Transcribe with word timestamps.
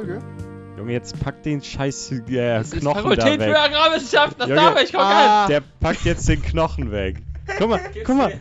Folge. 0.00 0.22
Junge, 0.78 0.92
jetzt 0.92 1.20
pack 1.20 1.42
den 1.42 1.62
scheiß 1.62 2.10
äh, 2.12 2.22
Das 2.30 2.72
ist 2.72 2.80
Knochen 2.80 2.96
da 2.96 3.02
Fakultät 3.02 3.42
für 3.42 3.50
weg. 3.50 3.56
Agrarwissenschaft, 3.56 4.40
das 4.40 4.48
Junge, 4.48 4.60
darf 4.60 4.82
ich, 4.82 4.92
komm 4.92 5.00
ah. 5.02 5.46
Der 5.46 5.60
packt 5.60 6.06
jetzt 6.06 6.26
den 6.26 6.40
Knochen 6.40 6.90
weg. 6.90 7.16
Guck 7.58 7.68
mal, 7.68 7.80
guck 8.06 8.16
mal, 8.16 8.32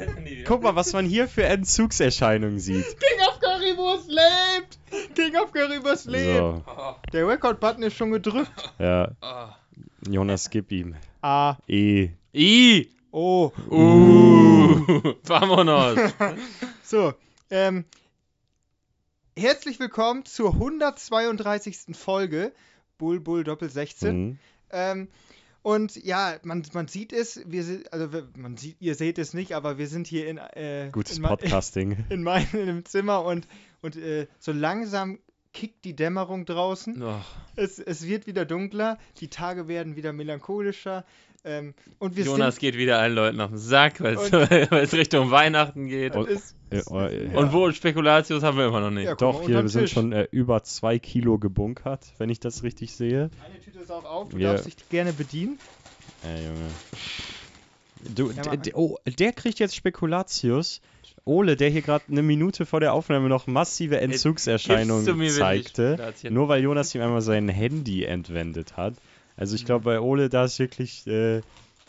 guck 0.45 0.63
mal, 0.63 0.75
was 0.77 0.93
man 0.93 1.05
hier 1.05 1.27
für 1.27 1.43
Entzugserscheinungen 1.43 2.59
sieht. 2.59 2.85
King 2.85 3.27
of 3.27 3.39
Currywurst 3.41 4.07
lebt! 4.07 5.16
King 5.16 5.35
of 5.35 5.52
Currywurst 5.52 6.05
lebt! 6.05 6.38
So, 6.38 6.63
Der 7.11 7.27
Record-Button 7.27 7.84
ist 7.84 7.98
schon 7.98 8.12
gedrückt. 8.12 8.73
ja, 8.80 9.12
oh. 9.21 10.09
Jonas, 10.09 10.49
gib 10.49 10.71
ihm. 10.71 10.95
A, 11.21 11.57
E. 11.67 12.12
I. 12.34 12.89
O. 13.12 13.52
Uh. 13.70 15.13
Vamonos. 15.23 15.98
So, 16.84 17.13
ähm, 17.52 17.84
herzlich 19.39 19.79
willkommen 19.79 20.25
zur 20.25 20.52
132. 20.53 21.95
Folge 21.95 22.52
Bull 22.97 23.21
Bull 23.21 23.45
Doppel 23.45 23.70
16. 23.70 24.17
Mhm. 24.17 24.39
Ähm, 24.70 25.07
und 25.61 25.95
ja, 26.03 26.35
man, 26.43 26.66
man 26.73 26.89
sieht 26.89 27.13
es, 27.13 27.41
wir 27.45 27.63
sind, 27.63 27.94
also 27.94 28.09
man 28.35 28.57
sieht, 28.57 28.75
ihr 28.81 28.95
seht 28.95 29.17
es 29.17 29.33
nicht, 29.33 29.53
aber 29.53 29.77
wir 29.77 29.88
sind 29.88 30.07
hier 30.07 30.27
in, 30.27 30.38
äh, 30.38 30.89
Gutes 30.91 31.17
in, 31.17 31.23
Podcasting. 31.23 32.05
in 32.09 32.23
meinem 32.23 32.83
Zimmer 32.83 33.23
und, 33.23 33.47
und 33.81 33.95
äh, 33.95 34.27
so 34.39 34.52
langsam 34.52 35.20
kickt 35.53 35.85
die 35.85 35.95
Dämmerung 35.95 36.45
draußen. 36.45 37.02
Oh. 37.02 37.21
Es, 37.55 37.80
es 37.80 38.05
wird 38.05 38.27
wieder 38.27 38.44
dunkler, 38.44 38.97
die 39.21 39.30
Tage 39.30 39.69
werden 39.69 39.95
wieder 39.95 40.11
melancholischer. 40.11 41.05
Ähm, 41.50 41.73
und 41.97 42.16
wir 42.16 42.25
Jonas 42.25 42.55
sind. 42.55 42.59
geht 42.61 42.78
wieder 42.78 43.00
allen 43.00 43.16
Leuten 43.16 43.42
auf 43.42 43.50
den 43.50 43.58
Sack, 43.58 44.02
weil 44.02 44.16
es 44.16 44.31
Richtung 44.94 45.31
Weihnachten 45.31 45.88
geht. 45.88 46.16
Und- 46.16 46.30
es, 46.30 46.55
Äh, 46.69 46.81
oh, 46.88 47.39
Und 47.39 47.52
wo 47.52 47.72
Spekulatius 47.72 48.44
haben 48.44 48.58
wir 48.58 48.67
immer 48.67 48.80
noch 48.81 48.92
nicht. 48.92 49.05
Ja, 49.05 49.16
Doch, 49.16 49.44
hier 49.44 49.67
sind 49.67 49.81
Tisch. 49.81 49.92
schon 49.94 50.11
äh, 50.14 50.27
über 50.30 50.61
zwei 50.64 51.00
Kilo 51.00 51.39
gebunkert, 51.39 52.14
wenn 52.20 52.30
ich 52.30 52.39
das 52.39 52.61
richtig 52.61 52.94
sehe. 52.94 53.31
eine 53.44 53.59
Tüte 53.64 53.80
ist 53.80 53.92
auch 53.92 54.05
auf, 54.05 54.30
du 54.30 54.38
Wir- 54.38 54.50
darfst 54.52 54.67
dich 54.67 54.75
gerne 54.89 55.11
bedienen. 55.11 55.58
Ey, 56.23 56.45
Junge. 56.45 56.70
Du, 58.16 58.31
Ja, 58.31 58.53
oh, 58.75 58.97
der 59.17 59.33
kriegt 59.33 59.58
jetzt 59.59 59.75
Spekulatius. 59.75 60.80
Ole, 61.25 61.55
der 61.55 61.70
hier 61.70 61.81
gerade 61.81 62.05
eine 62.09 62.22
Minute 62.23 62.66
vor 62.66 62.80
der 62.80 62.94
Aufnahme 62.94 63.27
noch 63.30 63.45
massive 63.45 64.00
Entzugserscheinungen 64.00 65.30
zeigte, 65.30 66.14
nur 66.30 66.47
weil 66.47 66.64
Jonas 66.64 66.95
ihm 66.95 67.02
einmal 67.02 67.22
sein 67.22 67.50
Handy 67.50 68.03
entwendet 68.05 68.77
hat. 68.77 68.94
Also 69.40 69.56
ich 69.56 69.64
glaube, 69.66 69.86
bei 69.86 70.00
Ole, 70.02 70.28
da 70.28 70.44
ist 70.44 70.59
wirklich, 70.59 71.08
äh, 71.08 71.42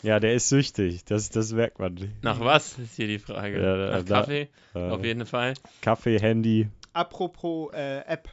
ja, 0.03 0.21
der 0.21 0.33
ist 0.35 0.47
süchtig. 0.47 1.03
Das, 1.03 1.29
das 1.29 1.51
merkt 1.51 1.79
man. 1.79 1.97
Nach 2.21 2.39
was 2.39 2.77
ist 2.79 2.95
hier 2.95 3.07
die 3.07 3.19
Frage? 3.19 3.61
Ja, 3.61 3.97
Nach 3.97 4.05
da- 4.05 4.19
Kaffee? 4.21 4.47
Äh, 4.73 4.79
Auf 4.89 5.03
jeden 5.03 5.25
Fall. 5.25 5.55
Kaffee, 5.81 6.17
Handy. 6.17 6.69
Apropos 6.93 7.73
äh, 7.73 7.99
App. 8.07 8.29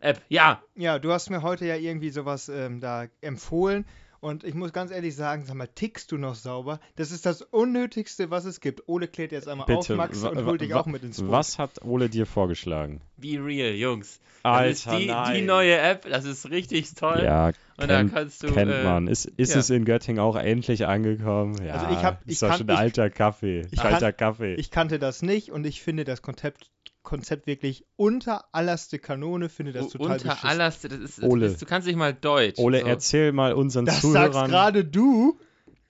App, 0.00 0.20
ja. 0.28 0.60
Ja, 0.74 0.98
du 0.98 1.12
hast 1.12 1.30
mir 1.30 1.42
heute 1.42 1.66
ja 1.66 1.76
irgendwie 1.76 2.10
sowas 2.10 2.48
ähm, 2.48 2.80
da 2.80 3.06
empfohlen. 3.20 3.84
Und 4.22 4.44
ich 4.44 4.54
muss 4.54 4.72
ganz 4.72 4.92
ehrlich 4.92 5.16
sagen, 5.16 5.44
sag 5.44 5.56
mal, 5.56 5.66
tickst 5.66 6.12
du 6.12 6.16
noch 6.16 6.36
sauber? 6.36 6.78
Das 6.94 7.10
ist 7.10 7.26
das 7.26 7.42
Unnötigste, 7.42 8.30
was 8.30 8.44
es 8.44 8.60
gibt. 8.60 8.88
Ole 8.88 9.08
klärt 9.08 9.32
jetzt 9.32 9.48
einmal 9.48 9.64
auf, 9.72 9.80
Bitte, 9.80 9.96
Max, 9.96 10.22
wa- 10.22 10.28
und 10.28 10.44
holt 10.44 10.60
dich 10.60 10.74
auch 10.74 10.86
mit 10.86 11.02
ins 11.02 11.20
Boot. 11.20 11.32
Was 11.32 11.58
hat 11.58 11.82
Ole 11.84 12.08
dir 12.08 12.24
vorgeschlagen? 12.24 13.00
Be 13.16 13.36
real, 13.44 13.72
Jungs. 13.74 14.20
Das 14.44 14.52
Alter, 14.52 14.70
ist 14.70 14.86
die, 14.92 15.06
nein. 15.06 15.34
die 15.34 15.42
neue 15.42 15.76
App, 15.76 16.06
das 16.08 16.24
ist 16.24 16.50
richtig 16.50 16.94
toll. 16.94 17.20
Ja, 17.24 17.48
Und 17.48 17.54
da 17.90 17.98
kennt, 17.98 18.14
kannst 18.14 18.42
du. 18.44 18.52
kennt 18.52 18.70
äh, 18.70 18.84
man. 18.84 19.08
Ist, 19.08 19.24
ist 19.26 19.54
ja. 19.54 19.58
es 19.60 19.70
in 19.70 19.84
Göttingen 19.84 20.20
auch 20.20 20.36
endlich 20.36 20.86
angekommen? 20.86 21.60
Ja, 21.64 21.74
Also 21.74 21.86
ich 21.98 22.04
hab- 22.04 22.22
ich 22.24 22.32
ist 22.34 22.42
doch 22.44 22.48
kann- 22.50 22.58
schon 22.58 22.68
ich- 22.68 22.76
alter 22.78 23.10
Kaffee. 23.10 23.66
ich 23.72 23.80
Kalter 23.80 24.12
Kaffee. 24.12 24.54
Ich 24.54 24.70
kannte 24.70 25.00
das 25.00 25.22
nicht 25.22 25.50
und 25.50 25.66
ich 25.66 25.82
finde 25.82 26.04
das 26.04 26.22
Konzept, 26.22 26.70
Konzept 27.02 27.46
wirklich 27.46 27.84
unter 27.96 28.44
allerste 28.52 28.98
Kanone, 28.98 29.48
finde 29.48 29.72
das 29.72 29.86
u- 29.86 29.98
total 29.98 30.12
unter 30.12 30.28
beschissen. 30.28 30.48
allerste, 30.48 30.88
das 30.88 31.00
ist, 31.00 31.22
Ole. 31.22 31.48
Das, 31.48 31.58
du 31.58 31.66
kannst 31.66 31.86
nicht 31.88 31.96
mal 31.96 32.14
Deutsch. 32.14 32.58
Ole, 32.58 32.80
so. 32.80 32.86
erzähl 32.86 33.32
mal 33.32 33.52
unseren 33.54 33.86
Das 33.86 34.02
sagst 34.02 34.32
Zuhörern. 34.34 34.50
gerade 34.50 34.84
du. 34.84 35.38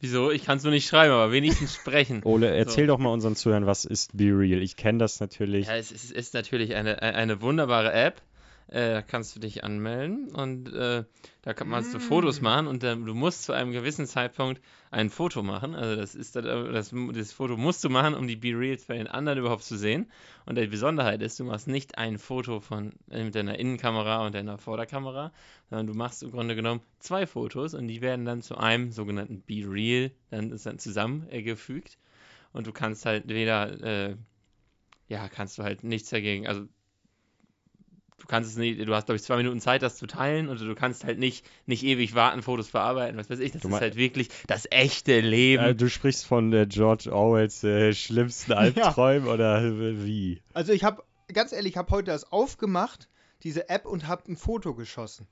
Wieso? 0.00 0.30
Ich 0.32 0.44
kann 0.44 0.58
es 0.58 0.64
nur 0.64 0.72
nicht 0.72 0.88
schreiben, 0.88 1.12
aber 1.12 1.30
wenigstens 1.30 1.74
sprechen. 1.76 2.22
Ole, 2.24 2.50
erzähl 2.54 2.86
doch 2.88 2.98
mal 2.98 3.10
unseren 3.10 3.36
Zuhörern, 3.36 3.66
was 3.66 3.84
ist 3.84 4.16
Be 4.16 4.24
Real? 4.36 4.60
Ich 4.62 4.74
kenne 4.76 4.98
das 4.98 5.20
natürlich. 5.20 5.68
Ja, 5.68 5.76
es 5.76 5.92
ist, 5.92 6.04
es 6.06 6.10
ist 6.10 6.34
natürlich 6.34 6.74
eine, 6.74 7.00
eine 7.02 7.40
wunderbare 7.40 7.92
App. 7.92 8.20
Äh, 8.72 8.94
da 8.94 9.02
kannst 9.02 9.36
du 9.36 9.40
dich 9.40 9.64
anmelden 9.64 10.30
und 10.30 10.72
äh, 10.72 11.04
da 11.42 11.52
kann, 11.52 11.70
kannst 11.70 11.92
du 11.92 11.98
Fotos 12.00 12.40
Mm. 12.40 12.44
machen 12.44 12.66
und 12.68 12.82
dann, 12.82 13.04
du 13.04 13.12
musst 13.12 13.44
zu 13.44 13.52
einem 13.52 13.72
gewissen 13.72 14.06
Zeitpunkt 14.06 14.62
ein 14.90 15.10
Foto 15.10 15.42
machen. 15.42 15.74
Also 15.74 15.94
das 15.94 16.14
ist 16.14 16.36
dann, 16.36 16.46
äh, 16.46 16.72
das, 16.72 16.94
das 17.12 17.32
Foto 17.32 17.58
musst 17.58 17.84
du 17.84 17.90
machen, 17.90 18.14
um 18.14 18.26
die 18.26 18.36
Be 18.36 18.58
Reals 18.58 18.86
bei 18.86 18.96
den 18.96 19.08
anderen 19.08 19.38
überhaupt 19.38 19.64
zu 19.64 19.76
sehen. 19.76 20.10
Und 20.46 20.56
die 20.56 20.66
Besonderheit 20.66 21.20
ist, 21.20 21.38
du 21.38 21.44
machst 21.44 21.68
nicht 21.68 21.98
ein 21.98 22.18
Foto 22.18 22.60
von 22.60 22.92
äh, 23.10 23.22
mit 23.22 23.34
deiner 23.34 23.58
Innenkamera 23.58 24.24
und 24.24 24.34
deiner 24.34 24.56
Vorderkamera, 24.56 25.32
sondern 25.68 25.86
du 25.86 25.94
machst 25.94 26.22
im 26.22 26.30
Grunde 26.30 26.56
genommen 26.56 26.80
zwei 26.98 27.26
Fotos 27.26 27.74
und 27.74 27.88
die 27.88 28.00
werden 28.00 28.24
dann 28.24 28.40
zu 28.40 28.56
einem 28.56 28.90
sogenannten 28.90 29.42
Be 29.42 29.64
Real 29.68 30.10
dann, 30.30 30.50
ist 30.50 30.64
dann 30.64 30.78
zusammengefügt. 30.78 31.98
Und 32.54 32.66
du 32.66 32.72
kannst 32.72 33.04
halt 33.04 33.28
weder 33.28 33.82
äh, 33.82 34.16
ja, 35.08 35.28
kannst 35.28 35.58
du 35.58 35.62
halt 35.62 35.84
nichts 35.84 36.08
dagegen. 36.08 36.46
Also, 36.46 36.66
du 38.22 38.26
kannst 38.28 38.50
es 38.50 38.56
nicht, 38.56 38.80
du 38.80 38.94
hast, 38.94 39.06
glaube 39.06 39.16
ich, 39.16 39.22
zwei 39.22 39.36
Minuten 39.36 39.60
Zeit, 39.60 39.82
das 39.82 39.96
zu 39.96 40.06
teilen 40.06 40.48
und 40.48 40.60
du 40.60 40.74
kannst 40.74 41.04
halt 41.04 41.18
nicht, 41.18 41.44
nicht 41.66 41.82
ewig 41.82 42.14
warten, 42.14 42.40
Fotos 42.40 42.68
bearbeiten, 42.70 43.18
was 43.18 43.28
weiß 43.28 43.40
ich. 43.40 43.52
Das 43.52 43.62
Du 43.62 43.68
ist 43.68 43.80
halt 43.80 43.96
wirklich 43.96 44.28
das 44.46 44.66
echte 44.70 45.20
Leben. 45.20 45.62
Äh, 45.64 45.74
du 45.74 45.90
sprichst 45.90 46.24
von 46.24 46.52
äh, 46.52 46.66
George 46.66 47.12
Orwells 47.12 47.62
äh, 47.64 47.92
schlimmsten 47.92 48.52
Albträumen 48.54 49.28
oder 49.28 49.62
äh, 49.62 50.04
wie? 50.06 50.40
Also 50.54 50.72
ich 50.72 50.84
habe, 50.84 51.02
ganz 51.32 51.52
ehrlich, 51.52 51.72
ich 51.72 51.76
habe 51.76 51.90
heute 51.90 52.10
das 52.12 52.30
aufgemacht, 52.32 53.08
diese 53.42 53.68
App, 53.68 53.86
und 53.86 54.06
habe 54.06 54.22
ein 54.30 54.36
Foto 54.36 54.74
geschossen. 54.74 55.26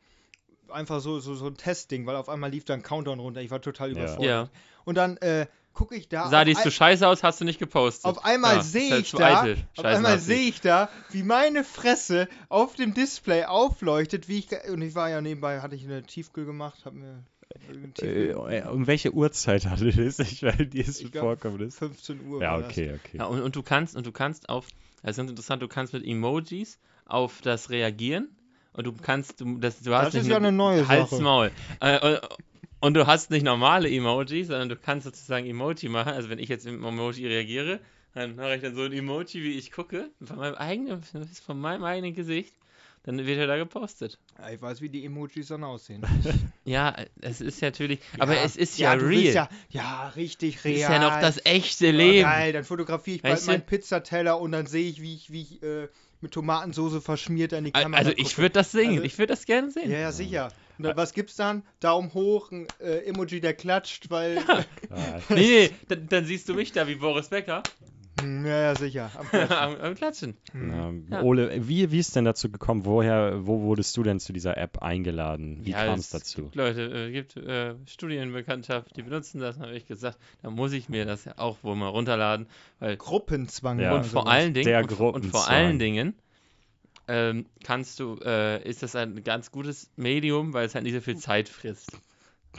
Einfach 0.68 1.00
so, 1.00 1.20
so, 1.20 1.34
so 1.34 1.46
ein 1.46 1.56
Testding, 1.56 2.06
weil 2.06 2.16
auf 2.16 2.28
einmal 2.28 2.50
lief 2.50 2.64
da 2.64 2.74
ein 2.74 2.82
Countdown 2.82 3.18
runter. 3.20 3.40
Ich 3.40 3.50
war 3.50 3.60
total 3.62 3.88
Ja. 3.90 3.96
überfordert. 3.96 4.26
ja. 4.26 4.48
Und 4.84 4.96
dann 4.96 5.16
äh, 5.18 5.46
gucke 5.72 5.94
ich 5.94 6.08
da. 6.08 6.28
Sah 6.28 6.44
die 6.44 6.56
ein- 6.56 6.62
so 6.62 6.70
scheiße 6.70 7.06
aus, 7.06 7.22
hast 7.22 7.40
du 7.40 7.44
nicht 7.44 7.58
gepostet. 7.58 8.04
Auf 8.06 8.24
einmal 8.24 8.56
Ja, 8.56 8.62
sehe 8.62 8.96
ist 8.96 9.00
ich 9.06 9.12
da, 9.12 9.40
eitel. 9.42 9.56
auf 9.76 9.82
Scheiß 9.82 9.96
einmal 9.96 10.12
Nazi. 10.12 10.24
sehe 10.26 10.48
ich 10.48 10.60
da, 10.60 10.88
wie 11.10 11.22
meine 11.22 11.64
Fresse 11.64 12.28
auf 12.48 12.74
dem 12.74 12.94
Display 12.94 13.44
aufleuchtet, 13.44 14.28
wie 14.28 14.38
ich 14.38 14.48
und 14.70 14.82
ich 14.82 14.94
war 14.94 15.08
ja 15.10 15.20
nebenbei, 15.20 15.60
hatte 15.60 15.74
ich 15.76 15.84
eine 15.84 16.02
Tiefkühl 16.02 16.44
gemacht, 16.44 16.84
habe 16.84 16.96
mir 16.96 17.24
Äh, 18.00 18.30
äh, 18.30 18.64
um 18.68 18.86
welche 18.86 19.12
Uhrzeit 19.12 19.66
handelt 19.66 19.98
es 19.98 20.18
sich, 20.18 20.42
weil 20.42 20.66
dir 20.66 20.86
es 20.86 21.00
Ich 21.00 21.10
glaub, 21.10 21.24
vorkommen 21.24 21.60
ist? 21.66 21.78
15 21.78 22.20
Uhr. 22.20 22.40
Ja, 22.42 22.52
war 22.52 22.60
das. 22.60 22.70
okay, 22.70 22.92
okay. 22.94 23.18
Ja, 23.18 23.24
und, 23.26 23.40
und 23.42 23.56
du 23.56 23.62
kannst, 23.62 23.96
und 23.96 24.06
du 24.06 24.12
kannst 24.12 24.48
auf, 24.48 24.66
das 25.02 25.12
ist 25.12 25.16
ganz 25.16 25.30
interessant, 25.30 25.62
du 25.62 25.68
kannst 25.68 25.92
mit 25.92 26.06
Emojis 26.06 26.78
auf 27.06 27.40
das 27.42 27.70
reagieren 27.70 28.28
und 28.72 28.86
du 28.86 28.92
kannst, 28.92 29.40
du, 29.40 29.58
das, 29.58 29.80
du 29.80 29.92
hast 29.94 30.14
Das 30.14 30.22
ist 30.22 30.28
ja 30.28 30.36
eine 30.36 30.52
neue 30.52 30.86
Hals, 30.86 31.10
Sache. 31.10 31.22
Maul. 31.22 31.50
Äh, 31.80 32.18
und, 32.80 32.94
du 32.94 33.06
hast 33.06 33.30
nicht 33.30 33.42
normale 33.44 33.88
Emojis, 33.90 34.48
sondern 34.48 34.68
du 34.68 34.76
kannst 34.76 35.04
sozusagen 35.04 35.46
Emoji 35.46 35.88
machen. 35.88 36.12
Also 36.12 36.28
wenn 36.30 36.38
ich 36.38 36.48
jetzt 36.48 36.64
mit 36.64 36.74
einem 36.74 36.84
Emoji 36.84 37.26
reagiere, 37.26 37.80
dann 38.14 38.36
mache 38.36 38.56
ich 38.56 38.62
dann 38.62 38.74
so 38.74 38.82
ein 38.82 38.92
Emoji, 38.92 39.42
wie 39.42 39.52
ich 39.58 39.70
gucke, 39.70 40.10
von 40.22 40.36
meinem 40.38 40.54
eigenen, 40.56 41.02
von 41.46 41.60
meinem 41.60 41.84
eigenen 41.84 42.14
Gesicht. 42.14 42.54
Dann 43.04 43.16
wird 43.26 43.38
er 43.38 43.46
da 43.46 43.56
gepostet. 43.56 44.18
Ja, 44.38 44.50
ich 44.50 44.60
weiß, 44.60 44.82
wie 44.82 44.90
die 44.90 45.06
Emojis 45.06 45.48
dann 45.48 45.64
aussehen. 45.64 46.02
Ja, 46.66 46.94
es 47.22 47.40
ist 47.40 47.62
natürlich, 47.62 47.98
aber 48.18 48.34
Ja, 48.36 48.42
es 48.44 48.56
ist 48.56 48.78
ja, 48.78 48.94
du 48.94 49.06
real. 49.06 49.32
Ja, 49.34 49.48
ja, 49.70 50.08
richtig 50.10 50.62
real. 50.64 50.74
es 50.76 50.82
ist 50.82 50.88
ja 50.90 50.98
noch 51.00 51.18
das 51.20 51.44
echte 51.46 51.90
Leben. 51.90 52.28
Geil, 52.28 52.52
dann 52.52 52.64
fotografiere 52.64 53.16
ich 53.16 53.22
bald 53.22 53.34
Weißt 53.34 53.46
du? 53.48 53.52
meinen 53.52 53.62
Pizzateller 53.66 54.38
und 54.38 54.52
dann 54.52 54.66
sehe 54.66 54.88
ich, 54.88 55.00
wie 55.00 55.14
ich, 55.14 55.32
wie 55.32 55.40
ich 55.40 55.62
äh, 55.62 55.88
mit 56.20 56.32
Tomatensoße 56.32 57.00
verschmiert 57.00 57.54
an 57.54 57.64
die 57.64 57.72
Kamera 57.72 57.98
Also 57.98 58.12
ich 58.14 58.36
würde 58.36 58.50
das 58.50 58.70
sehen, 58.70 58.90
Also- 58.90 59.02
ich 59.02 59.18
würde 59.18 59.32
das 59.32 59.46
gerne 59.46 59.70
sehen. 59.70 59.90
Ja, 59.90 59.98
ja, 59.98 60.12
sicher. 60.12 60.52
Dann, 60.82 60.96
was 60.96 61.12
gibt's 61.14 61.36
dann? 61.36 61.62
Daumen 61.80 62.12
hoch, 62.14 62.50
ein 62.50 62.66
äh, 62.80 62.98
Emoji, 63.04 63.40
der 63.40 63.54
klatscht, 63.54 64.10
weil. 64.10 64.38
Ah, 64.48 64.64
Nee, 65.30 65.36
nee, 65.36 65.70
dann, 65.88 66.08
dann 66.08 66.24
siehst 66.24 66.48
du 66.48 66.54
mich 66.54 66.72
da 66.72 66.86
wie 66.88 66.96
Boris 66.96 67.28
Becker 67.28 67.62
Hm, 68.20 68.44
ja, 68.44 68.60
ja, 68.60 68.74
sicher. 68.74 69.10
Am 69.16 69.26
Klatschen. 69.30 69.56
am, 69.56 69.76
am 69.76 69.94
Klatschen. 69.94 70.36
ähm, 70.52 71.06
Ja. 71.10 71.22
Ole, 71.22 71.66
wie, 71.68 71.90
wie 71.90 71.98
ist 71.98 72.14
denn 72.16 72.24
dazu 72.26 72.50
gekommen? 72.50 72.84
Woher, 72.84 73.46
wo 73.46 73.62
wurdest 73.62 73.96
du 73.96 74.02
denn 74.02 74.20
zu 74.20 74.32
dieser 74.34 74.58
App 74.58 74.82
eingeladen? 74.82 75.60
Wie 75.62 75.70
Ja, 75.70 75.86
kam 75.86 75.94
es 75.94 76.06
es 76.06 76.10
dazu? 76.10 76.42
Gibt 76.42 76.56
Leute, 76.56 76.82
äh, 76.82 77.12
gibt 77.12 77.36
äh, 77.36 77.76
Studienbekanntschaft, 77.86 78.94
die 78.96 79.02
benutzen 79.02 79.40
das, 79.40 79.58
habe 79.58 79.72
ich 79.74 79.86
gesagt, 79.86 80.18
da 80.42 80.50
muss 80.50 80.72
ich 80.72 80.88
mir 80.88 81.06
das 81.06 81.24
ja 81.24 81.34
auch 81.38 81.58
wohl 81.62 81.76
mal 81.76 81.88
runterladen, 81.88 82.46
weil 82.78 82.96
Gruppenzwang. 82.96 83.78
Ja. 83.78 83.94
und 83.94 84.04
vor 84.04 84.28
allen 84.28 84.52
Dingen 84.54 84.66
Der 84.66 84.80
und, 84.82 84.92
vor- 84.92 85.14
und 85.14 85.24
vor 85.26 85.48
allen 85.48 85.78
Dingen 85.78 86.14
ähm, 87.10 87.46
kannst 87.64 87.98
du, 88.00 88.18
äh, 88.24 88.62
ist 88.68 88.82
das 88.82 88.94
ein 88.94 89.22
ganz 89.24 89.50
gutes 89.50 89.90
Medium, 89.96 90.52
weil 90.52 90.66
es 90.66 90.74
halt 90.74 90.84
nicht 90.84 90.94
so 90.94 91.00
viel 91.00 91.16
Zeit 91.16 91.48
frisst. 91.48 91.98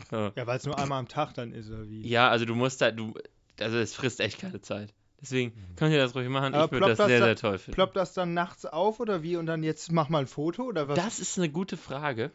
So. 0.10 0.32
Ja, 0.36 0.46
weil 0.48 0.58
es 0.58 0.66
nur 0.66 0.78
einmal 0.78 1.00
am 1.00 1.08
Tag 1.08 1.34
dann 1.34 1.54
ist, 1.54 1.70
oder 1.70 1.88
wie? 1.90 2.08
Ja, 2.08 2.30
also 2.30 2.46
du 2.46 2.54
musst 2.56 2.82
da, 2.82 2.92
du, 2.92 3.14
also 3.60 3.78
es 3.78 3.94
frisst 3.96 4.20
echt 4.20 4.40
keine 4.40 4.62
Zeit. 4.62 4.94
Deswegen 5.22 5.54
könnt 5.76 5.94
ihr 5.94 6.00
das 6.00 6.16
ruhig 6.16 6.28
machen. 6.30 6.54
Aber 6.56 6.66
ich 6.66 6.72
würde 6.72 6.86
ploppt 6.86 6.90
das 6.92 6.98
das 6.98 7.08
sehr, 7.08 7.20
da- 7.20 7.26
sehr 7.26 7.36
toll 7.36 7.58
finden. 7.60 7.76
Ploppt 7.76 7.96
das 7.96 8.14
dann 8.14 8.34
nachts 8.34 8.66
auf 8.66 9.00
oder 9.00 9.22
wie? 9.24 9.38
Und 9.38 9.46
dann 9.46 9.62
jetzt 9.64 9.92
mach 9.92 10.10
mal 10.10 10.20
ein 10.20 10.28
Foto 10.28 10.64
oder 10.64 10.88
was? 10.88 10.96
Das 10.96 11.20
ist 11.20 11.38
eine 11.38 11.48
gute 11.50 11.78
Frage. 11.78 12.32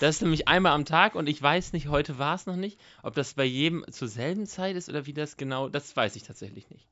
Das 0.00 0.16
ist 0.16 0.22
nämlich 0.22 0.46
einmal 0.46 0.72
am 0.72 0.84
Tag 0.84 1.16
und 1.16 1.28
ich 1.28 1.42
weiß 1.42 1.72
nicht, 1.72 1.88
heute 1.88 2.18
war 2.18 2.36
es 2.36 2.46
noch 2.46 2.56
nicht, 2.56 2.78
ob 3.02 3.14
das 3.14 3.34
bei 3.34 3.44
jedem 3.44 3.84
zur 3.90 4.06
selben 4.08 4.46
Zeit 4.46 4.76
ist 4.76 4.88
oder 4.88 5.04
wie 5.06 5.12
das 5.12 5.36
genau, 5.36 5.68
das 5.68 5.94
weiß 5.96 6.14
ich 6.16 6.22
tatsächlich 6.22 6.70
nicht. 6.70 6.86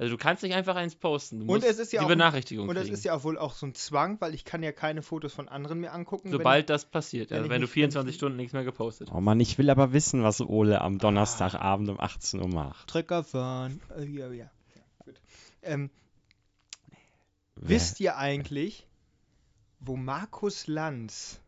Also 0.00 0.12
du 0.12 0.16
kannst 0.16 0.44
nicht 0.44 0.54
einfach 0.54 0.76
eins 0.76 0.94
posten. 0.94 1.38
Du 1.40 1.42
Und 1.42 1.60
musst 1.60 1.66
es 1.66 1.78
ist 1.80 1.92
ja 1.92 1.98
die 2.00 2.04
auch- 2.04 2.08
Benachrichtigung 2.08 2.68
Und 2.68 2.76
das 2.76 2.84
kriegen. 2.84 2.94
ist 2.94 3.04
ja 3.04 3.14
auch 3.14 3.24
wohl 3.24 3.36
auch 3.36 3.52
so 3.54 3.66
ein 3.66 3.74
Zwang, 3.74 4.20
weil 4.20 4.32
ich 4.32 4.44
kann 4.44 4.62
ja 4.62 4.70
keine 4.70 5.02
Fotos 5.02 5.32
von 5.34 5.48
anderen 5.48 5.80
mehr 5.80 5.92
angucken. 5.92 6.30
Sobald 6.30 6.70
das 6.70 6.84
passiert, 6.84 7.30
wenn 7.30 7.38
also 7.38 7.46
ich 7.46 7.50
wenn 7.50 7.60
du 7.60 7.64
nicht- 7.66 7.72
24 7.74 8.14
Stunden 8.14 8.36
nichts 8.36 8.52
mehr 8.52 8.62
gepostet 8.64 9.10
hast. 9.10 9.16
Oh 9.16 9.20
Mann, 9.20 9.40
ich 9.40 9.58
will 9.58 9.68
aber 9.70 9.92
wissen, 9.92 10.22
was 10.22 10.40
Ole 10.40 10.80
am 10.80 10.98
Donnerstagabend 10.98 11.88
um 11.88 11.98
18 11.98 12.40
Uhr 12.40 12.48
macht. 12.48 12.86
Trecker 12.88 13.24
fahren. 13.24 13.80
Äh, 13.98 14.04
ja, 14.04 14.28
ja. 14.28 14.34
ja 14.34 14.50
gut. 15.04 15.20
Ähm, 15.62 15.90
wisst 17.56 17.98
ihr 18.00 18.16
eigentlich, 18.16 18.86
wo 19.80 19.96
Markus 19.96 20.66
Lanz 20.68 21.40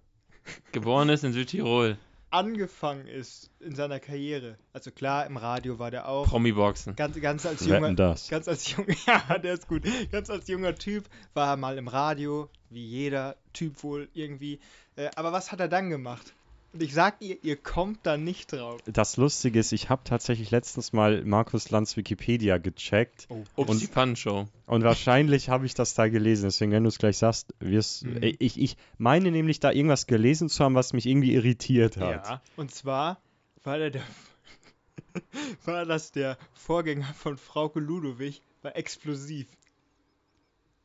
Geboren 0.72 1.08
ist 1.08 1.22
in 1.22 1.32
Südtirol. 1.32 1.98
Angefangen 2.30 3.06
ist 3.06 3.50
in 3.60 3.74
seiner 3.74 4.00
Karriere? 4.00 4.56
Also 4.72 4.90
klar, 4.90 5.26
im 5.26 5.36
Radio 5.36 5.78
war 5.78 5.90
der 5.90 6.08
auch. 6.08 6.26
Promi-Boxen. 6.26 6.96
Ganz, 6.96 7.20
ganz 7.20 7.46
als 7.46 7.66
junger, 7.66 7.94
das. 7.94 8.28
ganz 8.28 8.48
als 8.48 8.70
junger, 8.70 8.94
ja, 9.06 9.38
der 9.38 9.54
ist 9.54 9.68
gut. 9.68 9.82
Ganz 10.10 10.30
als 10.30 10.48
junger 10.48 10.74
Typ 10.74 11.04
war 11.34 11.48
er 11.48 11.56
mal 11.56 11.78
im 11.78 11.88
Radio, 11.88 12.48
wie 12.68 12.84
jeder 12.84 13.36
Typ 13.52 13.82
wohl 13.82 14.08
irgendwie. 14.14 14.60
Äh, 14.96 15.10
aber 15.16 15.32
was 15.32 15.52
hat 15.52 15.60
er 15.60 15.68
dann 15.68 15.90
gemacht? 15.90 16.34
Und 16.72 16.82
ich 16.84 16.94
sag 16.94 17.16
ihr, 17.20 17.36
ihr 17.42 17.56
kommt 17.56 17.98
da 18.04 18.16
nicht 18.16 18.52
drauf. 18.52 18.80
Das 18.86 19.16
Lustige 19.16 19.58
ist, 19.58 19.72
ich 19.72 19.88
habe 19.90 20.02
tatsächlich 20.04 20.52
letztens 20.52 20.92
mal 20.92 21.24
Markus 21.24 21.70
Lanz 21.70 21.96
Wikipedia 21.96 22.58
gecheckt 22.58 23.26
Ups, 23.28 23.50
Und- 23.56 23.82
die 23.82 23.88
Pannenshow. 23.88 24.46
und 24.66 24.84
wahrscheinlich 24.84 25.48
habe 25.48 25.66
ich 25.66 25.74
das 25.74 25.94
da 25.94 26.06
gelesen. 26.08 26.44
Deswegen, 26.44 26.70
wenn 26.70 26.84
du 26.84 26.88
es 26.88 26.98
gleich 26.98 27.18
sagst, 27.18 27.54
wirst 27.58 28.04
Mhm. 28.04 28.20
ich, 28.38 28.60
ich 28.60 28.76
meine 28.98 29.32
nämlich 29.32 29.58
da 29.58 29.72
irgendwas 29.72 30.06
gelesen 30.06 30.48
zu 30.48 30.62
haben, 30.64 30.76
was 30.76 30.92
mich 30.92 31.06
irgendwie 31.06 31.34
irritiert 31.34 31.96
hat. 31.96 32.26
Ja. 32.28 32.42
Und 32.56 32.72
zwar 32.72 33.20
war 33.64 33.78
der, 33.78 33.90
der 33.90 34.02
war 35.64 35.84
das 35.86 36.12
der 36.12 36.38
Vorgänger 36.54 37.12
von 37.14 37.36
Frauke 37.36 37.80
Ludowig 37.80 38.42
bei 38.62 38.70
Explosiv. 38.70 39.48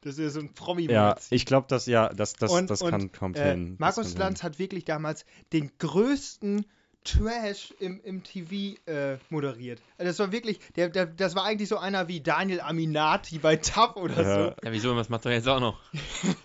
Das 0.05 0.19
ist 0.19 0.19
ja 0.19 0.29
so 0.29 0.39
ein 0.39 0.53
promi 0.53 0.83
Ja, 0.89 1.15
ich 1.31 1.47
glaube, 1.47 1.65
dass 1.67 1.87
ja, 1.87 2.09
das, 2.09 2.33
das, 2.33 2.51
Und- 2.51 2.69
das 2.69 2.81
und, 2.83 2.91
kann 2.91 3.11
kommt 3.11 3.37
äh, 3.37 3.51
hin. 3.51 3.71
Das 3.79 3.97
Markus 3.97 4.15
Lanz 4.17 4.43
hat 4.43 4.59
wirklich 4.59 4.85
damals 4.85 5.25
den 5.51 5.71
größten 5.79 6.65
Trash 7.03 7.73
im, 7.79 7.99
im 8.03 8.23
TV 8.23 8.79
äh, 8.85 9.17
moderiert. 9.29 9.81
Also 9.97 10.09
das 10.11 10.19
war 10.19 10.31
wirklich, 10.31 10.59
der, 10.75 10.89
der, 10.89 11.07
das 11.07 11.35
war 11.35 11.43
eigentlich 11.43 11.69
so 11.69 11.77
einer 11.77 12.07
wie 12.07 12.21
Daniel 12.21 12.61
Aminati 12.61 13.39
bei 13.39 13.55
TAP 13.55 13.95
oder 13.97 14.21
Ja. 14.21 14.33
so. 14.35 14.41
Ja, 14.63 14.71
wieso? 14.71 14.95
Was 14.95 15.09
macht 15.09 15.25
er 15.25 15.31
jetzt 15.33 15.47
auch 15.47 15.59
noch? 15.59 15.79
hin. 15.91 16.35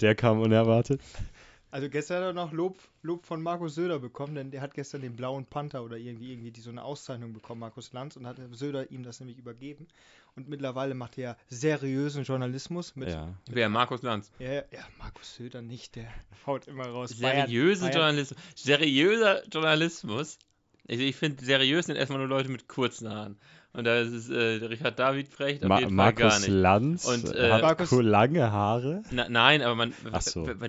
Der 0.00 0.14
kam 0.14 0.40
unerwartet. 0.40 1.00
Also 1.72 1.88
gestern 1.88 2.18
hat 2.18 2.24
er 2.30 2.32
noch 2.34 2.52
Lob, 2.52 2.78
Lob 3.02 3.24
von 3.26 3.42
Markus 3.42 3.74
Söder 3.74 3.98
bekommen, 3.98 4.34
denn 4.34 4.50
der 4.50 4.60
hat 4.60 4.74
gestern 4.74 5.00
den 5.00 5.16
blauen 5.16 5.46
Panther 5.46 5.82
oder 5.82 5.96
irgendwie, 5.96 6.30
irgendwie 6.30 6.50
die, 6.50 6.60
so 6.60 6.68
eine 6.70 6.84
Auszeichnung 6.84 7.32
bekommen, 7.32 7.60
Markus 7.60 7.92
Lanz, 7.94 8.14
und 8.16 8.26
hat 8.26 8.36
Söder 8.52 8.90
ihm 8.90 9.02
das 9.02 9.20
nämlich 9.20 9.38
übergeben. 9.38 9.88
Und 10.36 10.48
mittlerweile 10.48 10.94
macht 10.94 11.16
er 11.18 11.36
seriösen 11.48 12.24
Journalismus 12.24 12.94
mit. 12.94 13.08
Ja. 13.08 13.34
Wer? 13.50 13.68
Markus 13.70 14.02
Lanz. 14.02 14.30
Ja, 14.38 14.52
ja, 14.52 14.86
Markus 14.98 15.34
Söder 15.34 15.62
nicht, 15.62 15.96
der 15.96 16.08
haut 16.46 16.68
immer 16.68 16.86
raus. 16.86 17.14
Bayern- 17.20 17.46
Seriöse 17.48 17.86
Bayern- 17.86 17.94
Journalismus. 17.94 18.38
Seriöser 18.54 19.42
Journalismus. 19.48 20.38
Ich, 20.86 21.00
ich 21.00 21.16
finde, 21.16 21.44
seriös 21.44 21.86
sind 21.86 21.96
erstmal 21.96 22.18
nur 22.18 22.28
Leute 22.28 22.48
mit 22.48 22.68
kurzen 22.68 23.08
Haaren. 23.08 23.36
Und 23.72 23.84
da 23.84 24.00
ist 24.00 24.12
es 24.12 24.28
äh, 24.28 24.64
Richard 24.66 24.98
David 24.98 25.30
Precht 25.30 25.62
auf 25.62 25.68
Ma 25.68 25.78
jeden 25.78 25.96
Fall 25.96 26.12
gar 26.12 26.28
Markus 26.28 26.40
nicht. 26.40 26.50
Lanz 26.50 27.04
Und, 27.06 27.34
äh, 27.34 27.50
hat 27.52 27.62
Markus- 27.62 27.90
lange 28.02 28.50
Haare. 28.52 29.02
Na, 29.10 29.28
nein, 29.28 29.62
aber 29.62 29.74
man, 29.76 29.94
Ach 30.10 30.20
so. 30.20 30.46
w- 30.46 30.68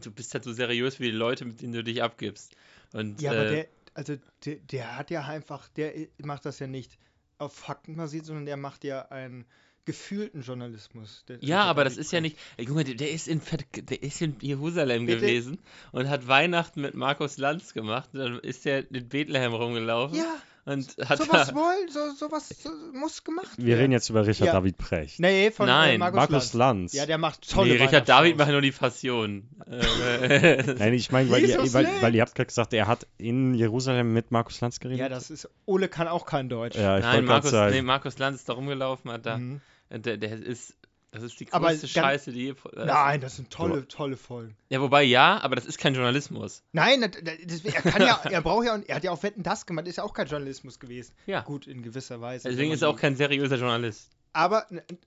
du 0.00 0.10
bist 0.12 0.34
halt 0.34 0.44
so 0.44 0.52
seriös 0.52 1.00
wie 1.00 1.04
die 1.06 1.10
Leute, 1.16 1.44
mit 1.46 1.62
denen 1.62 1.72
du 1.72 1.82
dich 1.82 2.02
abgibst. 2.02 2.54
Und, 2.92 3.20
Ja, 3.20 3.32
aber 3.32 3.46
äh, 3.46 3.50
der, 3.50 3.66
also 3.94 4.16
der, 4.44 4.56
der 4.56 4.96
hat 4.96 5.10
ja 5.10 5.22
einfach, 5.24 5.66
der 5.68 5.92
macht 6.22 6.44
das 6.44 6.58
ja 6.58 6.66
nicht 6.66 6.96
auf 7.38 7.54
Fakten 7.54 7.96
basiert, 7.96 8.26
sondern 8.26 8.46
der 8.46 8.56
macht 8.56 8.84
ja 8.84 9.08
einen 9.08 9.44
gefühlten 9.84 10.42
Journalismus. 10.42 11.24
Der- 11.28 11.36
Ja, 11.40 11.62
der 11.62 11.64
aber 11.64 11.84
das 11.84 11.96
ist 11.96 12.12
ja 12.12 12.20
nicht. 12.20 12.36
Ey, 12.56 12.66
Junge, 12.66 12.84
der, 12.84 12.94
der 12.94 13.10
ist 13.10 13.28
in 13.28 13.40
der 13.88 14.02
ist 14.02 14.22
in 14.22 14.36
Jerusalem 14.40 15.06
Bitte? 15.06 15.20
gewesen 15.20 15.58
und 15.92 16.08
hat 16.08 16.26
Weihnachten 16.26 16.80
mit 16.80 16.94
Markus 16.94 17.38
Lanz 17.38 17.74
gemacht. 17.74 18.10
Und 18.12 18.20
dann 18.20 18.38
ist 18.40 18.64
er 18.66 18.90
in 18.90 19.08
Bethlehem 19.08 19.52
rumgelaufen 19.52 20.16
Ja, 20.18 20.24
und 20.64 20.96
hat 21.06 21.18
sowas 21.18 21.48
da, 21.48 21.54
wohl, 21.54 21.90
so, 21.90 22.00
sowas 22.16 22.48
so, 22.48 22.70
muss 22.94 23.22
gemacht 23.24 23.50
Wir 23.58 23.76
reden 23.78 23.92
jetzt 23.92 24.08
über 24.08 24.26
Richard 24.26 24.46
Ja. 24.46 24.52
David 24.54 24.78
Precht. 24.78 25.20
Nee, 25.20 25.50
von 25.50 25.68
äh, 25.68 25.72
Nein, 25.72 26.00
Markus, 26.00 26.16
Markus 26.16 26.32
Lanz. 26.32 26.54
Lanz. 26.54 26.92
Ja, 26.94 27.04
der 27.04 27.18
macht 27.18 27.50
tolle 27.50 27.74
Nee, 27.74 27.82
Richard 27.84 28.08
David 28.08 28.38
macht 28.38 28.50
nur 28.50 28.62
die 28.62 28.72
Passion. 28.72 29.46
Äh, 29.66 30.74
Nein, 30.78 30.94
ich 30.94 31.12
meine, 31.12 31.30
weil, 31.30 31.44
ihr- 31.44 31.58
weil, 31.74 31.86
weil 32.00 32.14
ihr 32.14 32.22
habt 32.22 32.34
gerade 32.34 32.46
gesagt, 32.46 32.72
er 32.72 32.86
hat 32.86 33.06
in 33.18 33.52
Jerusalem 33.54 34.14
mit 34.14 34.30
Markus 34.30 34.60
Lanz 34.62 34.80
geredet. 34.80 35.00
Ja, 35.00 35.08
das 35.10 35.28
ist, 35.30 35.48
Ole 35.66 35.88
kann 35.88 36.08
auch 36.08 36.24
kein 36.24 36.48
Deutsch. 36.48 36.76
Ja, 36.76 36.96
ich 36.98 37.04
Nein, 37.04 37.12
wollte 37.12 37.26
gerade 37.26 37.26
Markus, 37.26 37.50
sagen. 37.50 37.74
nee, 37.74 37.82
Markus 37.82 38.18
Lanz 38.18 38.36
ist 38.40 38.48
da 38.48 38.54
rumgelaufen, 38.54 39.10
hat 39.10 39.26
da. 39.26 39.36
Mhm. 39.36 39.60
Der, 39.90 40.16
der 40.16 40.42
ist. 40.42 40.76
Das 41.10 41.22
ist 41.22 41.38
die 41.38 41.46
Aber 41.52 41.68
größte 41.68 41.86
Scheiße, 41.86 42.32
die 42.32 42.46
je. 42.46 42.54
Nein, 42.74 43.20
das 43.20 43.36
sind 43.36 43.48
tolle, 43.48 43.86
tolle 43.86 44.16
Folgen. 44.16 44.56
Ja, 44.68 44.80
wobei 44.80 45.04
ja, 45.04 45.40
aber 45.42 45.54
das 45.54 45.64
ist 45.64 45.78
kein 45.78 45.94
Journalismus. 45.94 46.64
Nein, 46.72 47.02
das, 47.02 47.62
das, 47.62 47.64
er 47.72 47.82
kann 47.82 48.02
ja, 48.02 48.20
er 48.24 48.42
braucht 48.42 48.66
ja, 48.66 48.74
und 48.74 48.88
er 48.88 48.96
hat 48.96 49.04
ja 49.04 49.12
auch 49.12 49.22
Wetten 49.22 49.44
das 49.44 49.64
gemacht, 49.64 49.86
ist 49.86 49.96
ja 49.96 50.02
auch 50.02 50.12
kein 50.12 50.26
Journalismus 50.26 50.80
gewesen. 50.80 51.14
Ja. 51.26 51.42
Gut, 51.42 51.68
in 51.68 51.82
gewisser 51.82 52.20
Weise. 52.20 52.48
Deswegen 52.48 52.72
ist 52.72 52.82
er 52.82 52.88
auch 52.88 52.96
kein 52.98 53.14
seriöser 53.14 53.56
Journalist. 53.56 54.10
Aber, 54.32 54.66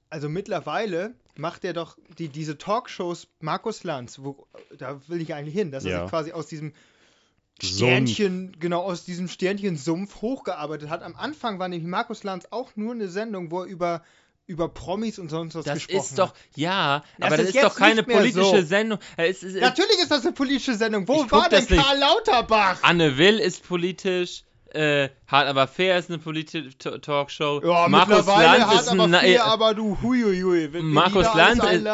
also 0.09 0.29
mittlerweile 0.29 1.13
macht 1.35 1.65
er 1.65 1.74
doch 1.74 1.97
die, 2.18 2.29
diese 2.29 2.57
Talkshows 2.57 3.27
Markus 3.41 3.83
Lanz, 3.83 4.19
wo, 4.19 4.47
da 4.77 5.01
will 5.09 5.19
ich 5.19 5.33
eigentlich 5.33 5.56
hin, 5.56 5.71
dass 5.71 5.83
er 5.83 5.91
Ja. 5.91 6.01
sich 6.03 6.09
quasi 6.09 6.31
aus 6.31 6.47
diesem 6.47 6.71
Sumpf. 7.62 7.75
Sternchen, 7.75 8.56
genau, 8.59 8.83
aus 8.83 9.03
diesem 9.03 9.27
Sternchen-Sumpf 9.27 10.21
hochgearbeitet 10.21 10.89
hat. 10.89 11.03
Am 11.03 11.15
Anfang 11.18 11.59
war 11.59 11.68
nämlich 11.68 11.85
Markus 11.85 12.24
Lanz 12.24 12.47
auch 12.51 12.77
nur 12.77 12.94
eine 12.94 13.09
Sendung, 13.09 13.51
wo 13.51 13.63
er 13.63 13.65
über, 13.68 14.03
über 14.48 14.70
Promis 14.70 15.20
und 15.20 15.30
sonst 15.30 15.56
was 15.56 15.66
Das 15.66 15.76
gesprochen 15.76 15.98
ist 15.98 16.18
doch, 16.18 16.34
ja, 16.56 17.04
Das 17.18 17.28
aber 17.28 17.38
das 17.38 17.50
ist 17.50 17.64
doch 17.64 17.76
keine 17.76 18.04
politische 18.04 18.62
so. 18.62 18.62
Sendung. 18.62 19.00
Es 19.18 19.44
ist, 19.44 19.56
hat. 19.56 19.62
Natürlich 19.62 20.00
ist 20.00 20.10
das 20.10 20.24
eine 20.24 20.32
politische 20.32 20.76
Sendung. 20.76 21.08
Wo 21.08 21.30
war 21.30 21.50
denn 21.50 21.68
das. 21.68 21.78
Karl 21.78 22.00
Lauterbach? 22.00 22.80
Anne 22.82 23.18
Will 23.18 23.40
ist 23.40 23.68
politisch, 23.68 24.44
äh, 24.74 25.10
Hart 25.28 25.48
aber 25.48 25.68
fair 25.68 25.98
ist 26.00 26.10
eine 26.10 26.20
politische 26.20 26.78
Talkshow. 26.80 27.62
Ja, 27.64 27.88
Markus 27.90 28.26
Lanz 28.26 28.64
hat 28.66 28.82
ist 28.82 28.88
aber 28.88 29.04
ein, 29.04 29.16
viel, 29.16 29.34
äh, 29.34 29.38
aber 29.38 29.74
du 29.74 29.98
huiuiui. 30.02 30.72
Wenn 30.72 30.86
Markus 30.86 31.26
Lanz 31.36 31.64
ist-. 31.64 31.86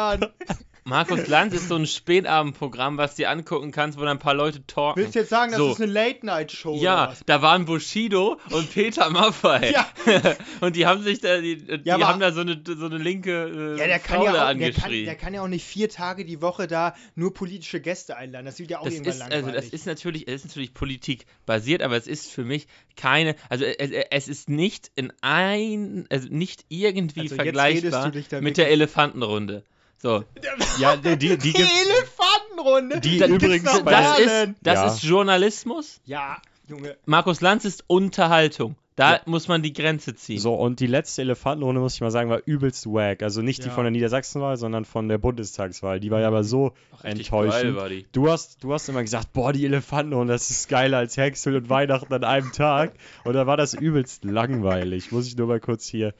Markus 0.84 1.26
Lanz 1.28 1.54
ist 1.54 1.68
so 1.68 1.76
ein 1.76 1.86
Spätabendprogramm, 1.86 2.98
was 2.98 3.14
du 3.14 3.22
dir 3.22 3.30
angucken 3.30 3.72
kannst, 3.72 3.96
wo 3.98 4.02
dann 4.02 4.10
ein 4.10 4.18
paar 4.18 4.34
Leute 4.34 4.66
talken. 4.66 5.00
Willst 5.00 5.14
du 5.14 5.20
jetzt 5.20 5.30
sagen, 5.30 5.50
das 5.50 5.58
So. 5.58 5.72
ist 5.72 5.80
eine 5.80 5.90
Late-Night-Show? 5.90 6.76
Ja, 6.76 7.14
da 7.24 7.40
waren 7.40 7.64
Bushido 7.64 8.38
und 8.50 8.70
Peter 8.70 9.08
Maffay. 9.08 9.72
Ja. 9.72 9.86
und 10.60 10.76
die 10.76 10.84
haben 10.86 11.02
sich 11.02 11.20
da, 11.20 11.40
die, 11.40 11.56
die 11.56 11.80
Ja, 11.84 11.98
haben 12.06 12.20
da 12.20 12.32
so 12.32 12.42
eine, 12.42 12.62
so 12.64 12.84
eine 12.84 12.98
linke 12.98 13.76
äh, 13.76 13.80
Ja, 13.80 13.86
der 13.86 13.98
kann 13.98 14.22
ja, 14.22 14.50
auch, 14.50 14.54
der, 14.54 14.72
kann, 14.72 14.90
der 14.92 15.14
kann 15.16 15.32
ja 15.32 15.42
auch 15.42 15.48
nicht 15.48 15.64
vier 15.64 15.88
Tage 15.88 16.26
die 16.26 16.42
Woche 16.42 16.66
da 16.66 16.94
nur 17.14 17.32
politische 17.32 17.80
Gäste 17.80 18.16
einladen. 18.18 18.44
Das 18.44 18.58
wird 18.58 18.70
ja 18.70 18.80
auch 18.80 18.84
das 18.84 18.94
irgendwann 18.94 19.12
ist, 19.14 19.18
langweilig. 19.20 19.44
also 19.46 19.56
das 19.56 19.68
ist 19.68 19.86
natürlich, 19.86 20.28
es 20.28 20.34
ist 20.44 20.48
natürlich 20.48 20.74
Politik 20.74 21.24
basiert, 21.46 21.80
aber 21.82 21.96
es 21.96 22.06
ist 22.06 22.30
für 22.30 22.44
mich 22.44 22.66
keine, 22.94 23.36
also 23.48 23.64
es, 23.64 23.90
es 24.10 24.28
ist 24.28 24.50
nicht 24.50 24.90
in 24.96 25.12
ein, 25.22 26.06
also 26.10 26.28
nicht 26.28 26.66
irgendwie 26.68 27.20
Also 27.20 27.36
vergleichbar 27.36 28.12
mit 28.40 28.58
der 28.58 28.70
Elefantenrunde. 28.70 29.64
So, 29.98 30.24
Ja, 30.78 30.96
die, 30.96 31.16
die, 31.16 31.36
die 31.38 31.52
die. 31.52 31.62
Elefantenrunde. 31.62 33.00
Die 33.00 33.18
Das 33.18 33.28
übrigens 33.28 33.64
das 33.64 33.84
gar 33.84 34.18
ist, 34.18 34.48
das 34.62 34.74
Ja. 34.74 34.86
ist 34.86 35.02
Journalismus. 35.02 36.00
Ja, 36.04 36.38
Junge. 36.68 36.96
Markus 37.06 37.40
Lanz 37.40 37.64
ist 37.64 37.84
Unterhaltung. 37.86 38.76
Da 38.96 39.14
Ja. 39.14 39.20
muss 39.26 39.48
man 39.48 39.60
die 39.62 39.72
Grenze 39.72 40.14
ziehen. 40.14 40.38
So, 40.38 40.54
und 40.54 40.78
die 40.78 40.86
letzte 40.86 41.22
Elefantenrunde, 41.22 41.80
muss 41.80 41.94
ich 41.94 42.00
mal 42.00 42.12
sagen, 42.12 42.30
war 42.30 42.40
übelst 42.44 42.86
wack. 42.86 43.24
Also 43.24 43.42
nicht 43.42 43.64
die 43.64 43.68
Ja. 43.68 43.74
von 43.74 43.82
der 43.84 43.90
Niedersachsenwahl, 43.90 44.56
sondern 44.56 44.84
von 44.84 45.08
der 45.08 45.18
Bundestagswahl. 45.18 45.98
Die 45.98 46.12
war 46.12 46.20
ja 46.20 46.28
aber 46.28 46.44
so 46.44 46.74
Richtig 47.02 47.26
enttäuschend. 47.26 47.62
geil 47.62 47.76
war 47.76 47.88
die. 47.88 48.06
Du 48.12 48.30
hast, 48.30 48.62
du 48.62 48.72
hast 48.72 48.88
immer 48.88 49.02
gesagt, 49.02 49.32
boah, 49.32 49.52
die 49.52 49.64
Elefantenrunde, 49.64 50.32
das 50.32 50.48
ist 50.50 50.68
geiler 50.68 50.98
als 50.98 51.16
Hexel 51.16 51.56
und 51.56 51.68
Weihnachten 51.70 52.12
an 52.14 52.22
einem 52.22 52.52
Tag. 52.52 52.92
Und 53.24 53.34
da 53.34 53.48
war 53.48 53.56
das 53.56 53.74
übelst 53.74 54.24
langweilig. 54.24 55.10
Muss 55.10 55.26
ich 55.26 55.36
nur 55.36 55.48
mal 55.48 55.58
kurz 55.60 55.88
hier 55.88 56.14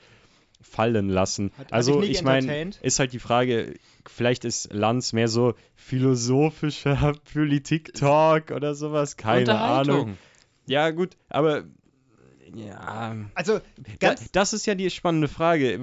fallen 0.65 1.09
lassen. 1.09 1.53
Hat- 1.57 1.73
also, 1.73 2.01
nicht 2.01 2.11
ich 2.11 2.23
meine, 2.23 2.71
ist 2.83 2.99
halt 2.99 3.13
die 3.13 3.19
Frage, 3.19 3.75
vielleicht 4.07 4.45
ist 4.45 4.73
Lanz 4.73 5.13
mehr 5.13 5.29
so 5.29 5.55
philosophischer 5.77 7.15
Politik-Talk 7.33 8.51
oder 8.51 8.75
sowas. 8.75 9.17
Keine 9.17 9.57
Ahnung. 9.59 10.01
Unterhaltung. 10.01 10.19
Ja, 10.67 10.91
gut, 10.91 11.17
aber 11.29 11.65
ja. 12.55 13.17
Also, 13.35 13.59
Da, 13.59 14.09
ganz. 14.09 14.31
das 14.33 14.53
ist 14.53 14.67
ja 14.67 14.75
die 14.75 14.91
spannende 14.91 15.29
Frage, 15.29 15.79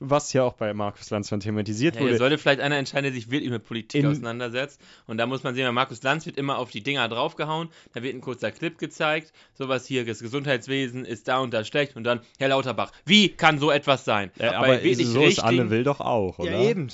was 0.00 0.32
ja 0.32 0.42
auch 0.44 0.54
bei 0.54 0.72
Markus 0.74 1.10
Lanz 1.10 1.28
dann 1.28 1.40
thematisiert 1.40 1.94
Ja, 1.94 2.00
hier 2.00 2.08
wurde. 2.10 2.18
sollte 2.18 2.38
vielleicht 2.38 2.60
einer 2.60 2.76
entscheiden, 2.76 3.04
der 3.04 3.12
sich 3.12 3.30
wirklich 3.30 3.50
mit 3.50 3.64
Politik 3.64 4.02
In- 4.04 4.10
auseinandersetzt. 4.10 4.80
Und 5.06 5.18
da 5.18 5.26
muss 5.26 5.42
man 5.42 5.54
sehen, 5.54 5.64
weil 5.66 5.72
Markus 5.72 6.02
Lanz 6.02 6.26
wird 6.26 6.36
immer 6.36 6.58
auf 6.58 6.70
die 6.70 6.82
Dinger 6.82 7.08
draufgehauen. 7.08 7.68
Da 7.92 8.02
wird 8.02 8.14
ein 8.14 8.20
kurzer 8.20 8.50
Clip 8.52 8.76
gezeigt. 8.78 9.32
Sowas 9.54 9.86
hier, 9.86 10.04
das 10.04 10.20
Gesundheitswesen 10.20 11.04
ist 11.04 11.28
da 11.28 11.38
und 11.38 11.52
da 11.54 11.64
schlecht. 11.64 11.96
Und 11.96 12.04
dann, 12.04 12.20
Herr 12.38 12.48
Lauterbach, 12.48 12.92
wie 13.04 13.28
kann 13.28 13.58
so 13.58 13.70
etwas 13.70 14.04
sein? 14.04 14.30
Äh, 14.38 14.46
aber 14.48 14.78
so 14.80 15.22
ist 15.22 15.40
Anne 15.42 15.70
Will 15.70 15.84
doch 15.84 16.00
auch, 16.00 16.38
oder? 16.38 16.50
Ja, 16.52 16.70
eben. 16.70 16.88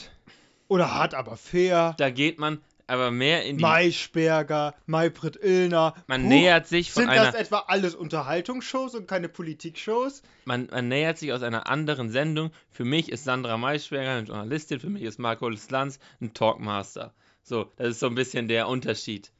Oder 0.68 0.94
hart, 0.94 1.14
aber 1.14 1.36
fair. 1.36 1.94
Da 1.98 2.10
geht 2.10 2.38
man, 2.38 2.58
aber 2.90 3.10
mehr 3.10 3.44
in 3.44 3.58
die. 3.58 3.62
Maischberger, 3.62 4.74
Maybrit 4.86 5.36
Illner. 5.42 5.94
man 6.06 6.24
Huch, 6.24 6.28
nähert 6.28 6.66
sich 6.66 6.92
von 6.92 7.04
Sind 7.04 7.10
einer. 7.10 7.32
das 7.32 7.34
etwa 7.34 7.64
alles 7.68 7.94
Unterhaltungsshows 7.94 8.94
und 8.94 9.06
keine 9.06 9.28
Politikshows? 9.28 10.22
man, 10.44 10.68
man 10.70 10.88
nähert 10.88 11.18
sich 11.18 11.32
aus 11.32 11.42
einer 11.42 11.68
anderen 11.70 12.10
Sendung. 12.10 12.50
Für 12.70 12.84
mich 12.84 13.10
ist 13.10 13.24
Sandra 13.24 13.56
Maischberger 13.56 14.10
eine 14.10 14.26
Journalistin, 14.26 14.80
für 14.80 14.90
mich 14.90 15.02
ist 15.02 15.18
Markus 15.18 15.70
Lanz 15.70 15.98
ein 16.20 16.34
Talkmaster. 16.34 17.14
So, 17.42 17.72
das 17.76 17.90
ist 17.90 18.00
so 18.00 18.06
ein 18.06 18.14
bisschen 18.14 18.48
der 18.48 18.68
Unterschied. 18.68 19.32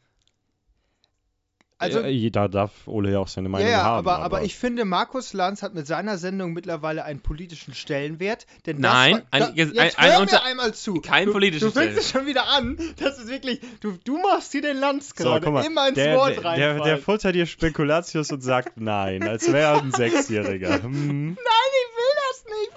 Also, 1.81 2.31
da 2.31 2.49
darf 2.49 2.71
Ole 2.87 3.13
ja 3.13 3.19
auch 3.19 3.29
seine 3.29 3.49
Meinung 3.49 3.71
ja, 3.71 3.83
haben. 3.83 4.07
aber, 4.07 4.19
aber 4.23 4.43
ich 4.43 4.55
finde, 4.55 4.85
Markus 4.85 5.33
Lanz 5.33 5.63
hat 5.63 5.75
mit 5.75 5.87
seiner 5.87 6.19
Sendung 6.19 6.53
mittlerweile 6.53 7.05
einen 7.05 7.21
politischen 7.21 7.75
Stellenwert. 7.75 8.47
Denn 8.67 8.81
Nein, 8.81 9.15
das, 9.15 9.23
ein- 9.31 9.41
da, 9.41 9.47
ein- 9.49 9.55
jetzt 9.75 9.99
ein 9.99 10.13
hör 10.13 10.21
Unter- 10.21 10.37
mir 10.41 10.45
einmal 10.45 10.75
zu. 10.75 10.95
kein 11.01 11.27
du, 11.27 11.33
politischen 11.33 11.69
Du 11.69 11.73
fängst 11.73 11.99
es 11.99 12.11
schon 12.11 12.27
wieder 12.27 12.49
an. 12.49 12.77
Das 12.99 13.19
ist 13.19 13.29
wirklich, 13.29 13.61
du, 13.81 13.97
du 14.05 14.19
machst 14.19 14.53
hier 14.53 14.63
den 14.63 14.77
Lanz 14.77 15.13
so, 15.17 15.25
gerade 15.25 15.51
mal, 15.51 15.65
immer 15.65 15.89
ins 15.89 15.95
der, 15.95 16.17
Wort 16.17 16.45
rein. 16.45 16.59
der, 16.59 16.81
der 16.81 16.99
futtert 16.99 17.35
hier 17.35 17.47
Spekulatius 17.47 18.31
und 18.31 18.43
sagt 18.43 18.79
nein, 18.81 19.23
als 19.27 19.51
wäre 19.51 19.75
er 19.77 19.83
ein 19.83 19.93
Sechsjähriger. 19.93 20.83
Hm. 20.83 21.29
Nein, 21.29 21.37
ich 21.37 21.97
will 21.97 22.15
das 22.29 22.45
nicht. 22.47 22.73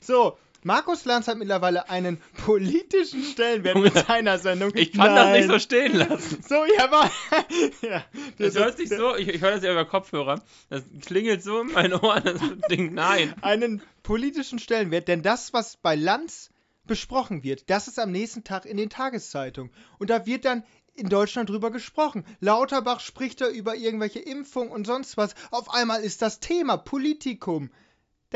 So, 0.00 0.38
Markus 0.66 1.04
Lanz 1.04 1.28
hat 1.28 1.38
mittlerweile 1.38 1.90
einen 1.90 2.20
politischen 2.44 3.22
Stellenwert 3.22 3.76
mit 3.76 3.94
seiner 4.08 4.36
Sendung. 4.40 4.72
Ich 4.74 4.92
kann 4.92 5.14
das 5.14 5.30
nicht 5.30 5.44
so 5.44 5.52
Nein. 5.52 5.60
stehen 5.60 5.94
lassen. 5.94 6.42
So, 6.48 6.64
ja, 6.76 6.84
aber. 6.84 7.08
ja, 7.88 8.04
Das 8.36 8.56
hört 8.56 8.76
sich 8.76 8.88
so, 8.88 9.14
ich, 9.14 9.28
ich 9.28 9.40
höre 9.40 9.52
das 9.52 9.62
ja 9.62 9.70
über 9.70 9.84
Kopfhörer. 9.84 10.42
Das 10.68 10.82
klingelt 11.02 11.44
so 11.44 11.60
in 11.60 11.70
meinen 11.70 11.94
Ohren, 11.94 12.24
das 12.24 12.40
Ding, 12.68 12.94
nein. 12.94 13.32
einen 13.42 13.80
politischen 14.02 14.58
Stellenwert, 14.58 15.06
denn 15.06 15.22
das, 15.22 15.52
was 15.52 15.76
bei 15.76 15.94
Lanz 15.94 16.50
besprochen 16.84 17.44
wird, 17.44 17.70
das 17.70 17.86
ist 17.86 18.00
am 18.00 18.10
nächsten 18.10 18.42
Tag 18.42 18.66
in 18.66 18.76
den 18.76 18.90
Tageszeitungen. 18.90 19.70
Und 20.00 20.10
da 20.10 20.26
wird 20.26 20.44
dann 20.44 20.64
in 20.96 21.08
Deutschland 21.08 21.48
drüber 21.48 21.70
gesprochen. 21.70 22.24
Lauterbach 22.40 22.98
spricht 22.98 23.40
da 23.40 23.48
über 23.48 23.76
irgendwelche 23.76 24.18
Impfungen 24.18 24.72
und 24.72 24.84
sonst 24.84 25.16
was. 25.16 25.36
Auf 25.52 25.72
einmal 25.72 26.02
ist 26.02 26.22
das 26.22 26.40
Thema 26.40 26.76
Politikum. 26.76 27.70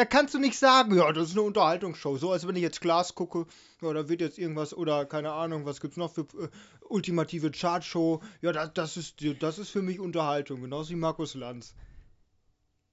Da 0.01 0.07
kannst 0.07 0.33
du 0.33 0.39
nicht 0.39 0.59
sagen, 0.59 0.97
ja, 0.97 1.13
das 1.13 1.29
ist 1.29 1.33
eine 1.33 1.43
Unterhaltungsshow. 1.43 2.17
So, 2.17 2.33
als 2.33 2.49
wenn 2.49 2.57
ich 2.57 2.63
jetzt 2.63 2.81
Glas 2.81 3.15
gucke, 3.15 3.45
ja, 3.83 3.93
da 3.93 4.09
wird 4.09 4.23
jetzt 4.23 4.39
irgendwas, 4.39 4.73
oder 4.73 5.05
keine 5.05 5.33
Ahnung, 5.33 5.67
was 5.67 5.83
gibt's 5.83 5.99
noch 5.99 6.11
für 6.11 6.23
äh, 6.23 6.49
ultimative 6.89 7.51
Chartshow. 7.51 8.23
Ja, 8.41 8.53
das, 8.53 8.73
das, 8.73 8.97
ist, 8.97 9.23
das 9.41 9.59
ist 9.59 9.69
für 9.69 9.83
mich 9.83 10.01
Unterhaltung, 10.01 10.63
genauso 10.63 10.89
wie 10.89 10.97
Markus 10.97 11.35
Lanz. 11.35 11.75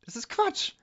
Das 0.02 0.18
ist 0.18 0.28
Quatsch. 0.28 0.74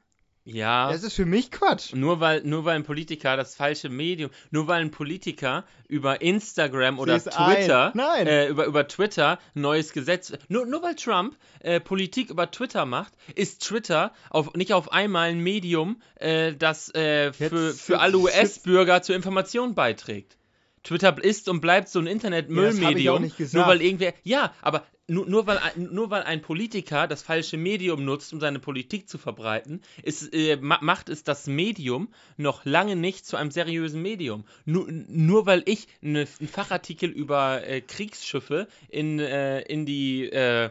Ja. 0.46 0.92
Das 0.92 1.02
ist 1.02 1.14
für 1.14 1.24
mich 1.24 1.50
Quatsch. 1.50 1.94
Nur 1.94 2.20
weil, 2.20 2.42
nur 2.42 2.64
weil 2.66 2.76
ein 2.76 2.84
Politiker 2.84 3.36
das 3.36 3.54
falsche 3.54 3.88
Medium, 3.88 4.30
nur 4.50 4.66
weil 4.66 4.82
ein 4.82 4.90
Politiker 4.90 5.64
über 5.88 6.20
Instagram 6.20 6.98
oder 6.98 7.14
ein. 7.14 7.20
Twitter, 7.20 7.92
Nein. 7.94 8.26
Äh, 8.26 8.48
über, 8.48 8.66
über 8.66 8.86
Twitter 8.86 9.38
ein 9.54 9.62
neues 9.62 9.92
Gesetz, 9.92 10.32
nur, 10.48 10.66
nur 10.66 10.82
weil 10.82 10.96
Trump 10.96 11.36
äh, 11.60 11.80
Politik 11.80 12.28
über 12.28 12.50
Twitter 12.50 12.84
macht, 12.84 13.14
ist 13.34 13.62
Twitter 13.62 14.12
auf, 14.28 14.52
nicht 14.54 14.74
auf 14.74 14.92
einmal 14.92 15.30
ein 15.30 15.40
Medium, 15.40 16.02
äh, 16.16 16.52
das 16.54 16.94
äh, 16.94 17.32
für, 17.32 17.72
für 17.72 18.00
alle 18.00 18.18
US-Bürger 18.18 19.00
zur 19.00 19.16
Information 19.16 19.74
beiträgt. 19.74 20.36
Twitter 20.82 21.16
ist 21.24 21.48
und 21.48 21.60
bleibt 21.60 21.88
so 21.88 21.98
ein 21.98 22.06
Ja, 22.06 22.12
Internet-Müllmedium. 22.12 23.22
nicht 23.22 23.54
nur 23.54 23.66
weil 23.66 23.80
irgendwer. 23.80 24.12
Ja, 24.22 24.52
aber 24.60 24.84
nur, 25.06 25.26
nur, 25.26 25.46
weil, 25.46 25.58
ein- 25.58 25.88
nur 25.92 26.10
weil 26.10 26.22
ein 26.22 26.40
Politiker 26.42 27.06
das 27.06 27.22
falsche 27.22 27.56
Medium 27.56 28.04
nutzt, 28.04 28.32
um 28.32 28.40
seine 28.40 28.58
Politik 28.58 29.08
zu 29.08 29.18
verbreiten, 29.18 29.82
ist, 30.02 30.32
äh, 30.34 30.56
ma 30.60 30.78
macht 30.80 31.08
es 31.08 31.24
das 31.24 31.46
Medium 31.46 32.08
noch 32.36 32.64
lange 32.64 32.96
nicht 32.96 33.26
zu 33.26 33.36
einem 33.36 33.50
seriösen 33.50 34.00
Medium. 34.00 34.44
Nur, 34.64 34.86
nur 34.90 35.46
weil 35.46 35.62
ich 35.66 35.88
eine, 36.02 36.26
einen 36.40 36.48
Fachartikel 36.48 37.10
über 37.10 37.66
äh, 37.66 37.80
Kriegsschiffe 37.80 38.66
in, 38.88 39.18
äh, 39.18 39.60
in 39.62 39.84
die, 39.86 40.24
äh, 40.30 40.70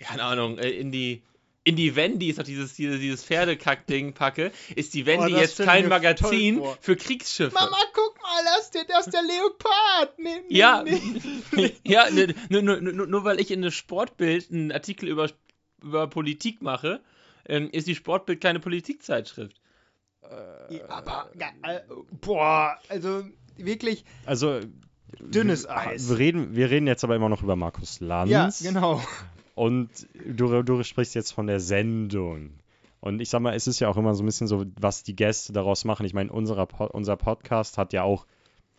keine 0.00 0.22
Ahnung, 0.22 0.58
äh, 0.58 0.70
in 0.70 0.90
die. 0.92 1.22
In 1.64 1.76
die 1.76 1.96
Wendy 1.96 2.30
ist 2.30 2.38
doch 2.38 2.44
dieses, 2.44 2.72
dieses, 2.76 2.98
dieses 2.98 3.22
Pferdekack-Ding 3.24 4.14
packe, 4.14 4.52
ist 4.74 4.94
die 4.94 5.04
Wendy 5.04 5.32
das 5.32 5.40
jetzt 5.42 5.58
kein 5.66 5.86
Magazin 5.90 6.62
für 6.80 6.96
Kriegsschiffe. 6.96 7.52
Mama, 7.52 7.76
guck 7.92 8.07
mal, 8.28 8.44
das 8.44 8.64
ist 8.64 8.74
der, 8.74 8.84
das 8.84 9.06
der 9.06 9.22
Leopard. 9.22 10.18
Nee, 10.18 10.40
nee, 10.48 10.56
Ja, 10.56 10.82
nee. 10.84 11.74
ja 11.84 12.06
nur, 12.48 12.62
nur, 12.62 12.80
nur, 12.80 13.06
nur 13.06 13.24
weil 13.24 13.40
ich 13.40 13.50
in 13.50 13.62
der 13.62 13.70
Sportbild 13.70 14.50
einen 14.50 14.72
Artikel 14.72 15.08
über, 15.08 15.30
über 15.82 16.06
Politik 16.06 16.62
mache, 16.62 17.00
ähm, 17.46 17.70
ist 17.70 17.86
die 17.86 17.94
Sportbild 17.94 18.40
keine 18.40 18.60
Politikzeitschrift. 18.60 19.60
Ja, 20.70 20.88
aber, 20.88 21.30
äh, 21.62 21.80
boah, 22.20 22.76
also 22.88 23.24
wirklich 23.56 24.04
Also, 24.26 24.60
dünnes 25.18 25.64
wir 25.64 25.76
Eis. 25.76 26.18
reden, 26.18 26.54
wir 26.54 26.70
reden 26.70 26.86
jetzt 26.86 27.02
aber 27.04 27.16
immer 27.16 27.30
noch 27.30 27.42
über 27.42 27.56
Markus 27.56 28.00
Lanz. 28.00 28.30
Ja, 28.30 28.50
genau. 28.70 29.02
Und 29.54 29.88
du, 30.26 30.62
du 30.62 30.82
sprichst 30.82 31.14
jetzt 31.14 31.32
von 31.32 31.46
der 31.46 31.60
Sendung. 31.60 32.50
Und 33.00 33.20
ich 33.20 33.30
sag 33.30 33.40
mal, 33.40 33.54
es 33.54 33.66
ist 33.66 33.78
ja 33.80 33.88
auch 33.88 33.96
immer 33.96 34.14
so 34.14 34.22
ein 34.22 34.26
bisschen 34.26 34.46
so, 34.48 34.64
was 34.80 35.02
die 35.04 35.14
Gäste 35.16 35.52
daraus 35.52 35.84
machen. 35.84 36.04
Ich 36.06 36.14
meine, 36.14 36.32
unserer 36.32 36.66
Po- 36.66 36.86
unser 36.92 37.16
Podcast 37.16 37.78
hat 37.78 37.92
ja 37.92 38.02
auch 38.02 38.26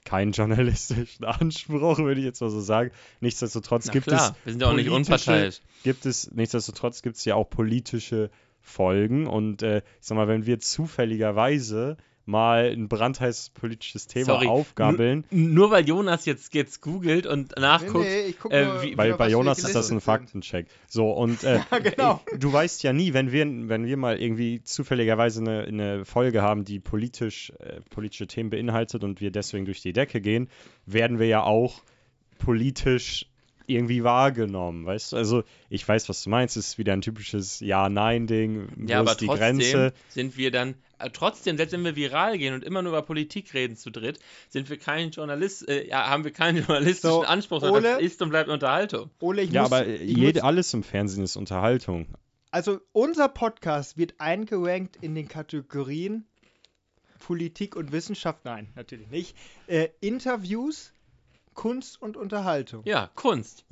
keinen 0.06 0.32
journalistischen 0.34 1.26
Anspruch, 1.26 1.98
würde 2.00 2.20
ich 2.20 2.26
jetzt 2.26 2.42
mal 2.42 2.50
so 2.50 2.60
sagen. 2.62 2.92
Nichtsdestotrotz 3.22 3.88
Na 3.88 3.94
gibt 3.94 4.08
klar, 4.08 4.36
wir 4.44 4.54
sind 4.54 4.62
ja 4.62 4.68
auch 4.70 4.74
nicht 4.74 4.90
unparteiisch. 4.90 5.60
gibt 5.84 6.06
es, 6.06 6.32
nichtsdestotrotz 6.32 7.02
gibt 7.02 7.16
es 7.18 7.26
ja 7.26 7.36
auch 7.36 7.50
politische 7.50 8.30
Folgen. 8.62 9.28
Und 9.28 9.62
äh, 9.64 9.78
ich 9.78 9.84
sag 10.08 10.16
mal, 10.16 10.28
wenn 10.28 10.46
wir 10.46 10.60
zufälligerweise 10.60 11.98
mal 12.30 12.72
ein 12.72 12.88
brandheißes 12.88 13.50
politisches 13.50 14.08
Thema 14.08 14.26
Sorry, 14.26 14.48
aufgabeln, 14.48 15.26
N 15.32 15.54
nur 15.54 15.72
weil 15.72 15.88
Jonas 15.88 16.26
jetzt, 16.26 16.54
jetzt 16.54 16.82
googelt 16.82 17.26
und 17.26 17.58
nachguckt, 17.58 18.06
Nee, 18.06 18.22
nee, 18.24 18.30
ich 18.30 18.40
guck 18.40 18.52
äh, 18.54 18.82
wie- 18.84 18.96
Bei, 18.96 19.12
bei 19.14 19.30
Jonas 19.30 19.60
ist 19.60 19.76
das 19.76 19.92
ein. 19.92 20.00
Faktencheck. 20.00 20.68
So, 20.88 21.12
und 21.12 21.44
äh, 21.44 21.60
Ja, 21.72 21.80
genau. 21.80 22.22
du 22.38 22.54
weißt 22.54 22.84
ja 22.84 22.94
nie, 22.94 23.14
wenn 23.14 23.32
wir, 23.32 23.46
wenn 23.68 23.86
wir 23.86 23.98
mal 23.98 24.22
irgendwie 24.22 24.62
zufälligerweise 24.64 25.42
eine, 25.42 25.64
eine 25.64 26.06
Folge 26.06 26.42
haben, 26.42 26.64
die 26.64 26.80
politisch, 26.80 27.52
äh, 27.60 27.82
politische 27.90 28.28
Themen 28.28 28.50
beinhaltet 28.50 29.04
und 29.04 29.20
wir 29.20 29.32
deswegen 29.32 29.66
durch 29.66 29.82
die 29.82 29.94
Decke 29.94 30.22
gehen, 30.22 30.50
werden 30.86 31.20
wir 31.20 31.28
ja 31.28 31.44
auch 31.44 31.82
politisch 32.38 33.26
irgendwie 33.70 34.04
wahrgenommen, 34.04 34.86
weißt 34.86 35.12
du? 35.14 35.18
Also 35.18 35.44
ich 35.70 35.88
weiß, 35.88 36.10
was 36.10 36.24
du 36.24 36.30
meinst, 36.30 36.58
es 36.58 36.70
ist 36.70 36.78
wieder 36.78 36.94
ein 36.94 37.02
typisches 37.02 37.60
Ja-Nein-Ding, 37.60 38.70
wo 38.76 38.88
ja, 38.88 39.00
aber 39.00 39.12
ist 39.12 39.22
die 39.22 39.26
trotzdem 39.28 39.40
Grenze? 39.58 39.94
sind 40.08 40.38
wir 40.38 40.52
dann, 40.52 40.76
äh, 41.00 41.10
trotzdem, 41.12 41.58
selbst 41.58 41.74
wenn 41.74 41.84
wir 41.84 41.96
viral 41.96 42.38
gehen 42.38 42.54
und 42.54 42.64
immer 42.64 42.82
nur 42.82 42.92
über 42.92 43.02
Politik 43.02 43.54
reden 43.54 43.76
zu 43.78 43.90
dritt, 43.92 44.20
sind 44.50 44.70
wir 44.70 44.78
kein 44.78 45.12
Journalist, 45.12 45.68
äh, 45.70 45.88
ja, 45.88 46.08
haben 46.10 46.24
wir 46.24 46.32
keinen 46.32 46.58
journalistischen 46.66 47.22
So, 47.22 47.24
Anspruch, 47.24 47.62
sondern 47.62 47.84
Ole? 47.84 47.94
das 47.94 48.02
ist 48.02 48.22
und 48.22 48.30
bleibt 48.30 48.50
Unterhaltung. 48.50 49.10
Ole, 49.20 49.44
ich 49.44 49.52
Ja, 49.52 49.64
muss, 49.64 49.72
aber 49.72 49.88
ich 49.88 50.02
jede, 50.02 50.40
muss, 50.40 50.44
alles 50.44 50.74
im 50.74 50.84
Fernsehen 50.84 51.24
ist 51.24 51.36
Unterhaltung. 51.36 52.08
also 52.52 52.80
unser 52.92 53.30
Podcast 53.30 53.98
wird 53.98 54.16
eingerankt 54.20 54.98
in 55.02 55.16
den 55.16 55.28
Kategorien 55.28 56.26
Politik 57.20 57.76
und 57.76 57.92
Wissenschaft, 57.92 58.46
nein, 58.46 58.70
natürlich 58.76 59.10
nicht, 59.10 59.36
äh, 59.68 59.90
Interviews, 60.02 60.94
Kunst 61.54 62.02
und 62.02 62.18
Unterhaltung. 62.18 62.84
Ja, 62.86 63.10
Kunst. 63.16 63.66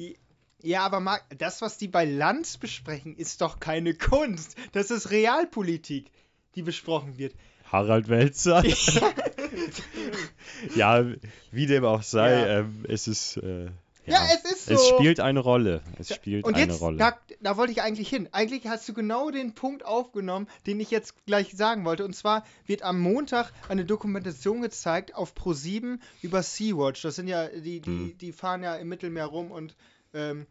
Ja, 0.61 0.81
aber 0.81 0.99
Marc, 0.99 1.23
das, 1.37 1.61
was 1.61 1.77
die 1.77 1.87
bei 1.87 2.05
Lanz 2.05 2.57
besprechen, 2.57 3.15
ist 3.15 3.41
doch 3.41 3.59
keine 3.59 3.93
Kunst. 3.93 4.55
Das 4.71 4.91
ist 4.91 5.11
Realpolitik, 5.11 6.11
die 6.55 6.63
besprochen 6.63 7.17
wird. 7.17 7.35
Harald 7.71 8.07
Welzer. 8.09 8.63
ja, 10.75 11.05
wie 11.51 11.65
dem 11.65 11.85
auch 11.85 12.03
sei, 12.03 12.31
Ja. 12.31 12.59
ähm, 12.59 12.85
es 12.87 13.07
ist. 13.07 13.37
Äh, 13.37 13.69
Ja, 14.07 14.25
es 14.33 14.49
ist 14.51 14.65
so. 14.65 14.73
Es 14.73 14.87
spielt 14.87 15.19
eine 15.19 15.39
Rolle. 15.39 15.81
Es 15.99 16.13
spielt 16.13 16.45
Und 16.45 16.55
eine 16.55 16.65
jetzt, 16.71 16.81
Rolle. 16.81 16.97
da, 16.97 17.17
da 17.41 17.57
wollte 17.57 17.71
ich 17.73 17.81
eigentlich 17.81 18.09
hin. 18.09 18.29
Eigentlich 18.31 18.65
hast 18.67 18.87
du 18.87 18.93
genau 18.93 19.29
den 19.31 19.53
Punkt 19.53 19.85
aufgenommen, 19.85 20.47
den 20.65 20.79
ich 20.79 20.89
jetzt 20.91 21.25
gleich 21.25 21.51
sagen 21.55 21.83
wollte. 21.85 22.05
Und 22.05 22.15
zwar 22.15 22.43
wird 22.65 22.81
am 22.83 22.99
Montag 22.99 23.51
eine 23.69 23.85
Dokumentation 23.85 24.61
gezeigt 24.61 25.13
auf 25.15 25.33
Pro7 25.35 25.99
über 26.21 26.41
Sea-Watch. 26.41 27.01
Das 27.01 27.15
sind 27.15 27.27
ja, 27.27 27.47
die, 27.47 27.81
die, 27.81 27.85
Hm. 27.85 28.17
die 28.17 28.31
fahren 28.31 28.63
ja 28.63 28.75
im 28.75 28.87
Mittelmeer 28.87 29.25
rum 29.25 29.51
und 29.51 29.75
ähm, 30.13 30.47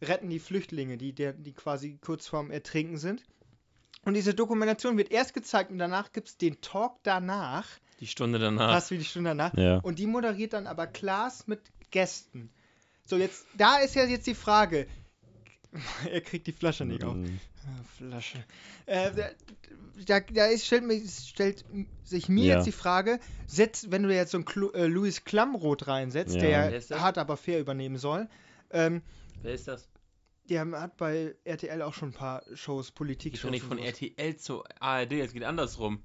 retten 0.00 0.30
die 0.30 0.38
Flüchtlinge, 0.40 0.96
die, 0.96 1.12
der, 1.12 1.32
die 1.32 1.52
quasi 1.52 1.98
kurz 2.00 2.26
vorm 2.28 2.50
Ertrinken 2.50 2.98
sind. 2.98 3.22
Und 4.04 4.14
diese 4.14 4.34
Dokumentation 4.34 4.96
wird 4.96 5.12
erst 5.12 5.32
gezeigt 5.34 5.70
und 5.70 5.78
danach 5.78 6.12
gibt 6.12 6.28
es 6.28 6.36
den 6.36 6.60
Talk 6.60 6.98
danach, 7.04 7.66
Die 8.00 8.08
Stunde 8.08 8.40
danach. 8.40 8.72
fast 8.72 8.90
wie 8.90 8.98
die 8.98 9.04
Stunde 9.04 9.30
danach. 9.30 9.54
Ja. 9.56 9.78
Und 9.78 10.00
die 10.00 10.06
moderiert 10.08 10.54
dann 10.54 10.66
aber 10.66 10.88
Klaas 10.88 11.46
mit 11.46 11.60
Gästen. 11.92 12.50
So, 13.04 13.16
jetzt, 13.16 13.46
da 13.56 13.78
ist 13.78 13.94
ja 13.94 14.04
jetzt 14.04 14.26
die 14.26 14.34
Frage. 14.34 14.86
er 16.10 16.20
kriegt 16.20 16.46
die 16.46 16.52
Flasche 16.52 16.84
nicht 16.84 17.04
auf. 17.04 17.14
Mhm. 17.14 17.40
Ah, 17.64 17.82
Flasche. 17.96 18.44
Äh, 18.86 19.10
da, 20.06 20.20
da 20.20 20.46
ist, 20.46 20.66
stellt, 20.66 20.84
mich, 20.84 21.08
stellt 21.28 21.64
sich 22.04 22.28
mir 22.28 22.44
Ja. 22.44 22.56
jetzt 22.56 22.66
die 22.66 22.72
Frage, 22.72 23.20
setz, 23.46 23.86
wenn 23.90 24.02
du 24.02 24.14
jetzt 24.14 24.32
so 24.32 24.38
einen 24.38 24.44
Klu 24.44 24.70
äh, 24.70 24.86
Louis 24.86 25.24
Klamroth 25.24 25.86
reinsetzt, 25.86 26.34
Ja. 26.36 26.68
Der 26.70 27.00
hart 27.00 27.18
aber 27.18 27.36
fair 27.36 27.60
übernehmen 27.60 27.96
soll, 27.98 28.28
ähm, 28.70 29.02
Wer 29.42 29.54
ist 29.54 29.68
das? 29.68 29.88
der 30.48 30.68
hat 30.72 30.96
bei 30.96 31.34
RTL 31.44 31.82
auch 31.82 31.94
schon 31.94 32.10
ein 32.10 32.14
paar 32.14 32.42
Shows, 32.54 32.88
Ich 32.88 32.94
Politik-Shows. 32.94 33.42
bin 33.42 33.50
nicht 33.52 33.64
von 33.64 33.78
RTL 33.78 34.36
zu 34.36 34.64
ARD, 34.80 35.12
es 35.20 35.32
geht 35.32 35.44
andersrum. 35.44 36.02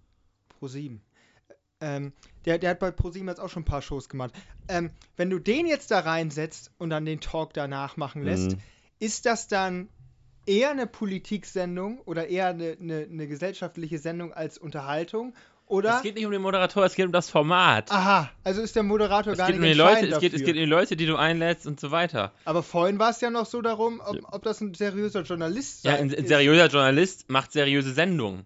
Pro 0.50 0.68
7. 0.68 1.02
Ähm, 1.80 2.14
der, 2.46 2.58
der 2.58 2.72
hat 2.72 2.80
bei 2.80 2.92
ProSieben 2.92 3.28
jetzt 3.28 3.40
auch 3.40 3.50
schon 3.50 3.62
ein 3.64 3.66
paar 3.66 3.82
Shows 3.82 4.10
gemacht. 4.10 4.34
Ähm, 4.68 4.90
wenn 5.16 5.30
du 5.30 5.40
den 5.40 5.68
jetzt 5.68 5.92
da 5.92 6.00
reinsetzt 6.00 6.72
und 6.78 6.90
dann 6.90 7.06
den 7.06 7.20
Talk 7.20 7.54
danach 7.54 7.98
machen 7.98 8.24
lässt, 8.24 8.52
Mhm. 8.52 8.58
ist 9.00 9.26
das 9.26 9.48
dann 9.48 9.90
eher 10.46 10.72
eine 10.72 10.88
Politiksendung 10.88 12.00
oder 12.06 12.28
eher 12.30 12.48
eine, 12.48 12.78
eine, 12.82 13.08
eine 13.12 13.28
gesellschaftliche 13.28 14.00
Sendung 14.00 14.34
als 14.34 14.58
Unterhaltung? 14.58 15.36
Oder? 15.68 15.98
Es 15.98 16.02
geht 16.02 16.16
nicht 16.16 16.26
um 16.26 16.32
den 16.32 16.42
Moderator, 16.42 16.86
es 16.86 16.96
geht 16.96 17.06
um 17.06 17.12
das 17.12 17.30
Format. 17.30 17.92
Aha, 17.92 18.32
also 18.46 18.62
ist 18.62 18.78
der 18.78 18.84
Moderator 18.84 19.34
es 19.34 19.38
gar 19.38 19.48
geht 19.48 19.60
nicht 19.60 19.66
um 19.66 19.70
die 19.74 19.78
Leute, 19.78 20.08
es 20.08 20.20
geht, 20.20 20.34
es 20.34 20.40
geht 20.40 20.56
um 20.56 20.62
die 20.62 20.66
Leute, 20.66 20.96
die 20.96 21.06
du 21.06 21.18
einlädst 21.18 21.68
und 21.68 21.78
so 21.80 21.92
weiter. 21.92 22.32
Aber 22.46 22.64
vorhin 22.64 22.98
war 23.00 23.10
es 23.10 23.20
ja 23.20 23.30
noch 23.30 23.46
so 23.46 23.62
darum, 23.62 24.02
ob, 24.04 24.18
ob 24.34 24.44
das 24.44 24.62
ein 24.62 24.74
seriöser 24.74 25.24
Journalist 25.24 25.84
Ja, 25.84 25.92
sein 25.92 26.06
ein, 26.06 26.10
ein 26.16 26.24
ist. 26.24 26.30
seriöser 26.30 26.68
Journalist 26.68 27.30
macht 27.30 27.52
seriöse 27.52 27.92
Sendungen. 27.92 28.46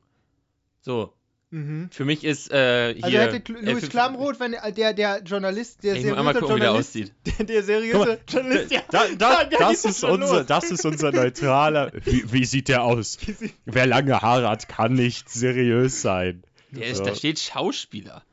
So, 0.81 1.13
Mhm. 1.53 1.89
für 1.91 2.05
mich 2.05 2.23
ist 2.23 2.49
äh, 2.51 2.93
hier. 2.95 3.03
Also 3.03 3.17
hätte 3.17 3.53
äh, 3.53 3.61
Louis 3.71 3.83
für- 3.83 3.89
Klamroth, 3.89 4.39
wenn 4.39 4.53
der, 4.75 4.93
der, 4.93 5.21
Journalist, 5.23 5.83
der 5.83 5.95
Ich 5.95 6.03
seriöse 6.03 6.39
gucken, 6.39 6.55
wie 6.55 6.59
der 6.59 6.69
Journalist, 6.69 6.89
aussieht. 6.89 7.13
der, 7.37 7.45
der 7.45 7.63
seriöse 7.63 7.97
mal, 7.97 8.19
Journalist, 8.27 8.71
ja, 8.71 8.81
Da, 8.89 9.03
da, 9.17 9.43
das, 9.45 9.83
ist 9.85 10.03
unser, 10.05 10.37
los. 10.37 10.45
das 10.47 10.71
ist 10.71 10.85
unser 10.85 11.11
neutraler. 11.11 11.91
Wie, 12.05 12.31
wie 12.31 12.45
sieht 12.45 12.69
der 12.69 12.83
aus? 12.83 13.17
Wer 13.65 13.85
lange 13.85 14.21
Haare 14.21 14.47
hat, 14.49 14.69
kann 14.69 14.93
nicht 14.93 15.29
seriös 15.29 16.01
sein. 16.01 16.43
Der 16.71 16.87
ist, 16.87 16.99
So. 16.99 17.03
da 17.03 17.15
steht 17.15 17.37
Schauspieler. 17.39 18.23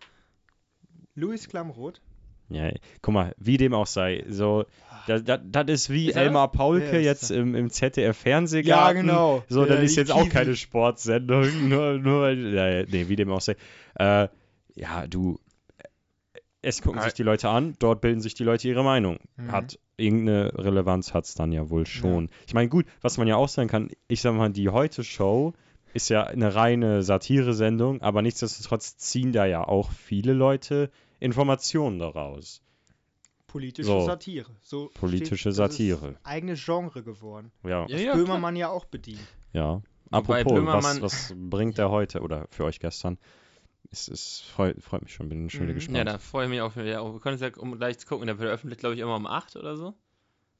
Louis 1.16 1.48
Klamroth. 1.48 2.00
Ja, 2.50 2.70
guck 3.02 3.12
mal, 3.14 3.34
wie 3.36 3.56
dem 3.56 3.74
auch 3.74 3.86
sei. 3.88 4.24
So, 4.28 4.64
das, 5.08 5.24
das, 5.24 5.40
das 5.44 5.64
ist 5.68 5.90
wie 5.90 6.08
Ist 6.08 6.16
Elmar 6.16 6.50
Paulke 6.52 6.98
ist 6.98 7.04
jetzt 7.04 7.30
im, 7.30 7.54
im 7.54 7.70
ZDF-Fernsehgarten. 7.70 8.68
Ja, 8.68 8.92
genau. 9.02 9.44
So, 9.48 9.66
dann 9.66 9.82
ist 9.82 9.96
jetzt 9.96 10.12
auch 10.12 10.24
Kiwi- 10.24 10.30
keine 10.30 10.56
Sportsendung, 10.56 11.68
nur, 11.68 11.98
nur 11.98 12.20
weil, 12.22 12.54
ja, 12.54 12.84
nee, 12.88 13.08
wie 13.08 13.16
dem 13.16 13.30
auch 13.30 13.40
sei. 13.40 13.56
Äh, 13.98 14.28
ja, 14.74 15.06
du, 15.08 15.38
es 16.62 16.82
gucken 16.82 17.00
sich 17.02 17.14
die 17.14 17.22
Leute 17.22 17.48
an, 17.48 17.74
dort 17.78 18.00
bilden 18.00 18.20
sich 18.20 18.34
die 18.34 18.44
Leute 18.44 18.68
ihre 18.68 18.84
Meinung. 18.84 19.18
Mhm. 19.36 19.52
Hat 19.52 19.78
irgendeine 19.96 20.52
Relevanz 20.56 21.14
hat 21.14 21.24
es 21.24 21.34
dann 21.34 21.52
ja 21.52 21.70
wohl 21.70 21.86
schon. 21.86 22.28
Ich 22.46 22.54
meine, 22.54 22.68
gut, 22.68 22.86
was 23.00 23.16
man 23.18 23.26
ja 23.28 23.36
auch 23.36 23.48
sagen 23.48 23.68
kann, 23.68 23.90
ich 24.08 24.20
sag 24.20 24.34
mal, 24.34 24.50
die 24.50 24.68
Heute-Show 24.68 25.54
ist 25.94 26.08
ja 26.10 26.24
eine 26.24 26.54
reine 26.54 27.02
Satire-Sendung, 27.02 28.02
aber 28.02 28.22
nichtsdestotrotz 28.22 28.96
ziehen 28.96 29.32
da 29.32 29.46
ja 29.46 29.66
auch 29.66 29.90
viele 29.90 30.32
Leute 30.32 30.90
Informationen 31.20 31.98
daraus. 31.98 32.62
Politische 33.48 33.88
So. 33.88 34.00
Satire. 34.06 34.50
So 34.62 34.90
Politische 34.94 35.36
steht, 35.36 35.46
das 35.50 35.56
Satire. 35.56 36.10
Ist 36.10 36.18
eigenes 36.22 36.64
Genre 36.64 37.02
geworden. 37.02 37.50
Ja, 37.64 37.86
Ja, 37.88 37.94
Was 37.94 38.00
ja, 38.02 38.14
Böhmermann 38.14 38.54
ja 38.54 38.68
auch 38.68 38.84
bedient. 38.84 39.20
ja. 39.52 39.82
Wobei 40.10 40.40
Apropos, 40.40 40.64
was, 40.64 41.02
was 41.02 41.34
bringt 41.36 41.76
der 41.76 41.90
heute 41.90 42.20
oder 42.22 42.46
für 42.50 42.64
euch 42.64 42.80
gestern? 42.80 43.18
Es, 43.90 44.08
es 44.08 44.40
freut, 44.40 44.82
freut 44.82 45.02
mich 45.02 45.12
schon, 45.12 45.28
bin 45.28 45.50
schon 45.50 45.62
wieder 45.62 45.72
Mhm. 45.72 45.74
gespannt. 45.74 45.98
Ja, 45.98 46.04
da 46.04 46.18
freue 46.18 46.44
ich 46.44 46.50
mich 46.50 46.60
auch. 46.62 46.74
Ja, 46.76 47.02
wir 47.12 47.20
können 47.20 47.34
es 47.34 47.42
ja 47.42 47.50
um 47.58 47.76
gleich 47.76 47.98
zu 47.98 48.06
gucken. 48.06 48.26
Der 48.26 48.36
veröffentlicht, 48.36 48.80
glaube 48.80 48.94
ich, 48.94 49.00
immer 49.02 49.16
um 49.16 49.26
8 49.26 49.56
oder 49.56 49.76
so. 49.76 49.94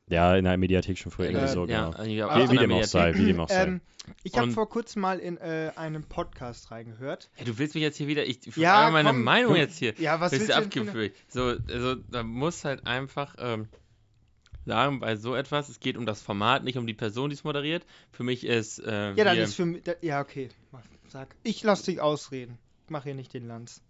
Ja, 0.09 0.37
in 0.37 0.45
der 0.45 0.57
Mediathek 0.57 0.99
schon 0.99 1.13
früher, 1.13 1.27
Äh, 1.29 1.33
irgendwie 1.33 1.49
so, 1.53 1.67
ja, 1.67 1.91
genau. 1.91 2.51
Wie, 2.51 2.57
dem 2.57 2.73
auch 2.73 2.85
sei, 2.85 3.15
wie 3.15 3.27
dem 3.27 3.41
auch 3.41 3.49
sei. 3.49 3.65
Ähm, 3.65 3.81
ich 4.23 4.39
habe 4.39 4.51
vor 4.53 4.69
kurzem 4.71 5.03
mal 5.03 5.19
in 5.19 5.37
äh, 5.37 5.71
einen 5.77 6.03
Podcast 6.03 6.71
reingehört. 6.71 7.29
Hey, 7.35 7.45
du 7.47 7.59
willst 7.59 7.75
mich 7.75 7.83
jetzt 7.83 7.99
hier 7.99 8.07
wieder. 8.07 8.25
Ich 8.27 8.45
Ja, 8.57 8.75
frage 8.81 8.93
meine 8.93 9.09
komm. 9.11 9.23
Meinung 9.23 9.55
jetzt 9.57 9.79
hier. 9.79 9.93
Ja, 9.99 10.19
was 10.21 10.33
willst 10.33 10.49
du 10.49 10.55
eine- 10.57 10.65
abgefühlt? 10.65 11.15
So, 11.29 11.43
also, 11.69 11.95
da 11.97 12.23
muss 12.23 12.65
halt 12.65 12.87
einfach 12.87 13.35
ähm, 13.39 13.69
sagen, 14.65 15.01
bei 15.01 15.17
so 15.17 15.35
etwas, 15.35 15.69
es 15.69 15.79
geht 15.81 15.97
um 15.99 16.07
das 16.07 16.23
Format, 16.23 16.65
nicht 16.65 16.79
um 16.79 16.87
die 16.87 16.95
Person, 16.95 17.29
die 17.31 17.35
es 17.35 17.45
moderiert. 17.45 17.85
Für 18.11 18.23
mich 18.23 18.45
ist. 18.47 18.79
Äh, 18.79 19.13
Ja, 19.13 19.25
dann 19.25 19.37
ist 19.37 19.55
für 19.57 19.67
mich. 19.67 19.83
Da, 19.83 19.93
ja, 20.01 20.21
okay. 20.23 20.49
Sag. 21.09 21.29
Ich 21.43 21.63
lass 21.63 21.83
dich 21.83 22.01
ausreden. 22.01 22.59
Ich 22.85 22.91
mach 22.91 23.05
hier 23.05 23.15
nicht 23.15 23.35
den 23.35 23.47
Lanz. 23.47 23.83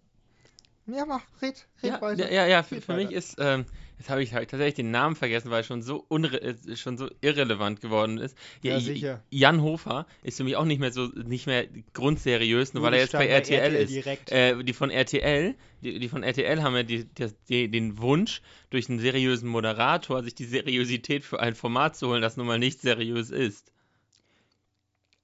Ja, 0.91 1.05
mach, 1.05 1.23
red, 1.41 1.67
red 1.83 1.91
Ja, 1.91 2.01
weiter. 2.01 2.31
ja, 2.31 2.43
ja, 2.43 2.47
ja, 2.47 2.63
für, 2.63 2.81
für 2.81 2.93
mich 2.93 3.11
ist, 3.11 3.35
ähm, 3.39 3.65
jetzt 3.97 4.09
habe 4.09 4.23
ich 4.23 4.33
halt 4.33 4.49
tatsächlich 4.49 4.75
den 4.75 4.91
Namen 4.91 5.15
vergessen, 5.15 5.51
weil 5.51 5.61
er 5.61 5.63
schon 5.63 5.81
so, 5.81 6.03
unre 6.07 6.41
äh, 6.41 6.75
schon 6.75 6.97
so 6.97 7.09
irrelevant 7.21 7.81
geworden 7.81 8.17
ist. 8.17 8.37
Ja, 8.63 8.77
I- 8.77 8.81
sicher. 8.81 9.23
Jan 9.29 9.61
Hofer 9.61 10.07
ist 10.23 10.37
für 10.37 10.43
mich 10.43 10.55
auch 10.55 10.65
nicht 10.65 10.79
mehr 10.79 10.91
so, 10.91 11.07
nicht 11.07 11.47
mehr 11.47 11.67
grundseriös, 11.93 12.73
nur 12.73 12.83
weil 12.83 12.93
er 12.93 13.01
jetzt 13.01 13.11
bei 13.11 13.27
Bundesstaat 13.27 13.59
RTL, 13.59 13.75
ist. 13.75 13.89
Direkt. 13.93 14.31
Äh, 14.31 14.63
die 14.63 14.73
von 14.73 14.89
RTL, 14.89 15.55
die, 15.81 15.99
die 15.99 16.09
von 16.09 16.23
RTL 16.23 16.63
haben 16.63 16.75
ja 16.75 16.83
die, 16.83 17.05
die, 17.49 17.69
den 17.69 17.97
Wunsch, 17.99 18.41
durch 18.69 18.89
einen 18.89 18.99
seriösen 18.99 19.49
Moderator 19.49 20.23
sich 20.23 20.35
die 20.35 20.45
Seriosität 20.45 21.23
für 21.23 21.39
ein 21.39 21.55
Format 21.55 21.95
zu 21.95 22.07
holen, 22.07 22.21
das 22.21 22.37
nun 22.37 22.47
mal 22.47 22.59
nicht 22.59 22.81
seriös 22.81 23.29
ist. 23.29 23.71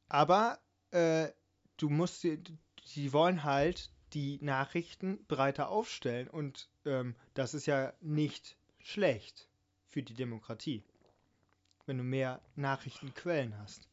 Aber 0.10 0.60
äh, 0.92 1.30
du 1.78 1.90
musst, 1.90 2.24
die 2.24 3.14
wollen 3.14 3.44
halt 3.44 3.90
die 4.14 4.40
Nachrichten 4.42 5.24
breiter 5.28 5.70
aufstellen 5.70 6.28
und 6.28 6.70
ähm, 6.86 7.16
das 7.34 7.54
ist 7.54 7.66
ja 7.66 7.94
nicht 8.02 8.58
schlecht 8.80 9.48
für 9.88 10.04
die 10.04 10.14
Demokratie, 10.14 10.84
wenn 11.86 11.98
du 11.98 12.04
mehr 12.04 12.42
Nachrichtenquellen 12.56 13.58
hast 13.58 13.88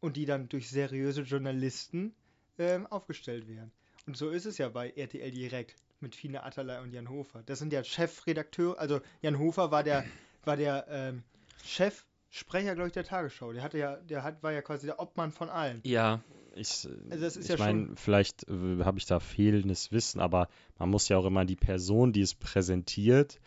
und 0.00 0.16
die 0.16 0.26
dann 0.26 0.48
durch 0.48 0.70
seriöse 0.70 1.22
Journalisten 1.22 2.14
ähm, 2.58 2.86
aufgestellt 2.86 3.48
werden. 3.48 3.72
Und 4.06 4.16
so 4.16 4.30
ist 4.30 4.46
es 4.46 4.58
ja 4.58 4.68
bei 4.68 4.90
RTL 4.90 5.30
direkt 5.30 5.76
mit 6.00 6.14
Fine 6.14 6.42
Atterlei 6.42 6.80
und 6.80 6.92
Jan 6.92 7.08
Hofer. 7.08 7.42
Das 7.44 7.58
sind 7.58 7.72
ja 7.72 7.82
Chefredakteure, 7.82 8.78
also 8.78 9.00
Jan 9.20 9.38
Hofer 9.38 9.70
war 9.70 9.82
der, 9.82 10.04
war 10.44 10.56
der 10.56 10.86
ähm, 10.88 11.24
Chefsprecher, 11.64 12.74
glaube 12.74 12.88
ich, 12.88 12.94
der 12.94 13.04
Tagesschau. 13.04 13.52
Der 13.52 13.62
hatte 13.62 13.78
ja, 13.78 13.96
der 13.96 14.22
hat, 14.22 14.42
war 14.42 14.52
ja 14.52 14.62
quasi 14.62 14.86
der 14.86 15.00
Obmann 15.00 15.32
von 15.32 15.50
allen. 15.50 15.80
Ja, 15.84 16.22
Ich, 16.58 16.88
Also 17.10 17.24
das 17.24 17.36
ist 17.36 17.48
ich 17.48 17.58
ja 17.58 17.64
meine, 17.64 17.96
vielleicht 17.96 18.48
äh, 18.48 18.84
habe 18.84 18.98
ich 18.98 19.06
da 19.06 19.20
fehlendes 19.20 19.92
Wissen, 19.92 20.20
aber 20.20 20.48
man 20.78 20.90
muss 20.90 21.08
ja 21.08 21.16
auch 21.16 21.26
immer 21.26 21.44
die 21.44 21.56
Person, 21.56 22.12
die 22.12 22.20
es 22.22 22.34
präsentiert, 22.34 23.40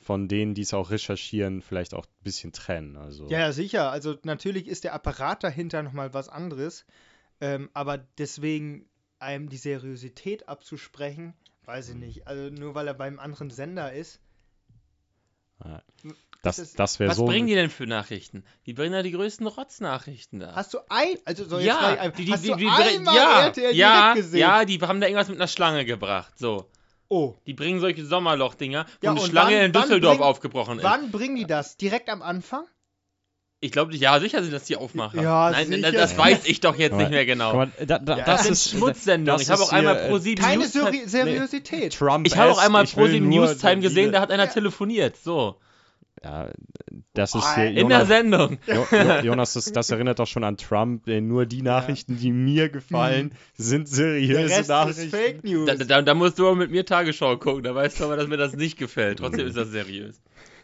von 0.00 0.28
denen, 0.28 0.54
die 0.54 0.62
es 0.62 0.74
auch 0.74 0.90
recherchieren, 0.90 1.60
vielleicht 1.62 1.94
auch 1.94 2.06
ein 2.06 2.24
bisschen 2.24 2.52
trennen. 2.52 2.96
Also, 2.96 3.28
Ja, 3.28 3.40
ja, 3.40 3.52
sicher. 3.52 3.90
Also 3.90 4.16
natürlich 4.22 4.68
ist 4.68 4.84
der 4.84 4.94
Apparat 4.94 5.44
dahinter 5.44 5.82
nochmal 5.82 6.14
was 6.14 6.28
anderes. 6.28 6.84
Ähm, 7.40 7.70
aber 7.72 7.98
deswegen 8.18 8.88
einem 9.18 9.48
die 9.48 9.56
Seriosität 9.56 10.48
abzusprechen, 10.48 11.34
weiß 11.64 11.90
ich 11.90 11.96
nicht. 11.96 12.26
Also 12.26 12.50
nur 12.50 12.74
weil 12.74 12.86
er 12.86 12.94
beim 12.94 13.18
anderen 13.18 13.50
Sender 13.50 13.92
ist. 13.92 14.20
Das, 16.42 16.58
ist- 16.58 16.78
das 16.78 16.98
wäre 17.00 17.10
was 17.10 17.16
so. 17.16 17.24
bringen 17.26 17.46
die 17.46 17.54
denn 17.54 17.70
für 17.70 17.86
Nachrichten? 17.86 18.44
Die 18.66 18.72
bringen 18.74 18.94
ja 18.94 19.02
die 19.02 19.10
größten 19.10 19.46
Rotznachrichten 19.46 20.38
da. 20.40 20.54
Hast 20.54 20.72
du 20.74 20.78
ein, 20.88 21.16
also 21.24 21.44
so 21.44 21.56
jetzt 21.58 21.66
ja, 21.66 21.78
gleich 21.78 22.00
ein, 22.00 22.12
die, 22.14 22.24
die, 22.26 22.32
hast 22.32 22.44
die, 22.44 22.48
du 22.50 22.56
die, 22.56 22.68
einmal 22.68 23.14
ja, 23.16 23.40
RTL 23.46 23.74
ja, 23.74 24.00
direkt 24.12 24.16
gesehen? 24.26 24.40
ja, 24.40 24.64
die 24.64 24.78
haben 24.80 25.00
da 25.00 25.06
irgendwas 25.08 25.28
mit 25.28 25.38
einer 25.38 25.48
Schlange 25.48 25.84
gebracht. 25.84 26.32
So. 26.38 26.70
Oh, 27.10 27.34
Die 27.46 27.54
bringen 27.54 27.80
solche 27.80 28.04
Sommerloch-Dinger, 28.04 28.84
wo 29.00 29.06
Ja, 29.06 29.10
eine 29.12 29.20
Schlange 29.20 29.56
wann- 29.56 29.64
in 29.64 29.72
Düsseldorf 29.72 30.16
bringen- 30.18 30.28
aufgebrochen 30.28 30.78
ist. 30.78 30.84
wann 30.84 31.10
bringen 31.10 31.36
die 31.36 31.46
das? 31.46 31.76
Direkt 31.78 32.08
am 32.10 32.20
Anfang? 32.22 32.64
Ich 33.60 33.72
glaube, 33.72 33.94
ja, 33.96 34.20
sicher 34.20 34.40
sind 34.42 34.52
das 34.52 34.64
die 34.64 34.76
Aufmacher. 34.76 35.20
Ja, 35.20 35.50
Nein, 35.50 35.66
sicher. 35.66 35.90
das 35.90 36.16
weiß 36.16 36.46
ich 36.46 36.60
doch 36.60 36.76
jetzt 36.76 36.96
nicht 36.96 37.10
mehr 37.10 37.26
genau. 37.26 37.54
Mal, 37.56 37.72
da, 37.84 37.98
da, 37.98 38.18
Ja. 38.18 38.24
das, 38.24 38.36
das, 38.36 38.42
sind 38.44 38.52
ist 38.52 38.70
Schmutzsendungen. 38.70 39.38
das 39.38 39.42
Ich 39.42 39.50
habe 39.50 39.62
ist 39.62 39.68
auch 39.68 39.72
einmal 39.72 39.98
hier, 40.00 40.08
pro 40.08 40.16
äh, 40.16 40.20
7 40.20 40.40
Keine 40.42 40.56
News 40.62 40.72
Seri 40.72 41.02
Seriosität. 41.06 41.94
Trump 41.98 42.26
Ich 42.26 42.36
habe 42.36 42.52
auch 42.52 42.58
einmal 42.58 42.84
pro 42.86 43.00
will 43.02 43.10
7 43.10 43.28
nur 43.28 43.46
Newstime 43.46 43.80
gesehen, 43.80 44.12
da 44.12 44.20
hat 44.20 44.30
einer 44.30 44.44
Ja. 44.44 44.50
telefoniert. 44.50 45.16
So. 45.16 45.56
Ja, 46.22 46.50
das 47.14 47.34
ist 47.34 47.54
hier. 47.56 47.66
In 47.66 47.74
der 47.74 47.82
Jonas, 47.82 48.08
Sendung. 48.08 48.58
Jo, 48.66 48.86
Jo, 48.90 49.20
Jonas, 49.24 49.52
das, 49.54 49.72
das 49.72 49.90
erinnert 49.90 50.18
doch 50.20 50.26
schon 50.26 50.42
an 50.44 50.56
Trump. 50.56 51.04
Denn 51.06 51.26
nur 51.28 51.46
die 51.46 51.62
Nachrichten, 51.62 52.16
die 52.18 52.30
mir 52.32 52.68
gefallen, 52.68 53.32
sind 53.56 53.88
Der 53.88 53.94
seriöse 53.94 54.56
Rest 54.56 54.68
Nachrichten. 54.68 55.02
ist 55.02 55.10
Fake 55.14 55.44
News. 55.44 55.66
Da, 55.66 55.74
da, 55.74 56.02
da 56.02 56.14
musst 56.14 56.38
du 56.38 56.46
aber 56.46 56.56
mit 56.56 56.70
mir 56.70 56.84
Tagesschau 56.86 57.36
gucken. 57.38 57.62
Da 57.64 57.74
weißt 57.74 57.98
du 58.00 58.04
aber, 58.04 58.16
dass 58.16 58.26
mir 58.28 58.36
das 58.36 58.54
nicht 58.54 58.78
gefällt. 58.78 59.18
Trotzdem 59.18 59.46
ist 59.48 59.56
das 59.56 59.68
seriös. 59.70 60.20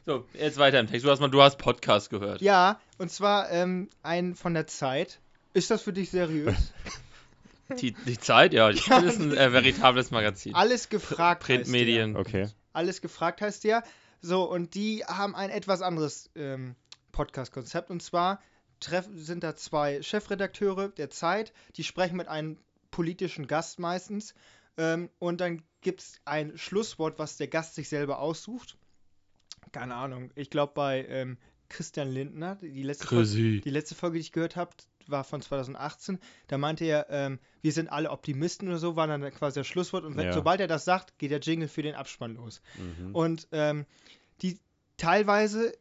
So, 0.07 0.27
jetzt 0.35 0.59
weiter 0.59 0.81
im 0.81 0.87
Text. 0.87 1.07
Du 1.07 1.11
hast 1.11 1.21
mal, 1.21 1.29
du 1.31 1.41
hast 1.41 1.57
Podcast 1.57 2.11
gehört. 2.11 2.43
ja, 2.43 2.79
und 2.99 3.11
zwar 3.11 3.51
ähm, 3.51 3.89
ein 4.03 4.35
von 4.35 4.53
der 4.53 4.67
Zeit. 4.67 5.19
Ist 5.55 5.71
das 5.71 5.83
für 5.83 5.93
dich 5.93 6.11
seriös? 6.11 6.73
Die, 7.81 7.93
die 7.93 8.19
Zeit, 8.19 8.53
ja, 8.53 8.71
das 8.71 8.87
ist 8.87 9.19
ein 9.19 9.35
äh, 9.35 9.51
veritables 9.51 10.11
Magazin. 10.11 10.55
Alles 10.55 10.91
gefragt. 10.91 11.43
Printmedien. 11.45 12.15
Okay. 12.15 12.51
Alles 12.75 13.01
gefragt 13.01 13.41
heißt 13.41 13.65
der. 13.65 13.83
So, 14.21 14.45
und 14.45 14.75
die 14.75 15.03
haben 15.07 15.35
ein 15.35 15.49
etwas 15.49 15.81
anderes 15.81 16.29
ähm, 16.35 16.75
Podcast-Konzept. 17.13 17.89
Und 17.89 18.03
zwar 18.03 18.43
treff, 18.81 19.09
sind 19.15 19.43
da 19.43 19.57
zwei 19.57 20.03
Chefredakteure 20.03 20.89
der 20.91 21.09
Zeit, 21.09 21.55
die 21.77 21.85
sprechen 21.85 22.19
mit 22.19 22.29
einem 22.29 22.59
politischen 22.91 23.47
Gast 23.47 23.79
meistens. 23.79 24.35
Ähm, 24.77 25.09
und 25.19 25.41
dann 25.41 25.63
gibt 25.81 26.03
es 26.03 26.21
ein 26.27 26.59
Schlusswort, 26.59 27.19
was 27.19 27.39
der 27.39 27.49
Gast 27.49 27.77
sich 27.77 27.89
selber 27.89 28.19
aussucht. 28.19 28.77
Keine 29.75 29.97
Ahnung. 29.97 30.31
Ich 30.37 30.51
glaube 30.51 30.73
bei 30.75 31.05
ähm, 31.09 31.37
Christian 31.69 32.09
Lindner, 32.09 32.57
die 32.57 32.85
letzte, 32.85 33.07
Folge, 33.09 33.61
die 33.61 33.71
letzte 33.71 33.95
Folge, 33.95 34.15
die 34.15 34.21
ich 34.21 34.33
gehört 34.33 34.55
habe, 34.55 34.71
war 35.09 35.25
von 35.25 35.43
2018. 35.43 36.19
Da 36.47 36.59
meinte 36.59 36.85
er, 36.85 37.09
ähm, 37.11 37.39
wir 37.61 37.73
sind 37.73 37.89
alle 37.89 38.11
Optimisten 38.11 38.69
oder 38.69 38.79
so, 38.79 38.95
war 38.97 39.07
dann 39.07 39.29
quasi 39.33 39.61
das 39.61 39.67
Schlusswort. 39.67 40.05
Und 40.05 40.17
wenn, 40.17 40.27
Ja. 40.27 40.33
sobald 40.33 40.61
er 40.61 40.69
das 40.69 40.85
sagt, 40.85 41.19
geht 41.19 41.33
der 41.33 41.41
Jingle 41.41 41.69
für 41.69 41.83
den 41.83 41.97
Abspann 41.97 42.37
los. 42.37 42.63
Mhm. 42.79 43.15
Und 43.15 43.49
ähm, 43.51 43.85
die 44.43 44.59
teilweise, 44.97 45.73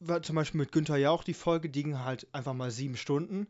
war 0.00 0.22
zum 0.22 0.36
Beispiel 0.36 0.58
mit 0.60 0.72
Günther 0.72 0.96
Jauch 0.96 1.22
die 1.22 1.34
Folge, 1.34 1.68
die 1.68 1.82
ging 1.82 1.98
halt 1.98 2.26
einfach 2.32 2.54
mal 2.54 2.70
sieben 2.70 2.96
Stunden. 2.96 3.46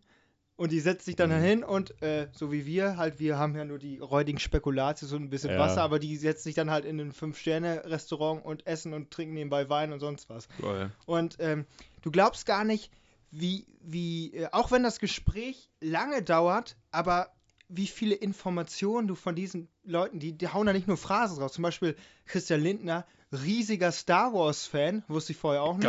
Und 0.56 0.72
die 0.72 0.80
setzt 0.80 1.04
sich 1.04 1.16
dann 1.16 1.28
Mhm. 1.30 1.42
hin 1.44 1.64
und 1.64 2.00
äh, 2.02 2.28
so 2.32 2.50
wie 2.50 2.64
wir, 2.64 2.96
halt, 2.96 3.18
wir 3.18 3.38
haben 3.38 3.54
ja 3.54 3.64
nur 3.66 3.78
die 3.78 3.98
räudigen 3.98 4.38
Spekulatius 4.38 5.12
und 5.12 5.24
ein 5.24 5.28
bisschen 5.30 5.50
Ja. 5.50 5.58
Wasser, 5.58 5.82
aber 5.82 5.98
die 5.98 6.16
setzt 6.16 6.44
sich 6.44 6.54
dann 6.54 6.70
halt 6.70 6.86
in 6.86 6.98
ein 6.98 7.12
Fünf-Sterne-Restaurant 7.12 8.42
und 8.44 8.66
essen 8.66 8.94
und 8.94 9.10
trinken 9.10 9.34
nebenbei 9.34 9.68
Wein 9.68 9.92
und 9.92 10.00
sonst 10.00 10.30
was. 10.30 10.48
Geil. 10.60 10.90
Und 11.04 11.36
ähm, 11.40 11.66
du 12.00 12.10
glaubst 12.10 12.46
gar 12.46 12.64
nicht, 12.64 12.90
wie, 13.30 13.66
wie, 13.82 14.32
äh, 14.34 14.48
auch 14.52 14.70
wenn 14.70 14.82
das 14.82 14.98
Gespräch 14.98 15.68
lange 15.80 16.22
dauert, 16.22 16.76
aber 16.90 17.28
wie 17.68 17.86
viele 17.86 18.14
Informationen 18.14 19.08
du 19.08 19.14
von 19.14 19.34
diesen 19.34 19.68
Leuten, 19.84 20.20
die, 20.20 20.32
die 20.32 20.48
hauen 20.48 20.66
da 20.66 20.72
nicht 20.72 20.86
nur 20.88 20.96
Phrasen 20.96 21.38
raus. 21.42 21.52
Zum 21.52 21.62
Beispiel 21.62 21.96
Christian 22.24 22.60
Lindner, 22.62 23.04
riesiger 23.32 23.90
Star 23.92 24.32
Wars-Fan, 24.32 25.02
wusste 25.08 25.32
ich 25.32 25.38
vorher 25.38 25.62
auch 25.62 25.76
nicht. 25.76 25.84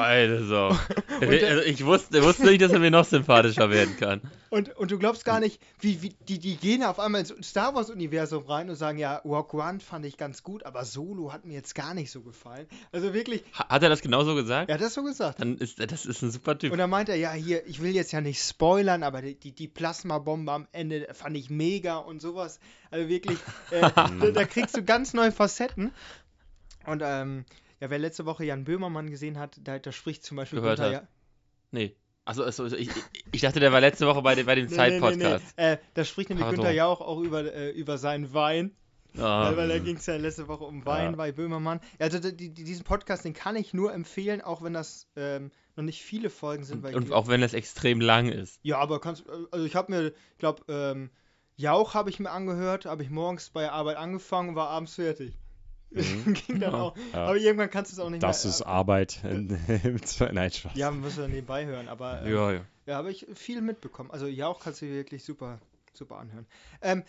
Sau. 0.48 0.70
der- 1.22 1.50
also 1.50 1.64
ich 1.64 1.86
wusste, 1.86 2.24
wusste 2.24 2.46
nicht, 2.46 2.62
dass 2.62 2.72
er 2.72 2.80
mir 2.80 2.92
noch 2.92 3.06
sympathischer 3.06 3.70
werden 3.70 3.96
kann. 3.98 4.22
Und, 4.50 4.76
und 4.78 4.92
du 4.92 4.98
glaubst 4.98 5.24
gar 5.26 5.40
nicht, 5.40 5.62
wie, 5.80 6.02
wie 6.02 6.10
die, 6.28 6.40
die 6.40 6.56
gehen 6.56 6.84
auf 6.84 7.00
einmal 7.00 7.22
ins 7.22 7.34
Star 7.48 7.76
Wars-Universum 7.76 8.46
rein 8.46 8.70
und 8.70 8.76
sagen, 8.76 8.98
ja, 8.98 9.18
Rogue 9.18 9.62
One 9.62 9.80
fand 9.82 10.06
ich 10.06 10.18
ganz 10.18 10.42
gut, 10.42 10.64
aber 10.66 10.84
Solo 10.86 11.32
hat 11.34 11.46
mir 11.46 11.54
jetzt 11.54 11.76
gar 11.76 11.94
nicht 11.94 12.12
so 12.12 12.22
gefallen. 12.22 12.66
Also 12.92 13.14
wirklich, 13.14 13.44
Ha- 13.54 13.68
Hat 13.70 13.84
er 13.84 13.90
das 13.90 14.02
genauso 14.02 14.34
gesagt? 14.36 14.70
er 14.70 14.76
hat 14.76 14.82
das 14.82 14.94
so 14.94 15.04
gesagt. 15.04 15.40
Dann 15.42 15.58
ist 15.58 15.80
das 15.80 16.06
ist 16.06 16.22
ein 16.24 16.32
super 16.32 16.58
Typ. 16.58 16.72
Und 16.72 16.78
dann 16.80 16.90
meint 16.90 17.10
er, 17.10 17.16
ja, 17.18 17.32
hier, 17.34 17.68
ich 17.68 17.82
will 17.82 17.94
jetzt 17.94 18.14
ja 18.14 18.22
nicht 18.22 18.42
spoilern, 18.42 19.04
aber 19.04 19.22
die, 19.22 19.36
die, 19.36 19.52
die 19.54 19.68
Plasmabombe 19.68 20.52
am 20.52 20.68
Ende 20.72 21.08
fand 21.14 21.36
ich 21.38 21.50
mega 21.50 21.98
und 21.98 22.22
sowas. 22.22 22.60
Also 22.90 23.10
wirklich, 23.10 23.38
äh, 23.72 23.82
da, 23.96 24.32
da 24.32 24.46
kriegst 24.46 24.76
du 24.76 24.84
ganz 24.84 25.14
neue 25.14 25.32
Facetten. 25.32 25.92
Und 26.88 27.02
ähm, 27.06 27.46
ja, 27.80 27.90
wer 27.90 28.00
letzte 28.00 28.26
Woche 28.26 28.44
Jan 28.46 28.64
Böhmermann 28.64 29.10
gesehen 29.10 29.38
hat, 29.38 29.60
da, 29.64 29.78
da 29.78 29.92
spricht 29.92 30.24
zum 30.24 30.38
Beispiel 30.38 30.60
Gehört 30.62 30.80
Günther 30.80 30.96
hat. 30.98 31.04
Ja- 31.04 31.08
Nee. 31.72 31.96
Also, 32.26 32.44
also 32.44 32.66
ich, 32.66 32.90
ich, 33.32 33.42
dachte, 33.42 33.60
der 33.60 33.72
war 33.72 33.80
letzte 33.82 34.06
Woche 34.08 34.22
bei, 34.22 34.36
dem- 34.36 34.46
bei 34.46 34.56
dem 34.56 34.66
Nee, 34.68 34.76
Zeit-Podcast. 34.76 35.46
nee, 35.58 35.64
nee. 35.66 35.72
Äh, 35.74 35.78
da 35.94 36.04
spricht 36.04 36.30
nämlich 36.30 36.44
Pardon. 36.46 36.60
Günther 36.64 36.74
Jauch 36.74 37.00
auch 37.02 37.20
über, 37.20 37.54
äh, 37.54 37.70
über 37.72 37.98
seinen 37.98 38.34
Wein. 38.34 38.76
Ah, 39.18 39.56
Weil, 39.56 39.68
da 39.70 39.80
ging 39.80 39.96
es 39.98 40.06
ja 40.06 40.16
letzte 40.18 40.48
Woche 40.48 40.66
um 40.66 40.86
Wein 40.86 41.12
Ja. 41.12 41.16
bei 41.18 41.32
Böhmermann. 41.32 41.80
Also 42.00 42.20
die, 42.20 42.36
die, 42.36 42.64
diesen 42.64 42.84
Podcast, 42.84 43.24
den 43.26 43.34
kann 43.34 43.56
ich 43.56 43.74
nur 43.74 43.94
empfehlen, 43.94 44.42
auch 44.42 44.62
wenn 44.62 44.74
das 44.74 45.08
ähm, 45.16 45.52
noch 45.76 45.84
nicht 45.84 46.04
viele 46.04 46.30
Folgen 46.30 46.64
sind. 46.66 46.84
Weil 46.84 46.96
und 46.96 47.12
auch 47.12 47.28
wenn 47.28 47.42
das 47.42 47.54
extrem 47.54 48.00
lang 48.02 48.30
ist. 48.30 48.60
ja, 48.64 48.78
aber 48.78 49.00
kannst 49.00 49.24
also 49.52 49.66
ich 49.66 49.76
habe 49.76 49.92
mir, 49.92 50.08
ich 50.08 50.38
glaube, 50.38 50.64
ähm, 50.68 51.10
Jauch 51.56 51.96
habe 51.96 52.10
ich 52.10 52.20
mir 52.20 52.30
angehört, 52.30 52.86
habe 52.86 53.02
ich 53.04 53.10
morgens 53.10 53.50
bei 53.50 53.72
Arbeit 53.72 53.98
angefangen 53.98 54.50
und 54.50 54.56
war 54.56 54.70
abends 54.70 54.96
fertig. 54.96 55.40
Mhm. 55.90 56.34
Ging 56.48 56.60
dann 56.60 56.72
Ja. 56.74 56.78
auch. 56.80 56.96
Ja. 57.14 57.26
Aber 57.26 57.38
irgendwann 57.38 57.70
kannst 57.70 57.92
du 57.92 57.96
es 57.96 58.00
auch 58.00 58.10
nicht 58.10 58.24
Das 58.24 58.44
mehr. 58.44 58.50
ist 58.54 58.62
Arbeit. 58.62 59.20
Nein, 59.24 60.52
Spaß. 60.52 60.72
Ja, 60.76 60.92
müssen 60.92 61.18
wir 61.22 61.28
nebenbei 61.28 61.66
hören, 61.66 61.88
aber 61.88 62.22
äh, 62.24 62.32
Ja, 62.32 62.52
ja. 62.52 62.62
ja, 62.86 62.96
habe 62.96 63.12
ich 63.12 63.26
viel 63.36 63.62
mitbekommen. 63.62 64.12
Also 64.12 64.28
Jauch 64.28 64.60
kannst 64.60 64.82
du 64.82 64.88
wirklich 64.88 65.24
super, 65.24 65.60
super 65.94 66.18
anhören. 66.18 66.46
Ähm, 66.82 67.04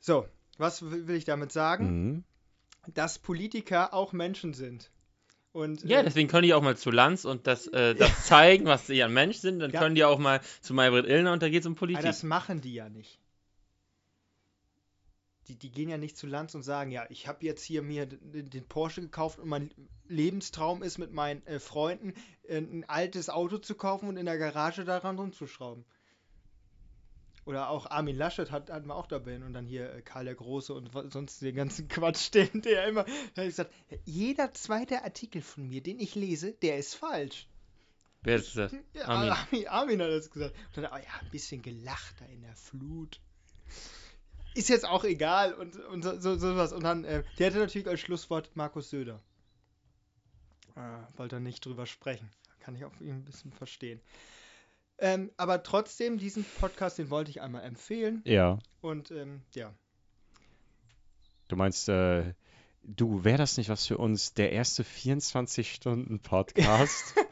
so, 0.00 0.26
was 0.58 0.82
will 0.82 1.10
ich 1.16 1.24
damit 1.24 1.52
sagen? 1.52 1.84
Mhm. 2.12 2.24
Dass 2.92 3.18
Politiker 3.18 3.94
auch 3.94 4.12
Menschen 4.12 4.52
sind. 4.54 4.90
Und, 5.52 5.84
Ja, 5.84 6.00
äh, 6.00 6.04
deswegen 6.04 6.28
können 6.28 6.42
die 6.42 6.52
auch 6.52 6.62
mal 6.62 6.76
zu 6.76 6.90
Lanz 6.90 7.24
und 7.24 7.46
das, 7.46 7.66
äh, 7.68 7.94
das 7.94 8.26
zeigen, 8.26 8.66
was 8.66 8.86
sie 8.88 9.02
an 9.02 9.12
Mensch 9.14 9.36
sind. 9.38 9.60
Dann 9.60 9.70
Ja. 9.70 9.80
können 9.80 9.94
die 9.94 10.04
auch 10.04 10.18
mal 10.18 10.40
zu 10.60 10.74
Maybrit 10.74 11.06
Illner 11.06 11.32
und 11.32 11.42
da 11.42 11.48
geht 11.48 11.60
es 11.60 11.66
um 11.66 11.72
Aber 11.74 11.78
Politik. 11.80 12.04
das 12.04 12.22
machen 12.24 12.60
die 12.60 12.74
ja 12.74 12.88
nicht. 12.88 13.20
Die, 15.48 15.56
die 15.56 15.70
gehen 15.70 15.88
ja 15.88 15.98
nicht 15.98 16.16
zu 16.16 16.26
Lanz 16.26 16.54
und 16.54 16.62
sagen, 16.62 16.90
ja, 16.90 17.06
ich 17.10 17.28
habe 17.28 17.44
jetzt 17.44 17.62
hier 17.62 17.82
mir 17.82 18.06
den, 18.06 18.64
Porsche 18.66 19.02
gekauft 19.02 19.38
und 19.38 19.48
mein 19.48 19.70
Lebenstraum 20.08 20.82
ist 20.82 20.98
mit 20.98 21.12
meinen 21.12 21.46
äh, 21.46 21.60
Freunden 21.60 22.14
äh, 22.44 22.58
ein 22.58 22.84
altes 22.88 23.28
Auto 23.28 23.58
zu 23.58 23.74
kaufen 23.74 24.08
und 24.08 24.16
in 24.16 24.26
der 24.26 24.38
Garage 24.38 24.84
daran 24.84 25.18
rumzuschrauben. 25.18 25.84
Oder 27.44 27.68
auch 27.68 27.90
Armin 27.90 28.16
Laschet 28.16 28.50
hat, 28.50 28.70
hatten 28.70 28.86
wir 28.86 28.96
auch 28.96 29.06
dabei 29.06 29.36
und 29.36 29.52
dann 29.52 29.66
hier 29.66 29.92
äh, 29.92 30.02
Karl 30.02 30.24
der 30.24 30.34
Große 30.34 30.72
und 30.72 30.90
sonst 31.12 31.42
den 31.42 31.54
ganzen 31.54 31.88
Quatsch, 31.88 32.32
den 32.32 32.62
der 32.62 32.86
immer. 32.86 33.04
Hat 33.36 33.44
gesagt, 33.44 33.72
jeder 34.04 34.54
zweite 34.54 35.04
Artikel 35.04 35.42
von 35.42 35.68
mir, 35.68 35.82
den 35.82 36.00
ich 36.00 36.14
lese, 36.14 36.52
der 36.52 36.78
ist 36.78 36.94
falsch. 36.94 37.48
Wer 38.22 38.36
ist 38.36 38.56
das? 38.56 38.72
Ja, 38.94 39.04
Armin. 39.08 39.30
Armin. 39.30 39.68
Armin 39.68 40.02
hat 40.02 40.10
das 40.10 40.30
gesagt. 40.30 40.54
Und 40.74 40.82
dann, 40.82 40.92
oh 40.92 40.96
ja, 40.96 41.20
ein 41.20 41.30
bisschen 41.30 41.60
gelacht 41.60 42.14
da 42.20 42.24
in 42.24 42.40
der 42.40 42.56
Flut. 42.56 43.20
Ist 44.54 44.68
jetzt 44.68 44.86
auch 44.86 45.04
egal 45.04 45.52
und, 45.52 45.76
und 45.76 46.02
so, 46.02 46.18
so, 46.18 46.38
sowas. 46.38 46.72
Und 46.72 46.84
dann, 46.84 47.04
äh, 47.04 47.24
der 47.38 47.48
hatte 47.48 47.58
natürlich 47.58 47.88
als 47.88 48.00
Schlusswort 48.00 48.50
Markus 48.54 48.90
Söder. 48.90 49.20
Äh, 50.76 51.18
wollte 51.18 51.36
er 51.36 51.40
nicht 51.40 51.64
drüber 51.64 51.86
sprechen. 51.86 52.30
Kann 52.60 52.76
ich 52.76 52.84
auch 52.84 53.00
ihn 53.00 53.16
ein 53.16 53.24
bisschen 53.24 53.52
verstehen. 53.52 54.00
Ähm, 54.98 55.30
aber 55.36 55.62
trotzdem, 55.62 56.18
diesen 56.18 56.44
Podcast, 56.44 56.98
den 56.98 57.10
wollte 57.10 57.30
ich 57.30 57.42
einmal 57.42 57.64
empfehlen. 57.64 58.22
Ja. 58.24 58.58
Und 58.80 59.10
ähm, 59.10 59.42
ja. 59.54 59.74
Du 61.48 61.56
meinst, 61.56 61.88
äh, 61.88 62.32
du, 62.84 63.24
wäre 63.24 63.38
das 63.38 63.56
nicht 63.56 63.68
was 63.68 63.86
für 63.86 63.98
uns? 63.98 64.34
Der 64.34 64.52
erste 64.52 64.84
24-Stunden-Podcast? 64.84 67.14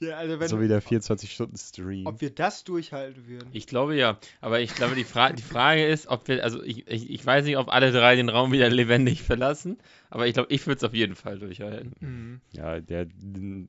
ja 0.00 0.16
also 0.16 0.38
wenn, 0.40 0.48
so 0.48 0.60
wie 0.60 0.68
der 0.68 0.82
24-Stunden-Stream. 0.82 2.06
ob 2.06 2.20
wir 2.20 2.30
das 2.30 2.64
durchhalten 2.64 3.26
würden. 3.26 3.48
Ich 3.52 3.66
glaube 3.66 3.96
ja. 3.96 4.18
Aber 4.40 4.60
ich 4.60 4.74
glaube, 4.74 4.94
die, 4.94 5.04
Fra 5.04 5.32
die 5.32 5.42
Frage 5.42 5.86
ist, 5.86 6.06
ob 6.08 6.28
wir, 6.28 6.42
also 6.44 6.62
ich, 6.62 6.86
ich, 6.88 7.10
ich 7.10 7.24
weiß 7.24 7.44
nicht, 7.44 7.56
ob 7.56 7.68
alle 7.68 7.92
drei 7.92 8.16
den 8.16 8.28
Raum 8.28 8.52
wieder 8.52 8.68
lebendig 8.70 9.22
verlassen, 9.22 9.78
aber 10.10 10.26
ich 10.26 10.34
glaube, 10.34 10.52
ich 10.52 10.66
würde 10.66 10.78
es 10.78 10.84
auf 10.84 10.94
jeden 10.94 11.14
Fall 11.14 11.38
durchhalten. 11.38 11.92
Mhm. 12.00 12.40
Ja, 12.52 12.80
der, 12.80 13.06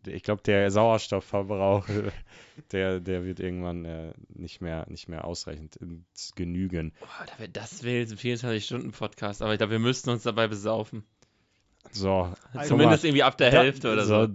ich 0.08 0.24
glaube, 0.24 0.42
der 0.44 0.70
Sauerstoffverbrauch, 0.72 1.86
der, 2.72 3.00
der 3.00 3.26
wird 3.26 3.40
irgendwann 3.40 3.86
äh, 3.86 4.14
nicht 4.30 4.62
mehr, 4.62 4.86
nicht 4.90 5.08
mehr 5.10 5.26
ausreichend 5.26 5.78
genügen. 6.36 6.94
Wär- 7.38 7.48
das 7.48 7.84
wäre 7.84 8.00
jetzt 8.00 8.12
ein 8.12 8.18
24-Stunden-Podcast, 8.18 9.42
aber 9.42 9.54
ich 9.54 9.58
glaube, 9.60 9.72
wir 9.72 9.80
müssten 9.80 10.10
uns 10.10 10.24
dabei 10.24 10.48
besaufen. 10.48 11.04
So, 11.92 12.34
Zumindest 12.68 13.04
irgendwie 13.04 13.24
ab 13.24 13.38
der 13.38 13.52
Da- 13.52 13.62
Hälfte 13.62 13.92
oder 13.94 14.06
so. 14.06 14.28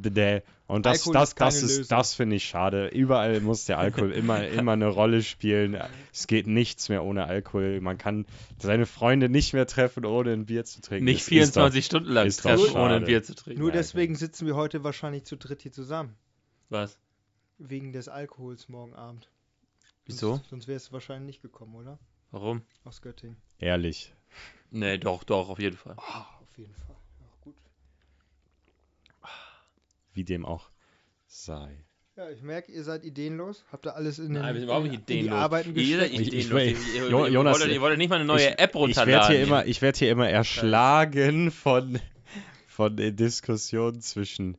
Und 0.69 0.87
das, 0.87 1.01
Alkohol 1.01 1.13
das, 1.15 1.35
das, 1.35 1.63
ist, 1.63 1.93
das 1.93 2.15
finde 2.15 2.37
ich 2.37 2.45
schade. 2.45 2.87
Überall 2.89 3.41
muss 3.41 3.67
der 3.67 3.79
Alkohol 3.79 4.11
immer, 4.13 4.47
immer 4.49 4.73
eine 4.73 4.87
Rolle 4.89 5.23
spielen. 5.23 5.77
Es 6.13 6.27
geht 6.27 6.47
nichts 6.47 6.89
mehr 6.89 7.05
ohne 7.05 7.27
Alkohol. 7.27 7.81
Man 7.83 7.99
kann 7.99 8.25
seine 8.59 8.87
Freunde 8.87 9.29
nicht 9.29 9.53
mehr 9.53 9.67
treffen, 9.67 10.07
ohne 10.07 10.33
ein 10.33 10.47
Bier 10.47 10.65
zu 10.65 10.81
trinken. 10.81 11.05
Nicht 11.05 11.17
Das 11.19 11.23
ist 11.25 11.29
24 11.29 11.85
Stunden 11.85 12.11
lang 12.11 12.27
doch 12.27 12.37
treffen, 12.37 12.77
ohne 12.77 12.95
ein. 12.97 13.05
Bier 13.05 13.23
zu 13.23 13.35
trinken. 13.35 13.61
Nur 13.61 13.71
deswegen 13.71 14.15
sitzen 14.15 14.47
wir 14.47 14.57
heute 14.57 14.83
wahrscheinlich 14.83 15.25
zu 15.25 15.37
dritt 15.37 15.61
hier 15.63 15.73
zusammen. 15.73 16.17
Was? 16.71 16.99
Wegen 17.59 17.93
des 17.93 18.09
Alkohols 18.09 18.71
morgen 18.71 18.95
Abend. 18.95 19.29
Wieso? 20.07 20.37
Sonst, 20.37 20.49
sonst 20.49 20.69
wärst 20.69 20.89
du 20.89 20.93
wahrscheinlich 20.93 21.27
nicht 21.27 21.43
gekommen, 21.43 21.75
oder? 21.75 21.99
Warum? 22.31 22.63
Aus 22.85 23.03
Göttingen. 23.03 23.37
doch 23.59 23.67
ehrlich. 23.67 24.15
Nee, 24.71 24.97
doch, 24.97 25.23
doch, 25.23 25.51
auf 25.51 25.59
jeden 25.59 25.77
Fall. 25.77 25.97
Ah, 25.99 26.25
auf 26.41 26.57
jeden 26.57 26.75
Fall. 26.75 26.97
Ja, 27.21 27.27
gut. 27.43 27.55
Wie 30.15 30.25
dem 30.25 30.45
auch 30.45 30.71
sei. 31.27 31.85
Ja, 32.17 32.29
ich 32.29 32.43
merke, 32.43 32.71
ihr 32.71 32.85
seid 32.85 33.05
ideenlos. 33.05 33.65
Habt 33.73 33.87
ihr 33.87 33.97
alles 33.97 34.19
in, 34.19 34.35
den, 34.35 34.43
Nein, 34.43 34.57
überhaupt 34.63 34.85
nicht 34.85 34.95
in 35.01 35.07
die 35.07 35.13
ideenlos. 35.21 35.39
Arbeiten 35.39 35.73
gesteckt? 35.75 36.13
Ich- 36.13 36.21
ich 36.21 36.27
ideenlos. 36.29 36.63
Jo- 37.11 37.25
ihr 37.27 37.33
Jonas, 37.33 37.67
Ihr 37.67 37.81
wolltet 37.81 37.99
nicht 37.99 38.11
mal 38.11 38.17
eine 38.17 38.27
neue 38.27 38.51
ich, 38.51 38.59
App 38.59 38.71
Ich 38.71 38.75
werde 38.75 38.79
runterladen. 38.79 39.35
hier 39.37 39.43
immer, 39.43 39.67
ich 39.67 39.81
werd 39.81 39.97
hier 39.97 40.11
immer 40.11 40.29
erschlagen 40.29 41.51
von, 41.51 41.99
von 42.67 42.97
den 42.97 43.17
Diskussionen 43.17 44.03
zwischen 44.03 44.59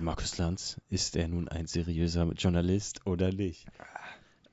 Markus 0.00 0.38
Lanz, 0.38 0.80
ist 0.88 1.14
er 1.16 1.28
nun 1.28 1.48
ein 1.48 1.66
seriöser 1.68 2.24
Journalist 2.32 3.06
oder 3.06 3.30
nicht? 3.30 3.66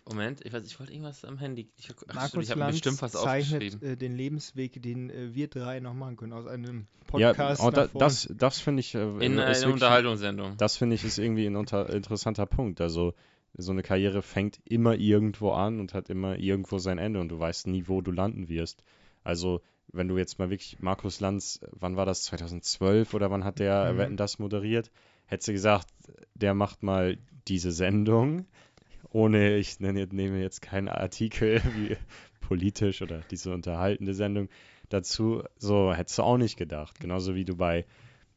Moment, 0.09 0.43
ich 0.45 0.51
weiß, 0.51 0.65
ich 0.65 0.79
wollte 0.79 0.91
irgendwas 0.91 1.23
am 1.23 1.37
Handy. 1.37 1.69
Ich, 1.77 1.89
ach, 1.91 1.95
stimmt, 1.97 2.15
Markus 2.15 2.43
ich 2.45 2.49
habe 2.51 2.59
mir 2.59 2.65
Lanz 2.65 2.75
bestimmt 2.81 3.01
was 3.01 3.11
zeichnet 3.13 3.81
äh, 3.83 3.95
den 3.95 4.15
Lebensweg, 4.15 4.81
den 4.81 5.09
äh, 5.09 5.33
wir 5.35 5.47
drei 5.47 5.79
noch 5.79 5.93
machen 5.93 6.17
können, 6.17 6.33
aus 6.33 6.47
einem 6.47 6.87
Ja, 7.15 7.29
Podcast. 7.29 7.61
oh, 7.61 7.69
da, 7.69 7.87
das, 7.87 8.27
das 8.35 8.59
finde 8.59 8.79
ich, 8.81 8.95
äh, 8.95 9.01
In 9.25 9.39
einer 9.39 9.67
Unterhaltungssendung. 9.71 10.57
das 10.57 10.77
finde 10.77 10.95
ich 10.95 11.03
ist 11.03 11.17
irgendwie 11.19 11.45
ein 11.45 11.55
unter, 11.55 11.89
interessanter 11.89 12.45
Punkt. 12.45 12.81
Also 12.81 13.13
so 13.55 13.71
eine 13.71 13.83
Karriere 13.83 14.21
fängt 14.21 14.59
immer 14.65 14.95
irgendwo 14.95 15.51
an 15.51 15.79
und 15.79 15.93
hat 15.93 16.09
immer 16.09 16.37
irgendwo 16.37 16.77
sein 16.79 16.97
Ende 16.97 17.19
und 17.19 17.29
du 17.29 17.39
weißt 17.39 17.67
nie, 17.67 17.85
wo 17.87 18.01
du 18.01 18.11
landen 18.11 18.47
wirst. 18.49 18.83
Also 19.23 19.61
wenn 19.91 20.07
du 20.07 20.17
jetzt 20.17 20.37
mal 20.39 20.49
wirklich 20.51 20.79
Markus 20.79 21.19
Lanz, 21.19 21.59
wann 21.71 21.95
war 21.97 22.05
das, 22.05 22.23
2012 22.23 23.13
oder 23.13 23.31
wann 23.31 23.43
hat 23.43 23.59
der 23.59 23.93
Mhm. 23.93 23.97
Wetten 23.97 24.17
das 24.17 24.37
moderiert? 24.39 24.91
Hättest 25.25 25.47
du 25.49 25.51
gesagt, 25.53 25.87
der 26.35 26.53
macht 26.53 26.83
mal 26.83 27.17
diese 27.47 27.71
Sendung, 27.71 28.45
ohne, 29.11 29.57
ich 29.57 29.79
nenne, 29.79 30.07
nehme 30.07 30.41
jetzt 30.41 30.61
keinen 30.61 30.87
Artikel 30.87 31.61
wie 31.75 31.97
politisch 32.41 33.01
oder 33.01 33.21
diese 33.31 33.53
unterhaltende 33.53 34.13
Sendung 34.13 34.49
dazu, 34.89 35.43
so 35.57 35.93
hättest 35.93 36.17
du 36.17 36.23
auch 36.23 36.37
nicht 36.37 36.57
gedacht. 36.57 36.99
Genauso 36.99 37.35
wie 37.35 37.45
du 37.45 37.55
bei 37.55 37.85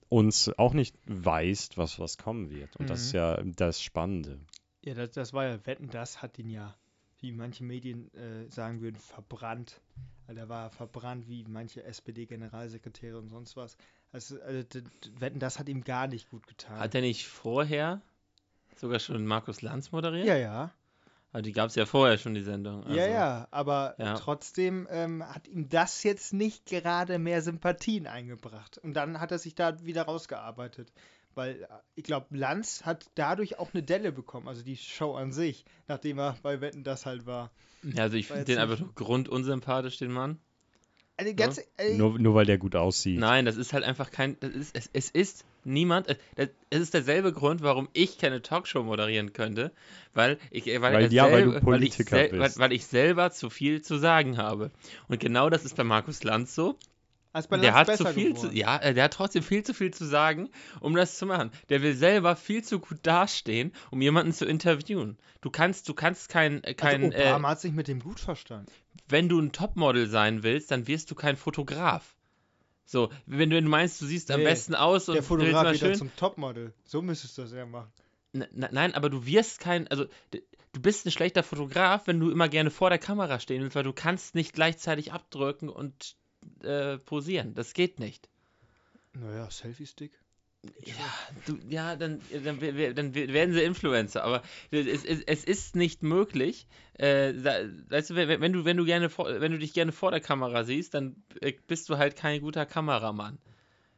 uns 0.08 0.50
auch 0.58 0.74
nicht 0.74 0.94
weißt, 1.06 1.78
was 1.78 1.98
was 1.98 2.18
kommen 2.18 2.50
wird. 2.50 2.76
Und 2.76 2.90
das 2.90 3.00
Mhm. 3.00 3.06
ist 3.06 3.12
ja 3.12 3.42
das 3.42 3.82
Spannende. 3.82 4.38
Ja, 4.84 4.94
das, 4.94 5.12
das 5.12 5.32
war 5.32 5.46
ja, 5.46 5.66
Wetten, 5.66 5.88
das 5.90 6.20
hat 6.20 6.38
ihn 6.38 6.50
ja, 6.50 6.74
wie 7.20 7.32
manche 7.32 7.64
Medien 7.64 8.12
äh, 8.14 8.50
sagen 8.50 8.80
würden, 8.82 8.96
verbrannt. 8.96 9.80
Also 10.26 10.40
er 10.40 10.48
war 10.48 10.70
verbrannt, 10.70 11.28
wie 11.28 11.44
manche 11.48 11.82
SPD-Generalsekretäre 11.84 13.16
und 13.18 13.28
sonst 13.28 13.56
was. 13.56 13.76
Also, 14.12 14.40
also 14.42 14.62
Wetten, 15.18 15.38
das 15.38 15.58
hat 15.58 15.68
ihm 15.68 15.84
gar 15.84 16.06
nicht 16.08 16.28
gut 16.30 16.46
getan. 16.46 16.78
Hat 16.78 16.94
er 16.94 17.00
nicht 17.00 17.26
vorher 17.26 18.02
sogar 18.82 18.98
schon 18.98 19.24
Markus 19.24 19.62
Lanz 19.62 19.92
moderiert? 19.92 20.26
ja, 20.26 20.36
ja. 20.36 20.70
Aber 21.34 21.40
die 21.40 21.52
gab 21.52 21.70
es 21.70 21.76
ja 21.76 21.86
vorher 21.86 22.18
schon, 22.18 22.34
die 22.34 22.42
Sendung. 22.42 22.82
ja, 22.82 23.04
also- 23.04 23.14
ja, 23.14 23.48
aber 23.50 23.94
ja. 23.96 24.14
trotzdem 24.16 24.86
ähm, 24.90 25.24
hat 25.26 25.48
ihm 25.48 25.70
das 25.70 26.02
jetzt 26.02 26.34
nicht 26.34 26.66
gerade 26.66 27.18
mehr 27.18 27.40
Sympathien 27.40 28.06
eingebracht. 28.06 28.76
Und 28.76 28.92
dann 28.92 29.18
hat 29.18 29.32
er 29.32 29.38
sich 29.38 29.54
da 29.54 29.82
wieder 29.82 30.02
rausgearbeitet. 30.02 30.92
Weil 31.34 31.62
äh, 31.62 31.66
ich 31.94 32.04
glaube, 32.04 32.36
Lanz 32.36 32.84
hat 32.84 33.06
dadurch 33.14 33.58
auch 33.58 33.72
eine 33.72 33.82
Delle 33.82 34.12
bekommen, 34.12 34.46
also 34.46 34.62
die 34.62 34.76
Show 34.76 35.14
an 35.14 35.32
sich, 35.32 35.64
nachdem 35.88 36.18
er 36.18 36.36
bei 36.42 36.60
Wetten 36.60 36.84
das 36.84 37.06
halt 37.06 37.24
war. 37.24 37.50
Ja, 37.82 38.02
also 38.02 38.18
ich 38.18 38.26
finde 38.26 38.44
den 38.44 38.58
einfach 38.58 38.82
grundunsympathisch, 38.94 39.96
den 39.96 40.12
Mann. 40.12 40.38
Also 41.30 41.36
ganz, 41.36 41.58
äh, 41.78 41.96
Nur, 41.96 42.18
nur 42.18 42.34
weil 42.34 42.46
der 42.46 42.58
gut 42.58 42.74
aussieht. 42.76 43.18
Nein, 43.18 43.44
das 43.44 43.56
ist 43.56 43.72
halt 43.72 43.84
einfach 43.84 44.10
kein. 44.10 44.36
Das 44.40 44.50
ist, 44.52 44.76
es, 44.76 44.90
es 44.92 45.10
ist 45.10 45.44
niemand. 45.64 46.08
äh, 46.08 46.48
Es 46.70 46.80
ist 46.80 46.94
derselbe 46.94 47.32
Grund, 47.32 47.62
warum 47.62 47.88
ich 47.92 48.18
keine 48.18 48.42
Talkshow 48.42 48.82
moderieren 48.82 49.32
könnte. 49.32 49.72
Weil 50.14 50.38
ich. 50.50 50.66
äh, 50.66 50.80
Weil, 50.80 50.94
Weil- 50.94 51.12
ja, 51.12 51.24
weil 51.24 51.30
selber- 51.44 51.44
du 51.44 51.50
weil 51.66 51.82
ich, 51.82 51.96
Politiker 51.96 52.28
bist. 52.28 52.58
Weil, 52.58 52.62
weil 52.70 52.72
ich 52.72 52.86
selber 52.86 53.30
zu 53.30 53.50
viel 53.50 53.82
zu 53.82 53.98
sagen 53.98 54.36
habe. 54.38 54.70
Und 55.08 55.20
genau 55.20 55.50
das 55.50 55.64
ist 55.64 55.76
bei 55.76 55.84
Markus 55.84 56.22
Lanz 56.24 56.54
so. 56.54 56.78
als 57.34 57.48
bei 57.48 57.56
der 57.56 57.72
Lanz 57.72 57.88
hat 57.88 57.96
zu 57.96 58.06
viel 58.06 58.32
geworden. 58.34 58.50
zu, 58.50 58.56
ja, 58.56 58.76
äh, 58.78 58.92
der 58.92 59.04
hat 59.04 59.14
trotzdem 59.14 59.42
viel 59.42 59.62
zu 59.62 59.72
viel 59.72 59.92
zu 59.94 60.04
sagen, 60.04 60.50
um 60.80 60.94
das 60.94 61.16
zu 61.16 61.24
machen. 61.26 61.50
Der 61.70 61.80
will 61.82 61.94
selber 61.94 62.36
viel 62.36 62.62
zu 62.62 62.78
gut 62.78 62.98
dastehen, 63.04 63.72
um 63.90 64.02
jemanden 64.02 64.32
zu 64.34 64.44
interviewen. 64.44 65.16
Du 65.40 65.48
kannst, 65.50 65.88
du 65.88 65.94
kannst 65.94 66.28
kein, 66.28 66.62
äh, 66.62 66.74
kein, 66.74 67.04
also 67.04 67.16
äh, 67.16 67.28
Obama 67.30 67.48
hat 67.50 67.60
sich 67.60 67.72
mit 67.72 67.88
dem 67.88 68.00
gut 68.00 68.20
verstanden. 68.20 68.70
Wenn 69.08 69.28
du 69.28 69.38
ein 69.40 69.52
Topmodel 69.52 70.06
sein 70.08 70.42
willst, 70.42 70.70
dann 70.70 70.86
wirst 70.86 71.10
du 71.10 71.14
kein 71.14 71.36
Fotograf. 71.36 72.16
So, 72.84 73.10
wenn 73.26 73.50
du, 73.50 73.56
wenn 73.56 73.64
du 73.64 73.70
meinst, 73.70 74.00
du 74.00 74.06
siehst 74.06 74.30
am 74.30 74.40
Nee, 74.40 74.44
besten 74.44 74.74
aus 74.74 75.08
und 75.08 75.14
Der 75.14 75.22
Fotograf 75.22 75.62
mal 75.64 75.74
schön. 75.76 75.94
zum 75.94 76.14
Topmodel. 76.16 76.72
So 76.84 77.00
müsstest 77.00 77.38
du 77.38 77.42
das 77.42 77.52
ja 77.52 77.64
machen. 77.64 77.92
N- 78.34 78.46
Nein, 78.52 78.94
aber 78.94 79.08
du 79.10 79.24
wirst 79.26 79.60
kein, 79.60 79.88
also 79.88 80.06
du 80.30 80.80
bist 80.80 81.06
ein 81.06 81.10
schlechter 81.12 81.42
Fotograf, 81.42 82.06
wenn 82.06 82.18
du 82.20 82.30
immer 82.30 82.48
gerne 82.48 82.70
vor 82.70 82.90
der 82.90 82.98
Kamera 82.98 83.40
stehen 83.40 83.62
willst, 83.62 83.76
weil 83.76 83.84
du 83.84 83.92
kannst 83.92 84.34
nicht 84.34 84.52
gleichzeitig 84.52 85.12
abdrücken 85.12 85.68
und 85.68 86.16
äh, 86.62 86.98
posieren. 86.98 87.54
Das 87.54 87.72
geht 87.72 87.98
nicht. 88.00 88.28
Naja, 89.14 89.50
Selfie-Stick. 89.50 90.12
Ja, 90.84 90.94
du, 91.46 91.58
ja 91.68 91.96
dann, 91.96 92.20
dann, 92.32 92.44
dann 92.44 92.60
we- 92.60 93.32
werden 93.32 93.52
sie 93.52 93.62
Influencer, 93.62 94.22
aber 94.22 94.42
es, 94.70 95.04
es, 95.04 95.20
es 95.22 95.44
ist 95.44 95.74
nicht 95.74 96.02
möglich. 96.02 96.68
Äh, 96.94 97.34
da, 97.34 97.54
weißt 97.88 98.10
du, 98.10 98.14
wenn, 98.14 98.52
du, 98.52 98.64
wenn 98.64 98.76
du 98.76 98.84
gerne 98.84 99.10
vor, 99.10 99.40
wenn 99.40 99.50
du 99.52 99.58
dich 99.58 99.72
gerne 99.74 99.90
vor 99.92 100.12
der 100.12 100.20
Kamera 100.20 100.62
siehst, 100.62 100.94
dann 100.94 101.16
äh, 101.40 101.52
bist 101.66 101.88
du 101.88 101.98
halt 101.98 102.14
kein 102.14 102.40
guter 102.42 102.64
Kameramann. 102.64 103.38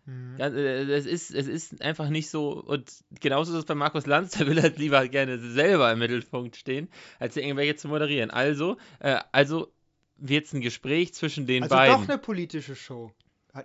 Mhm. 0.07 0.37
Ja, 0.38 0.46
äh, 0.48 0.85
es, 0.92 1.05
ist, 1.05 1.31
es 1.35 1.46
ist 1.48 1.83
einfach 1.83 2.09
nicht 2.09 2.31
so. 2.31 2.53
Und 2.53 2.90
genauso 3.20 3.53
ist 3.53 3.59
es 3.59 3.64
bei 3.66 3.74
Markus 3.74 4.07
Lanz, 4.07 4.33
der 4.33 4.46
will 4.46 4.61
halt 4.62 4.79
lieber 4.79 5.07
gerne 5.09 5.38
selber 5.38 5.92
im 5.92 5.98
Mittelpunkt 5.98 6.57
stehen, 6.57 6.88
als 7.18 7.37
irgendwelche 7.37 7.77
zu 7.77 7.88
moderieren. 7.88 8.31
Also, 8.31 8.79
äh, 9.00 9.18
also 9.33 9.70
wird 10.16 10.46
es 10.46 10.55
ein 10.55 10.62
Gespräch 10.62 11.12
zwischen 11.12 11.46
den 11.46 11.62
Also 11.64 11.77
beiden. 11.77 12.03
doch 12.03 12.09
eine 12.09 12.18
politische 12.18 12.74
Show. 12.74 13.12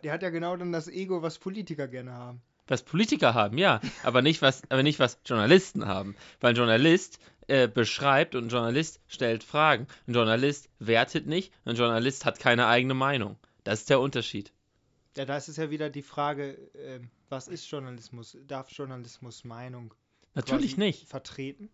Der 0.03 0.11
hat 0.11 0.21
ja 0.21 0.29
genau 0.29 0.57
dann 0.57 0.71
das 0.73 0.87
Ego, 0.89 1.21
was 1.21 1.39
Politiker 1.39 1.87
gerne 1.87 2.11
haben. 2.11 2.41
Was 2.69 2.83
Politiker 2.83 3.33
haben, 3.33 3.57
ja, 3.57 3.81
aber 4.03 4.21
nicht 4.21 4.41
was, 4.41 4.61
aber 4.69 4.83
nicht 4.83 4.99
was 4.99 5.19
Journalisten 5.25 5.85
haben. 5.87 6.15
Weil 6.39 6.51
ein 6.51 6.55
Journalist 6.55 7.19
äh, 7.47 7.67
beschreibt 7.67 8.35
und 8.35 8.45
ein 8.45 8.49
Journalist 8.49 9.01
stellt 9.07 9.43
Fragen. 9.43 9.87
Ein 10.07 10.13
Journalist 10.13 10.69
wertet 10.79 11.25
nicht, 11.27 11.51
ein 11.65 11.75
Journalist 11.75 12.25
hat 12.25 12.39
keine 12.39 12.67
eigene 12.67 12.93
Meinung. 12.93 13.37
Das 13.63 13.79
ist 13.79 13.89
der 13.89 13.99
Unterschied. 13.99 14.53
Ja, 15.17 15.25
da 15.25 15.35
ist 15.35 15.49
es 15.49 15.57
ja 15.57 15.69
wieder 15.71 15.89
die 15.89 16.03
Frage, 16.03 16.57
ähm, 16.75 17.09
was 17.27 17.47
ist 17.47 17.69
Journalismus? 17.69 18.37
Darf 18.47 18.69
Journalismus 18.71 19.43
Meinung 19.43 19.93
Natürlich 20.35 20.77
nicht. 20.77 21.07
vertreten? 21.07 21.69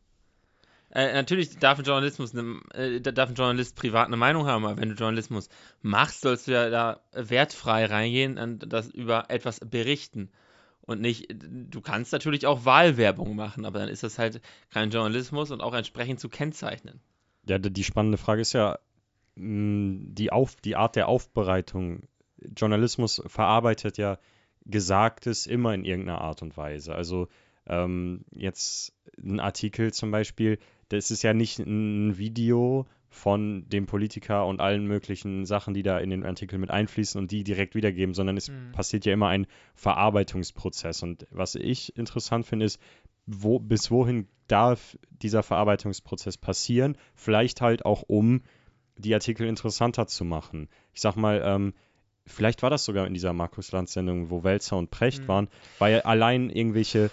Äh, 0.91 1.13
natürlich 1.13 1.57
darf 1.57 1.77
ein, 1.77 1.83
Journalismus 1.83 2.33
ne, 2.33 2.61
äh, 2.73 3.01
da- 3.01 3.11
darf 3.11 3.29
ein 3.29 3.35
Journalist 3.35 3.75
privat 3.75 4.07
eine 4.07 4.17
Meinung 4.17 4.47
haben, 4.47 4.65
aber 4.65 4.77
wenn 4.79 4.89
du 4.89 4.95
Journalismus 4.95 5.49
machst, 5.81 6.21
sollst 6.21 6.47
du 6.47 6.53
ja 6.53 6.69
da 6.69 7.01
wertfrei 7.11 7.85
reingehen 7.85 8.37
und 8.37 8.71
das 8.71 8.87
über 8.89 9.29
etwas 9.29 9.59
berichten. 9.59 10.31
Und 10.85 11.01
nicht, 11.01 11.33
du 11.33 11.81
kannst 11.81 12.11
natürlich 12.11 12.45
auch 12.45 12.65
Wahlwerbung 12.65 13.35
machen, 13.35 13.65
aber 13.65 13.79
dann 13.79 13.89
ist 13.89 14.03
das 14.03 14.19
halt 14.19 14.41
kein 14.69 14.91
Journalismus 14.91 15.51
und 15.51 15.61
auch 15.61 15.73
entsprechend 15.73 16.19
zu 16.19 16.29
kennzeichnen. 16.29 16.99
Ja, 17.47 17.57
die 17.57 17.83
spannende 17.83 18.17
Frage 18.17 18.41
ist 18.41 18.53
ja 18.53 18.77
mh, 19.35 20.13
die, 20.13 20.31
Auf, 20.31 20.55
die 20.57 20.75
Art 20.75 20.95
der 20.95 21.07
Aufbereitung. 21.07 22.07
Journalismus 22.55 23.21
verarbeitet 23.25 23.97
ja 23.97 24.19
Gesagtes 24.65 25.47
immer 25.47 25.73
in 25.73 25.85
irgendeiner 25.85 26.21
Art 26.21 26.41
und 26.41 26.57
Weise. 26.57 26.93
Also 26.93 27.27
ähm, 27.67 28.25
jetzt 28.31 28.93
ein 29.17 29.39
Artikel 29.39 29.93
zum 29.93 30.11
Beispiel, 30.11 30.59
das 30.89 31.11
ist 31.11 31.23
ja 31.23 31.33
nicht 31.33 31.59
ein 31.59 32.17
Video 32.17 32.85
von 33.09 33.67
dem 33.69 33.85
Politiker 33.85 34.45
und 34.45 34.59
allen 34.59 34.85
möglichen 34.87 35.45
Sachen, 35.45 35.73
die 35.73 35.83
da 35.83 35.99
in 35.99 36.09
den 36.09 36.25
Artikel 36.25 36.59
mit 36.59 36.69
einfließen 36.71 37.19
und 37.19 37.31
die 37.31 37.43
direkt 37.43 37.73
wiedergeben, 37.75 38.13
sondern 38.13 38.35
es 38.37 38.49
Mhm. 38.49 38.71
passiert 38.73 39.05
ja 39.05 39.13
immer 39.13 39.27
ein 39.29 39.47
Verarbeitungsprozess. 39.75 41.01
Und 41.03 41.25
was 41.31 41.55
ich 41.55 41.97
interessant 41.97 42.45
finde, 42.45 42.65
ist, 42.65 42.79
wo, 43.25 43.59
bis 43.59 43.89
wohin 43.89 44.27
darf 44.47 44.97
dieser 45.09 45.43
Verarbeitungsprozess 45.43 46.37
passieren? 46.37 46.97
Vielleicht 47.15 47.61
halt 47.61 47.85
auch, 47.85 48.03
um 48.07 48.41
die 48.97 49.13
Artikel 49.13 49.47
interessanter 49.47 50.07
zu 50.07 50.23
machen. 50.25 50.69
Ich 50.93 51.01
sag 51.01 51.15
mal, 51.15 51.41
ähm, 51.43 51.73
vielleicht 52.25 52.63
war 52.63 52.69
das 52.69 52.85
sogar 52.85 53.07
in 53.07 53.13
dieser 53.13 53.33
Markus-Lanz-Sendung, 53.33 54.29
wo 54.29 54.43
Welzer 54.43 54.77
und 54.77 54.91
Precht 54.91 55.23
Mhm. 55.23 55.27
waren, 55.27 55.47
weil 55.79 56.01
allein 56.01 56.49
irgendwelche, 56.49 57.11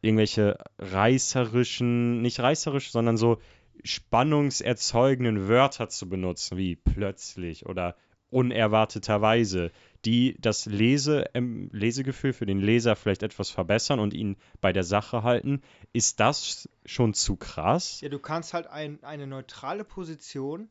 irgendwelche 0.00 0.58
reißerischen, 0.78 2.22
nicht 2.22 2.40
reißerisch, 2.40 2.90
sondern 2.90 3.16
so 3.16 3.38
spannungserzeugenden 3.84 5.48
Wörter 5.48 5.88
zu 5.88 6.08
benutzen, 6.08 6.56
wie 6.56 6.76
plötzlich 6.76 7.66
oder 7.66 7.96
unerwarteterweise, 8.30 9.72
die 10.04 10.36
das 10.38 10.66
Lese, 10.66 11.26
ähm, 11.34 11.70
Lesegefühl 11.72 12.32
für 12.32 12.46
den 12.46 12.60
Leser 12.60 12.94
vielleicht 12.94 13.22
etwas 13.22 13.50
verbessern 13.50 14.00
und 14.00 14.14
ihn 14.14 14.36
bei 14.60 14.72
der 14.72 14.84
Sache 14.84 15.22
halten. 15.22 15.62
Ist 15.92 16.20
das 16.20 16.68
schon 16.84 17.14
zu 17.14 17.36
krass? 17.36 18.00
Ja, 18.00 18.08
du 18.08 18.18
kannst 18.18 18.54
halt 18.54 18.66
ein, 18.66 19.02
eine 19.02 19.26
neutrale 19.26 19.84
Position 19.84 20.68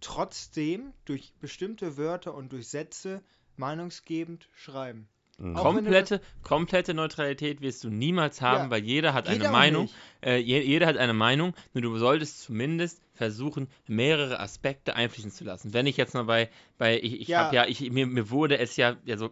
trotzdem 0.00 0.92
durch 1.04 1.34
bestimmte 1.40 1.96
Wörter 1.96 2.34
und 2.34 2.52
durch 2.52 2.68
Sätze 2.68 3.22
meinungsgebend 3.56 4.48
schreiben. 4.54 5.08
Mhm. 5.40 5.54
Du 5.54 5.62
Komplette, 5.62 6.20
komplette 6.42 6.94
Neutralität 6.94 7.62
wirst 7.62 7.82
du 7.82 7.88
niemals 7.88 8.42
haben, 8.42 8.64
Ja, 8.64 8.70
weil 8.70 8.84
jeder 8.84 9.14
hat 9.14 9.24
Geht 9.26 9.40
eine 9.40 9.50
Meinung. 9.50 9.88
Äh, 10.22 10.36
je, 10.36 10.60
jeder 10.60 10.86
hat 10.86 10.98
eine 10.98 11.14
Meinung, 11.14 11.54
nur 11.72 11.82
du 11.82 11.96
solltest 11.96 12.42
zumindest 12.42 13.00
versuchen, 13.14 13.68
mehrere 13.86 14.38
Aspekte 14.38 14.94
einfließen 14.96 15.30
zu 15.30 15.44
lassen. 15.44 15.72
Wenn 15.72 15.86
ich 15.86 15.96
jetzt 15.96 16.14
mal 16.14 16.24
bei, 16.24 16.50
bei 16.76 16.98
ich, 16.98 17.20
ich 17.22 17.28
Ja. 17.28 17.44
habe 17.44 17.56
ja, 17.56 17.66
ich, 17.66 17.80
mir, 17.90 18.06
mir 18.06 18.30
wurde 18.30 18.58
es 18.58 18.76
ja, 18.76 18.96
also 19.08 19.30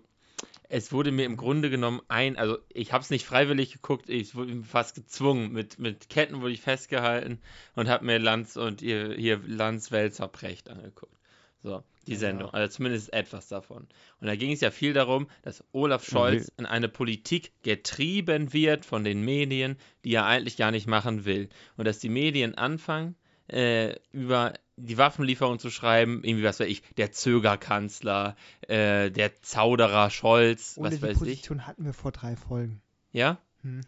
es 0.70 0.92
wurde 0.92 1.12
mir 1.12 1.24
im 1.24 1.36
Grunde 1.36 1.68
genommen 1.70 2.00
ein, 2.08 2.36
also 2.36 2.58
ich 2.68 2.92
habe 2.92 3.02
es 3.02 3.10
nicht 3.10 3.26
freiwillig 3.26 3.72
geguckt, 3.72 4.08
ich 4.08 4.34
wurde 4.34 4.62
fast 4.62 4.94
gezwungen, 4.94 5.52
mit, 5.52 5.78
mit 5.78 6.08
Ketten 6.08 6.40
wurde 6.40 6.52
ich 6.52 6.60
festgehalten 6.62 7.38
und 7.74 7.88
habe 7.88 8.04
mir 8.04 8.18
Lanz 8.18 8.56
und 8.56 8.80
ihr, 8.82 9.14
hier 9.14 9.40
Lanz 9.46 9.90
Welzer 9.90 10.28
Precht 10.28 10.68
angeguckt. 10.70 11.17
So, 11.62 11.82
die 12.06 12.12
Ja. 12.12 12.18
Sendung, 12.18 12.50
also 12.50 12.72
zumindest 12.76 13.12
etwas 13.12 13.48
davon. 13.48 13.88
Und 14.20 14.26
da 14.26 14.36
ging 14.36 14.52
es 14.52 14.60
ja 14.60 14.70
viel 14.70 14.92
darum, 14.92 15.28
dass 15.42 15.64
Olaf 15.72 16.04
Scholz 16.04 16.52
in 16.56 16.66
eine 16.66 16.88
Politik 16.88 17.52
getrieben 17.62 18.52
wird 18.52 18.84
von 18.84 19.02
den 19.04 19.22
Medien, 19.22 19.76
die 20.04 20.14
er 20.14 20.24
eigentlich 20.26 20.56
gar 20.56 20.70
nicht 20.70 20.86
machen 20.86 21.24
will. 21.24 21.48
Und 21.76 21.86
dass 21.86 21.98
die 21.98 22.08
Medien 22.08 22.54
anfangen, 22.56 23.16
äh, 23.48 23.96
über 24.12 24.54
die 24.76 24.96
Waffenlieferung 24.98 25.58
zu 25.58 25.70
schreiben, 25.70 26.22
irgendwie 26.22 26.44
was 26.44 26.60
weiß 26.60 26.68
ich, 26.68 26.82
der 26.96 27.10
Zögerkanzler, 27.10 28.36
äh, 28.68 29.10
der 29.10 29.42
Zauderer 29.42 30.10
Scholz, 30.10 30.76
Ohne 30.78 30.92
was 30.92 31.02
weiß 31.02 31.10
ich. 31.12 31.18
Position 31.18 31.66
hatten 31.66 31.84
wir 31.84 31.92
vor 31.92 32.12
drei 32.12 32.36
Folgen. 32.36 32.80
Ja? 33.10 33.38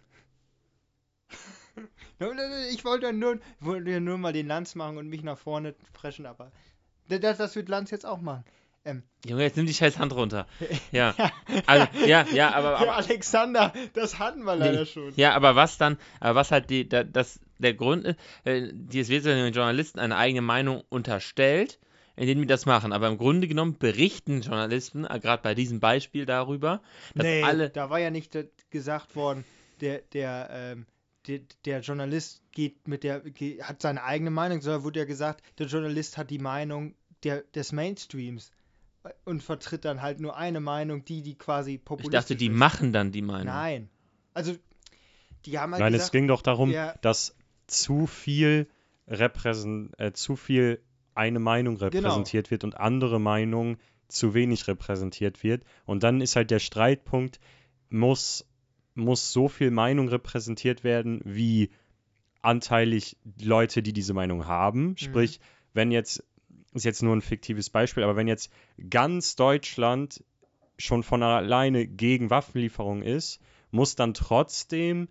Ich 2.71 2.85
wollte 2.85 3.07
ja 3.07 3.13
nur, 3.13 3.37
ich 3.37 3.65
wollte 3.65 3.91
ja 3.91 4.01
nur 4.01 4.19
mal 4.19 4.33
den 4.35 4.47
Lanz 4.47 4.75
machen 4.75 4.99
und 4.99 5.09
mich 5.09 5.23
nach 5.23 5.39
vorne 5.39 5.75
preschen, 5.95 6.27
aber 6.27 6.53
das, 7.19 7.39
das 7.39 7.57
wird 7.57 7.69
Lanz 7.69 7.91
jetzt 7.91 8.07
auch 8.07 8.21
machen. 8.21 8.45
Ähm, 8.85 9.03
Junge, 9.27 9.43
jetzt 9.43 9.57
nimm 9.59 9.67
die 9.67 9.75
scheiß 9.75 9.99
Hand 9.99 10.15
runter. 10.15 10.47
Ja. 10.93 11.15
Also, 11.67 11.87
ja, 12.07 12.25
ja, 12.33 12.55
aber, 12.55 12.71
ja, 12.71 12.77
aber 12.79 12.97
Alexander, 12.97 13.73
das 13.93 14.19
hatten 14.19 14.43
wir 14.45 14.57
leider 14.57 14.81
Nee. 14.81 14.87
schon. 14.87 15.13
Ja, 15.17 15.35
aber 15.35 15.55
was 15.55 15.77
dann, 15.77 15.99
aber 16.19 16.37
was 16.37 16.51
halt 16.51 16.71
die, 16.71 16.89
da, 16.89 17.05
das, 17.05 17.41
der 17.59 17.75
Grund 17.75 18.05
ist, 18.07 18.19
äh, 18.45 18.69
die- 18.73 19.01
es 19.01 19.09
wird 19.11 19.27
ja 19.27 19.35
den 19.35 19.53
Journalisten 19.53 19.99
eine 19.99 20.17
eigene 20.17 20.41
Meinung 20.41 20.83
unterstellt, 20.89 21.79
indem 22.17 22.41
die 22.41 22.47
das 22.47 22.65
machen. 22.65 22.93
Aber 22.95 23.09
im 23.09 23.19
Grunde 23.19 23.49
genommen 23.49 23.77
berichten 23.79 24.41
Journalisten, 24.41 25.05
äh, 25.05 25.21
gerade 25.21 25.43
bei 25.43 25.55
diesem 25.55 25.79
Beispiel 25.81 26.25
darüber, 26.25 26.81
dass 27.15 27.25
nee, 27.25 27.43
alle, 27.43 27.69
da 27.69 27.91
war 27.91 27.99
ja 27.99 28.11
nicht 28.11 28.35
äh, 28.35 28.49
gesagt 28.71 29.15
worden, 29.15 29.45
der, 29.83 29.99
der, 30.15 30.49
ähm, 30.51 30.87
der, 31.27 31.41
der 31.67 31.81
Journalist 31.81 32.43
geht 32.53 32.89
mit 32.89 33.05
der, 33.05 33.23
hat 33.63 33.83
seine 33.83 34.03
eigene 34.05 34.31
Meinung, 34.31 34.63
sondern 34.63 34.85
wurde 34.85 35.01
ja 35.01 35.05
gesagt, 35.05 35.43
der 35.59 35.67
Journalist 35.67 36.17
hat 36.17 36.31
die 36.31 36.39
Meinung 36.39 36.95
der, 37.25 37.43
des 37.55 37.73
Mainstreams 37.73 38.51
äh, 39.05 39.11
und 39.25 39.43
vertritt 39.43 39.85
dann 39.85 40.03
halt 40.03 40.21
nur 40.21 40.37
eine 40.37 40.61
Meinung, 40.61 41.05
die, 41.05 41.23
die 41.23 41.37
quasi 41.37 41.75
ich 41.75 41.85
populistisch 41.85 42.21
dachte, 42.21 42.37
die 42.37 42.49
ist. 42.49 42.57
machen 42.57 42.93
dann 42.93 43.13
die 43.13 43.23
Meinung. 43.23 43.47
Nein. 43.47 43.89
Also, 44.35 44.57
die 45.45 45.59
haben 45.59 45.73
halt 45.73 45.81
Nein, 45.81 45.95
es 45.95 46.01
gesagt, 46.01 46.13
ging 46.13 46.29
doch 46.29 46.43
darum, 46.43 46.71
ja. 46.71 46.95
dass 47.01 47.35
zu 47.67 48.07
viel 48.07 48.69
repräsent 49.09 49.99
äh, 49.99 50.13
zu 50.13 50.37
viel 50.37 50.81
eine 51.15 51.41
Meinung 51.41 51.77
Genau. 51.77 51.87
repräsentiert 51.87 52.51
wird 52.51 52.65
und 52.65 52.77
andere 52.77 53.21
Meinungen 53.21 53.77
zu 54.09 54.35
wenig 54.35 54.69
repräsentiert 54.69 55.43
wird. 55.43 55.65
Und 55.85 56.03
dann 56.03 56.21
ist 56.21 56.37
halt 56.37 56.51
der 56.51 56.59
Streitpunkt, 56.59 57.41
muss, 57.91 58.47
muss 58.95 59.33
so 59.33 59.49
viel 59.49 59.71
Meinung 59.71 60.09
repräsentiert 60.09 60.85
werden, 60.85 61.21
wie 61.25 61.71
anteilig 62.43 63.17
Leute, 63.41 63.83
die 63.83 63.93
diese 63.93 64.15
Meinung 64.15 64.47
haben. 64.47 64.97
Sprich, 64.97 65.41
wenn 65.75 65.91
jetzt, 65.91 66.25
ist 66.73 66.85
jetzt 66.85 67.03
nur 67.03 67.15
ein 67.17 67.21
fiktives 67.23 67.71
Beispiel, 67.71 68.03
aber 68.05 68.17
wenn 68.17 68.29
jetzt 68.29 68.51
ganz 68.89 69.37
Deutschland 69.37 70.23
schon 70.79 71.03
von 71.03 71.23
alleine 71.23 71.87
gegen 71.87 72.31
Waffenlieferungen 72.31 73.03
ist, 73.03 73.41
muss 73.71 73.97
dann 73.97 74.15
trotzdem 74.15 75.09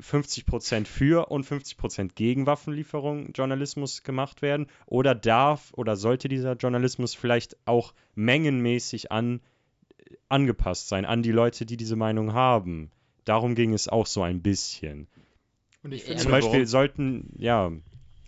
50% 0.00 0.86
für 0.86 1.30
und 1.30 1.44
50% 1.44 2.14
gegen 2.14 2.46
Waffenlieferung 2.46 3.32
Journalismus 3.32 4.02
gemacht 4.02 4.42
werden? 4.42 4.66
Oder 4.86 5.14
darf 5.14 5.72
oder 5.74 5.96
sollte 5.96 6.28
dieser 6.28 6.54
Journalismus 6.54 7.14
vielleicht 7.14 7.56
auch 7.64 7.94
mengenmäßig 8.14 9.10
an, 9.10 9.40
angepasst 10.28 10.88
sein 10.88 11.04
an 11.04 11.22
die 11.22 11.32
Leute, 11.32 11.66
die 11.66 11.76
diese 11.76 11.96
Meinung 11.96 12.32
haben? 12.32 12.90
Darum 13.24 13.54
ging 13.54 13.74
es 13.74 13.88
auch 13.88 14.06
so 14.06 14.22
ein 14.22 14.40
bisschen. 14.40 15.08
Und 15.82 15.92
ich 15.92 16.02
Ja, 16.02 16.06
finde, 16.08 16.22
Zum 16.22 16.30
Beispiel 16.32 16.52
warum- 16.60 16.66
sollten, 16.66 17.32
ja, 17.38 17.72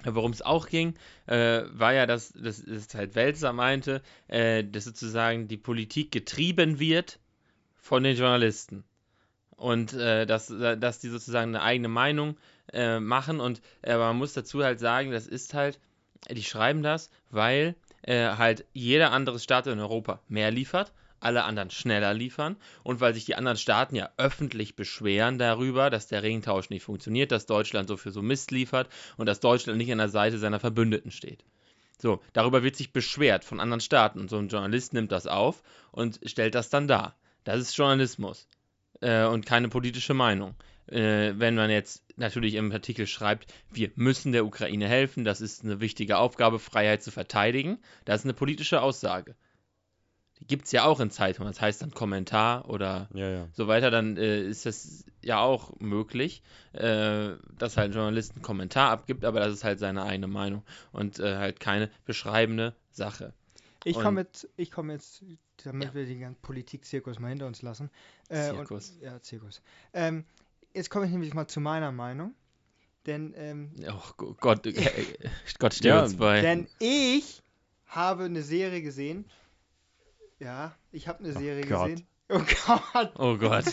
Worum 0.04 0.32
es 0.32 0.42
auch 0.42 0.68
ging, 0.68 0.94
äh, 1.26 1.62
war 1.72 1.92
ja, 1.92 2.06
dass, 2.06 2.32
dass, 2.32 2.64
dass 2.64 2.94
halt 2.94 3.14
Welser 3.14 3.52
meinte, 3.52 4.02
äh, 4.28 4.64
dass 4.64 4.84
sozusagen 4.84 5.48
die 5.48 5.56
Politik 5.56 6.10
getrieben 6.10 6.78
wird 6.78 7.18
von 7.76 8.02
den 8.02 8.16
Journalisten. 8.16 8.84
Und 9.56 9.92
äh, 9.92 10.24
dass, 10.24 10.46
dass 10.48 11.00
die 11.00 11.08
sozusagen 11.08 11.54
eine 11.54 11.62
eigene 11.62 11.88
Meinung 11.88 12.38
äh, 12.72 12.98
machen. 12.98 13.40
Und 13.40 13.60
äh, 13.82 13.96
man 13.96 14.16
muss 14.16 14.32
dazu 14.32 14.64
halt 14.64 14.80
sagen, 14.80 15.10
das 15.10 15.26
ist 15.26 15.52
halt, 15.52 15.78
die 16.30 16.42
schreiben 16.42 16.82
das, 16.82 17.10
weil 17.30 17.74
äh, 18.02 18.36
halt 18.36 18.64
jeder 18.72 19.12
andere 19.12 19.38
Staat 19.38 19.66
in 19.66 19.78
Europa 19.78 20.20
mehr 20.28 20.50
liefert, 20.50 20.92
alle 21.20 21.44
anderen 21.44 21.70
schneller 21.70 22.14
liefern 22.14 22.56
und 22.82 23.00
weil 23.00 23.14
sich 23.14 23.24
die 23.24 23.34
anderen 23.34 23.56
Staaten 23.56 23.96
ja 23.96 24.10
öffentlich 24.16 24.76
beschweren 24.76 25.38
darüber, 25.38 25.90
dass 25.90 26.08
der 26.08 26.22
Ringtausch 26.22 26.70
nicht 26.70 26.82
funktioniert, 26.82 27.32
dass 27.32 27.46
Deutschland 27.46 27.88
so 27.88 27.96
für 27.96 28.10
so 28.10 28.22
Mist 28.22 28.50
liefert 28.50 28.88
und 29.16 29.26
dass 29.26 29.40
Deutschland 29.40 29.78
nicht 29.78 29.92
an 29.92 29.98
der 29.98 30.08
Seite 30.08 30.38
seiner 30.38 30.60
Verbündeten 30.60 31.10
steht. 31.10 31.44
So, 31.98 32.20
darüber 32.32 32.62
wird 32.62 32.76
sich 32.76 32.92
beschwert 32.92 33.44
von 33.44 33.60
anderen 33.60 33.80
Staaten 33.80 34.20
und 34.20 34.30
so 34.30 34.38
ein 34.38 34.48
Journalist 34.48 34.94
nimmt 34.94 35.12
das 35.12 35.26
auf 35.26 35.62
und 35.92 36.18
stellt 36.24 36.54
das 36.54 36.70
dann 36.70 36.88
dar. 36.88 37.14
Das 37.44 37.60
ist 37.60 37.76
Journalismus 37.76 38.48
äh, 39.00 39.24
und 39.24 39.44
keine 39.44 39.68
politische 39.68 40.14
Meinung. 40.14 40.54
Äh, 40.86 41.34
wenn 41.36 41.54
man 41.54 41.70
jetzt 41.70 42.02
natürlich 42.16 42.54
im 42.54 42.72
Artikel 42.72 43.06
schreibt, 43.06 43.52
wir 43.70 43.90
müssen 43.94 44.32
der 44.32 44.44
Ukraine 44.44 44.88
helfen, 44.88 45.24
das 45.24 45.40
ist 45.40 45.62
eine 45.62 45.80
wichtige 45.80 46.18
Aufgabe, 46.18 46.58
Freiheit 46.58 47.02
zu 47.02 47.10
verteidigen, 47.10 47.78
das 48.04 48.20
ist 48.20 48.24
eine 48.24 48.34
politische 48.34 48.82
Aussage. 48.82 49.36
Die 50.40 50.46
gibt 50.46 50.66
es 50.66 50.72
ja 50.72 50.84
auch 50.84 51.00
in 51.00 51.10
Zeitungen, 51.10 51.50
das 51.52 51.60
heißt 51.60 51.82
dann 51.82 51.90
Kommentar 51.92 52.68
oder 52.68 53.08
ja, 53.14 53.28
ja. 53.30 53.48
so 53.52 53.68
weiter, 53.68 53.90
dann 53.90 54.16
äh, 54.16 54.42
ist 54.42 54.66
das 54.66 55.04
ja 55.22 55.38
auch 55.40 55.78
möglich, 55.80 56.42
äh, 56.72 57.32
dass 57.58 57.76
halt 57.76 57.90
ein 57.90 57.94
Journalist 57.94 58.32
einen 58.34 58.42
Kommentar 58.42 58.90
abgibt, 58.90 59.24
aber 59.24 59.40
das 59.40 59.52
ist 59.52 59.64
halt 59.64 59.78
seine 59.78 60.02
eigene 60.04 60.28
Meinung 60.28 60.62
und 60.92 61.18
äh, 61.20 61.36
halt 61.36 61.60
keine 61.60 61.90
beschreibende 62.06 62.74
Sache. 62.90 63.34
ich 63.84 63.96
komme 63.98 64.22
jetzt, 64.22 64.48
ich 64.56 64.70
komme 64.70 64.94
jetzt, 64.94 65.22
damit 65.64 65.88
Ja. 65.88 65.94
wir 65.94 66.06
den 66.06 66.20
ganzen 66.20 66.40
Politik-Zirkus 66.40 67.18
mal 67.18 67.28
hinter 67.28 67.46
uns 67.46 67.60
lassen. 67.62 67.90
Äh, 68.28 68.48
Zirkus. 68.50 68.90
Und, 68.92 69.02
ja, 69.02 69.20
Zirkus. 69.20 69.60
Ähm, 69.92 70.24
jetzt 70.74 70.88
komme 70.90 71.04
ich 71.04 71.12
nämlich 71.12 71.34
mal 71.34 71.48
zu 71.48 71.60
meiner 71.60 71.92
Meinung. 71.92 72.34
Denn, 73.06 73.34
ähm, 73.36 73.72
Oh 73.88 74.12
Go- 74.16 74.36
Gott, 74.40 74.66
äh, 74.66 75.14
Gott 75.58 75.74
steht 75.74 75.86
Ja, 75.86 76.02
uns 76.04 76.16
bei. 76.16 76.40
denn 76.40 76.66
ich 76.78 77.42
habe 77.86 78.24
eine 78.24 78.42
Serie 78.42 78.82
gesehen. 78.82 79.24
Ja, 80.40 80.74
ich 80.90 81.06
habe 81.06 81.20
eine 81.20 81.34
Oh 81.34 81.38
Serie 81.38 81.64
Gott. 81.66 81.90
gesehen. 81.90 82.06
Oh 82.32 82.38
Gott. 82.92 83.12
Oh 83.18 83.36
Gott. 83.38 83.64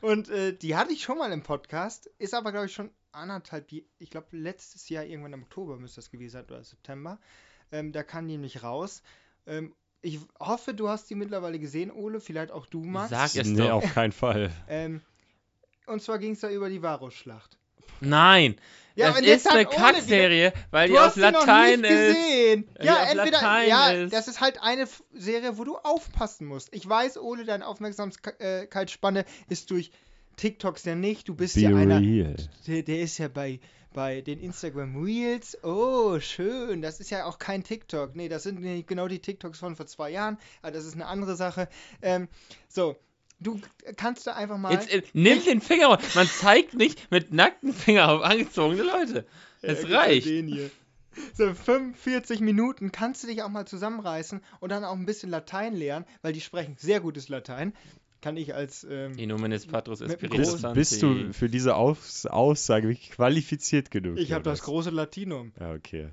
Und 0.00 0.28
äh, 0.28 0.52
die 0.56 0.76
hatte 0.76 0.92
ich 0.92 1.02
schon 1.02 1.18
mal 1.18 1.32
im 1.32 1.42
Podcast, 1.42 2.06
ist 2.18 2.32
aber, 2.32 2.52
glaube 2.52 2.66
ich, 2.66 2.72
schon 2.72 2.90
anderthalb, 3.10 3.72
ich 3.72 4.08
glaube, 4.10 4.28
letztes 4.30 4.88
Jahr, 4.88 5.02
irgendwann 5.04 5.32
im 5.32 5.42
Oktober 5.42 5.76
müsste 5.78 5.96
das 5.96 6.12
gewesen 6.12 6.34
sein, 6.34 6.44
oder 6.44 6.62
September. 6.62 7.18
Ähm, 7.72 7.90
da 7.90 8.04
kam 8.04 8.28
die 8.28 8.34
nämlich 8.34 8.62
raus. 8.62 9.02
Ähm, 9.46 9.74
ich 10.00 10.20
hoffe, 10.38 10.74
du 10.74 10.88
hast 10.88 11.10
die 11.10 11.16
mittlerweile 11.16 11.58
gesehen, 11.58 11.90
Ole, 11.90 12.20
vielleicht 12.20 12.52
auch 12.52 12.66
du, 12.66 12.84
Max. 12.84 13.10
Sag 13.10 13.34
es 13.34 13.48
nee, 13.48 13.58
doch. 13.58 13.70
auf 13.72 13.94
keinen 13.94 14.12
Fall. 14.12 14.52
Ähm, 14.68 15.00
und 15.86 16.00
zwar 16.00 16.20
ging 16.20 16.34
es 16.34 16.40
da 16.40 16.50
über 16.50 16.68
die 16.68 16.82
Varusschlacht. 16.82 17.58
Nein, 18.00 18.56
Ja, 18.96 19.10
das 19.10 19.20
ist 19.22 19.50
eine 19.50 19.66
Kackserie, 19.66 20.52
weil 20.70 20.88
die 20.88 20.98
auf 20.98 21.16
Latein 21.16 21.82
ist. 21.84 21.90
gesehen. 21.90 22.68
Ja, 22.80 23.04
entweder, 23.04 23.30
Latein 23.32 23.68
ja, 23.68 23.88
ist. 23.90 24.12
das 24.12 24.28
ist 24.28 24.40
halt 24.40 24.62
eine 24.62 24.82
F- 24.82 25.02
Serie, 25.12 25.58
wo 25.58 25.64
du 25.64 25.76
aufpassen 25.78 26.46
musst. 26.46 26.68
Ich 26.72 26.88
weiß, 26.88 27.18
Ole, 27.18 27.44
deine 27.44 27.66
Aufmerksamkeitsspanne 27.66 29.24
ist 29.48 29.70
durch 29.70 29.90
TikToks 30.36 30.84
ja 30.84 30.94
nicht. 30.94 31.28
Du 31.28 31.34
bist 31.34 31.54
Be 31.54 31.60
ja 31.62 31.70
einer, 31.70 32.00
real. 32.00 32.36
der, 32.66 32.82
der 32.82 33.00
ist 33.00 33.18
ja 33.18 33.28
bei, 33.28 33.60
bei 33.92 34.20
den 34.20 34.40
Instagram 34.40 35.02
Reels. 35.02 35.56
Oh, 35.64 36.18
schön. 36.20 36.82
Das 36.82 37.00
ist 37.00 37.10
ja 37.10 37.24
auch 37.26 37.38
kein 37.38 37.62
TikTok. 37.64 38.14
Nee, 38.16 38.28
das 38.28 38.42
sind 38.42 38.60
nicht 38.60 38.86
genau 38.88 39.08
die 39.08 39.20
TikToks 39.20 39.58
von 39.58 39.76
vor 39.76 39.86
zwei 39.86 40.10
Jahren. 40.10 40.38
Aber 40.62 40.72
das 40.72 40.84
ist 40.84 40.94
eine 40.94 41.06
andere 41.06 41.36
Sache. 41.36 41.68
Ähm, 42.02 42.28
so, 42.68 42.96
du 43.40 43.60
kannst 43.96 44.26
da 44.26 44.34
einfach 44.34 44.58
mal. 44.58 44.72
Jetzt 44.72 44.92
äh, 44.92 45.02
nimm 45.12 45.42
den 45.44 45.60
Finger 45.60 45.86
raus. 45.86 46.14
Man 46.14 46.26
zeigt 46.26 46.74
nicht 46.74 47.10
mit 47.10 47.32
nackten 47.32 47.72
Finger 47.72 48.10
auf 48.10 48.22
angezogene 48.22 48.82
Leute. 48.82 49.26
Es 49.62 49.82
Ja, 49.82 49.98
reicht. 49.98 50.26
Den 50.26 50.48
hier. 50.48 50.70
So 51.34 51.54
45 51.54 52.40
Minuten 52.40 52.90
kannst 52.90 53.22
du 53.22 53.28
dich 53.28 53.42
auch 53.42 53.48
mal 53.48 53.66
zusammenreißen 53.66 54.40
und 54.60 54.68
dann 54.70 54.84
auch 54.84 54.94
ein 54.94 55.06
bisschen 55.06 55.30
Latein 55.30 55.74
lernen, 55.76 56.06
weil 56.22 56.32
die 56.32 56.40
sprechen 56.40 56.76
sehr 56.76 57.00
gutes 57.00 57.28
Latein. 57.28 57.72
Kann 58.20 58.36
ich 58.36 58.54
als 58.54 58.84
ähm, 58.88 59.16
In 59.18 59.28
nominis 59.28 59.66
patris 59.66 60.00
Mit 60.00 60.08
dem 60.08 60.14
espiritus 60.14 60.60
sancti. 60.60 60.78
Bist 60.80 61.02
du 61.02 61.32
für 61.32 61.48
diese 61.48 61.76
Aus 61.76 62.26
Aussage 62.26 62.88
wirklich 62.88 63.10
qualifiziert 63.10 63.90
genug? 63.90 64.18
ich 64.18 64.32
habe 64.32 64.42
das 64.42 64.62
große 64.62 64.90
Latinum. 64.90 65.52
Ja, 65.60 65.72
okay. 65.72 66.08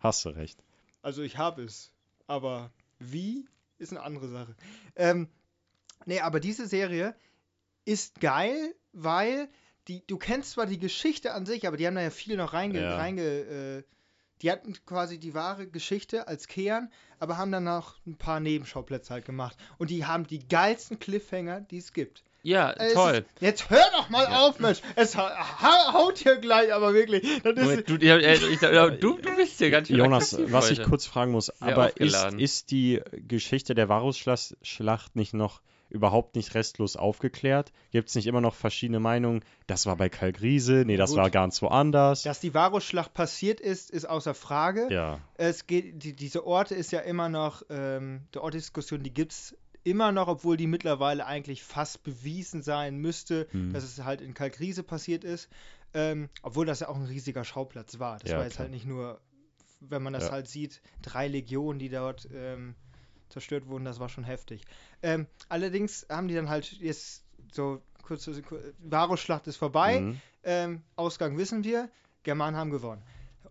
Hast 0.00 0.24
du 0.24 0.30
recht. 0.30 0.58
Also 1.02 1.22
ich 1.22 1.36
habe 1.38 1.62
es. 1.62 1.92
Aber 2.26 2.72
wie 2.98 3.46
ist 3.78 3.92
eine 3.92 4.02
andere 4.02 4.28
Sache. 4.28 4.56
Ähm, 4.96 5.28
nee, 6.06 6.20
aber 6.20 6.40
diese 6.40 6.66
Serie 6.66 7.14
ist 7.84 8.20
geil, 8.20 8.74
weil 8.92 9.48
die, 9.88 10.06
du 10.06 10.16
kennst 10.16 10.52
zwar 10.52 10.66
die 10.66 10.78
Geschichte 10.78 11.34
an 11.34 11.44
sich, 11.46 11.66
aber 11.66 11.76
die 11.76 11.86
haben 11.86 11.94
da 11.94 12.00
ja 12.02 12.10
viel 12.10 12.36
noch 12.36 12.52
reinge, 12.52 12.80
Ja. 12.80 12.96
reinge 12.96 13.22
äh, 13.22 13.82
die 14.42 14.50
hatten 14.50 14.74
quasi 14.84 15.18
die 15.18 15.32
wahre 15.32 15.66
Geschichte 15.66 16.28
als 16.28 16.48
Kern, 16.48 16.90
aber 17.18 17.38
haben 17.38 17.52
dann 17.52 17.64
noch 17.64 17.96
ein 18.06 18.16
paar 18.16 18.40
Nebenschauplätze 18.40 19.14
halt 19.14 19.24
gemacht. 19.24 19.56
Und 19.78 19.90
die 19.90 20.04
haben 20.04 20.26
die 20.26 20.46
geilsten 20.46 20.98
Cliffhanger, 20.98 21.60
die 21.60 21.78
es 21.78 21.92
gibt. 21.92 22.24
Ja, 22.42 22.72
Es 22.72 22.92
toll. 22.92 23.24
Ist, 23.36 23.40
jetzt 23.40 23.70
hör 23.70 23.84
doch 23.96 24.10
mal 24.10 24.26
auf, 24.26 24.58
Mensch. 24.58 24.82
Es 24.96 25.16
ha 25.16 25.30
ha 25.34 25.94
haut 25.94 26.18
hier 26.18 26.36
gleich, 26.36 26.74
aber 26.74 26.92
wirklich. 26.92 27.22
Das 27.42 27.54
ist, 27.56 27.62
Moment, 27.62 27.88
du, 27.88 27.96
ja, 27.96 28.16
äh, 28.18 28.34
ich, 28.34 28.60
ja, 28.60 28.90
du, 28.90 29.16
du 29.16 29.34
bist 29.36 29.56
hier 29.58 29.70
ganz 29.70 29.88
schön 29.88 29.96
Jonas, 29.96 30.36
was 30.52 30.70
ich 30.70 30.82
kurz 30.82 31.06
fragen 31.06 31.32
muss, 31.32 31.48
aber 31.62 31.98
ist, 31.98 32.34
ist 32.36 32.70
die 32.70 33.00
Geschichte 33.12 33.74
der 33.74 33.88
Varusschlacht 33.88 35.16
nicht 35.16 35.32
noch 35.32 35.62
überhaupt 35.94 36.36
nicht 36.36 36.54
restlos 36.54 36.96
aufgeklärt? 36.96 37.72
Gibt 37.92 38.08
es 38.10 38.14
nicht 38.14 38.26
immer 38.26 38.40
noch 38.40 38.54
verschiedene 38.54 39.00
Meinungen? 39.00 39.42
Das 39.66 39.86
war 39.86 39.96
bei 39.96 40.08
Kalkriese, 40.10 40.84
nee, 40.86 40.96
das 40.96 41.10
Gut. 41.10 41.18
war 41.18 41.30
ganz 41.30 41.62
woanders. 41.62 42.22
dass 42.22 42.40
die 42.40 42.52
Varusschlacht 42.52 43.14
passiert 43.14 43.60
ist, 43.60 43.90
ist 43.90 44.04
außer 44.04 44.34
Frage. 44.34 44.88
ja, 44.90 45.20
Es 45.34 45.66
geht, 45.66 46.02
die, 46.02 46.14
diese 46.14 46.46
Orte 46.46 46.74
ist 46.74 46.90
ja 46.92 47.00
immer 47.00 47.28
noch, 47.28 47.62
ähm, 47.70 48.26
die 48.34 48.38
Ortdiskussion, 48.38 49.02
die 49.02 49.14
gibt 49.14 49.32
es 49.32 49.56
immer 49.84 50.12
noch, 50.12 50.28
obwohl 50.28 50.56
die 50.56 50.66
mittlerweile 50.66 51.26
eigentlich 51.26 51.62
fast 51.62 52.02
bewiesen 52.02 52.62
sein 52.62 52.96
müsste, 52.96 53.46
Hm. 53.52 53.72
dass 53.72 53.84
es 53.84 54.02
halt 54.04 54.20
in 54.20 54.34
Kalkriese 54.34 54.82
passiert 54.82 55.24
ist. 55.24 55.48
Ähm, 55.92 56.28
obwohl 56.42 56.66
das 56.66 56.80
ja 56.80 56.88
auch 56.88 56.96
ein 56.96 57.04
riesiger 57.04 57.44
Schauplatz 57.44 57.98
war. 58.00 58.18
Das 58.18 58.30
Ja, 58.32 58.38
war 58.38 58.44
jetzt 58.44 58.54
klar. 58.54 58.64
halt 58.64 58.72
nicht 58.72 58.84
nur, 58.86 59.20
wenn 59.80 60.02
man 60.02 60.12
das 60.12 60.24
Ja. 60.24 60.32
halt 60.32 60.48
sieht, 60.48 60.80
drei 61.02 61.28
Legionen, 61.28 61.78
die 61.78 61.88
dort 61.88 62.26
ähm, 62.34 62.74
zerstört 63.34 63.66
wurden, 63.66 63.84
das 63.84 64.00
war 64.00 64.08
schon 64.08 64.24
heftig. 64.24 64.62
Ähm, 65.02 65.26
allerdings 65.50 66.06
haben 66.08 66.28
die 66.28 66.34
dann 66.34 66.48
halt 66.48 66.72
jetzt 66.72 67.24
so 67.52 67.82
kurz, 68.02 68.28
Varusschlacht 68.78 69.46
ist 69.46 69.56
vorbei, 69.56 70.00
Mhm. 70.00 70.20
ähm, 70.44 70.82
Ausgang 70.96 71.36
wissen 71.36 71.64
wir, 71.64 71.90
Germanen 72.22 72.56
haben 72.56 72.70
gewonnen. 72.70 73.02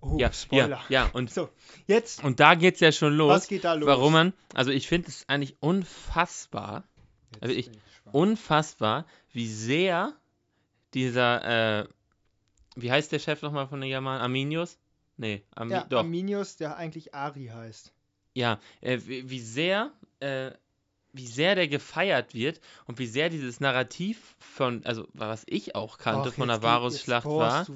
Oh, 0.01 0.17
ja, 0.19 0.31
Spoiler. 0.34 0.67
ja, 0.89 1.03
ja, 1.05 1.09
und, 1.13 1.29
So, 1.31 1.49
jetzt, 1.88 2.23
und 2.23 2.39
da 2.39 2.55
geht's 2.55 2.79
ja 2.81 2.91
schon 2.91 3.13
los. 3.15 3.29
was 3.29 3.47
geht 3.47 3.63
da 3.63 3.73
los? 3.73 3.88
Warum 3.88 4.11
man, 4.13 4.34
also 4.53 4.71
ich 4.71 4.88
finde 4.88 5.07
es 5.09 5.23
eigentlich 5.29 5.55
unfassbar, 5.61 6.84
Jetzt 7.34 7.43
also 7.43 7.55
ich- 7.55 7.71
gespannt. 7.71 8.15
unfassbar, 8.15 9.05
wie 9.31 9.47
sehr 9.47 10.13
dieser, 10.93 11.81
äh, 11.81 11.88
wie 12.75 12.91
heißt 12.91 13.11
der 13.11 13.19
Chef 13.19 13.41
nochmal 13.41 13.67
von 13.67 13.79
den 13.81 13.89
Germanen? 13.89 14.21
Arminius? 14.21 14.77
Nee, 15.17 15.43
Ami 15.55 15.73
ja, 15.73 15.84
doch. 15.86 15.99
Arminius, 15.99 16.57
der 16.57 16.75
eigentlich 16.75 17.13
Ari 17.13 17.45
heißt. 17.53 17.93
Ja, 18.34 18.59
äh, 18.81 18.99
wie, 19.05 19.29
wie 19.29 19.39
sehr 19.39 19.91
äh, 20.19 20.51
wie 21.15 21.27
sehr 21.27 21.53
der 21.55 21.67
gefeiert 21.67 22.34
wird 22.34 22.59
und 22.86 22.97
wie 22.97 23.05
sehr 23.05 23.29
dieses 23.29 23.59
Narrativ 23.59 24.36
von, 24.39 24.84
also 24.84 25.07
was 25.13 25.43
ich 25.47 25.75
auch 25.75 25.99
kannte 25.99 26.29
Och, 26.29 26.34
von 26.34 26.47
der 26.47 26.63
Varusschlacht 26.63 27.25
war, 27.25 27.67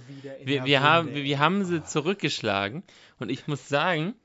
wir, 0.43 0.65
wir, 0.65 0.81
haben, 0.81 1.09
Wunde, 1.09 1.23
wir 1.23 1.39
haben 1.39 1.63
sie 1.63 1.77
Ah. 1.77 1.85
zurückgeschlagen 1.85 2.83
und 3.19 3.29
ich 3.29 3.47
muss 3.47 3.67
sagen, 3.69 4.15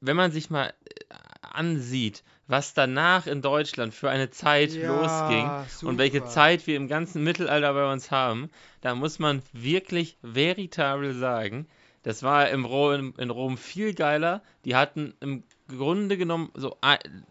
wenn 0.00 0.16
man 0.16 0.30
sich 0.30 0.50
mal 0.50 0.68
äh, 0.68 1.14
ansieht, 1.40 2.22
was 2.46 2.74
danach 2.74 3.26
in 3.26 3.40
Deutschland 3.40 3.94
für 3.94 4.10
eine 4.10 4.28
Zeit 4.30 4.74
Ja, 4.74 4.86
losging 4.88 5.46
und 5.82 5.96
welche 5.96 6.18
super. 6.18 6.28
Zeit 6.28 6.66
wir 6.66 6.76
im 6.76 6.88
ganzen 6.88 7.24
Mittelalter 7.24 7.72
bei 7.72 7.90
uns 7.90 8.10
haben, 8.10 8.50
da 8.82 8.94
muss 8.94 9.18
man 9.18 9.40
wirklich 9.54 10.18
veritabel 10.20 11.14
sagen, 11.14 11.66
das 12.04 12.22
war 12.22 12.50
im 12.50 12.64
Rom, 12.66 13.14
in 13.16 13.30
Rom 13.30 13.56
viel 13.58 13.94
geiler. 13.94 14.42
Die 14.64 14.76
hatten 14.76 15.14
im 15.20 15.42
Grunde 15.68 16.16
genommen 16.18 16.50
so 16.54 16.76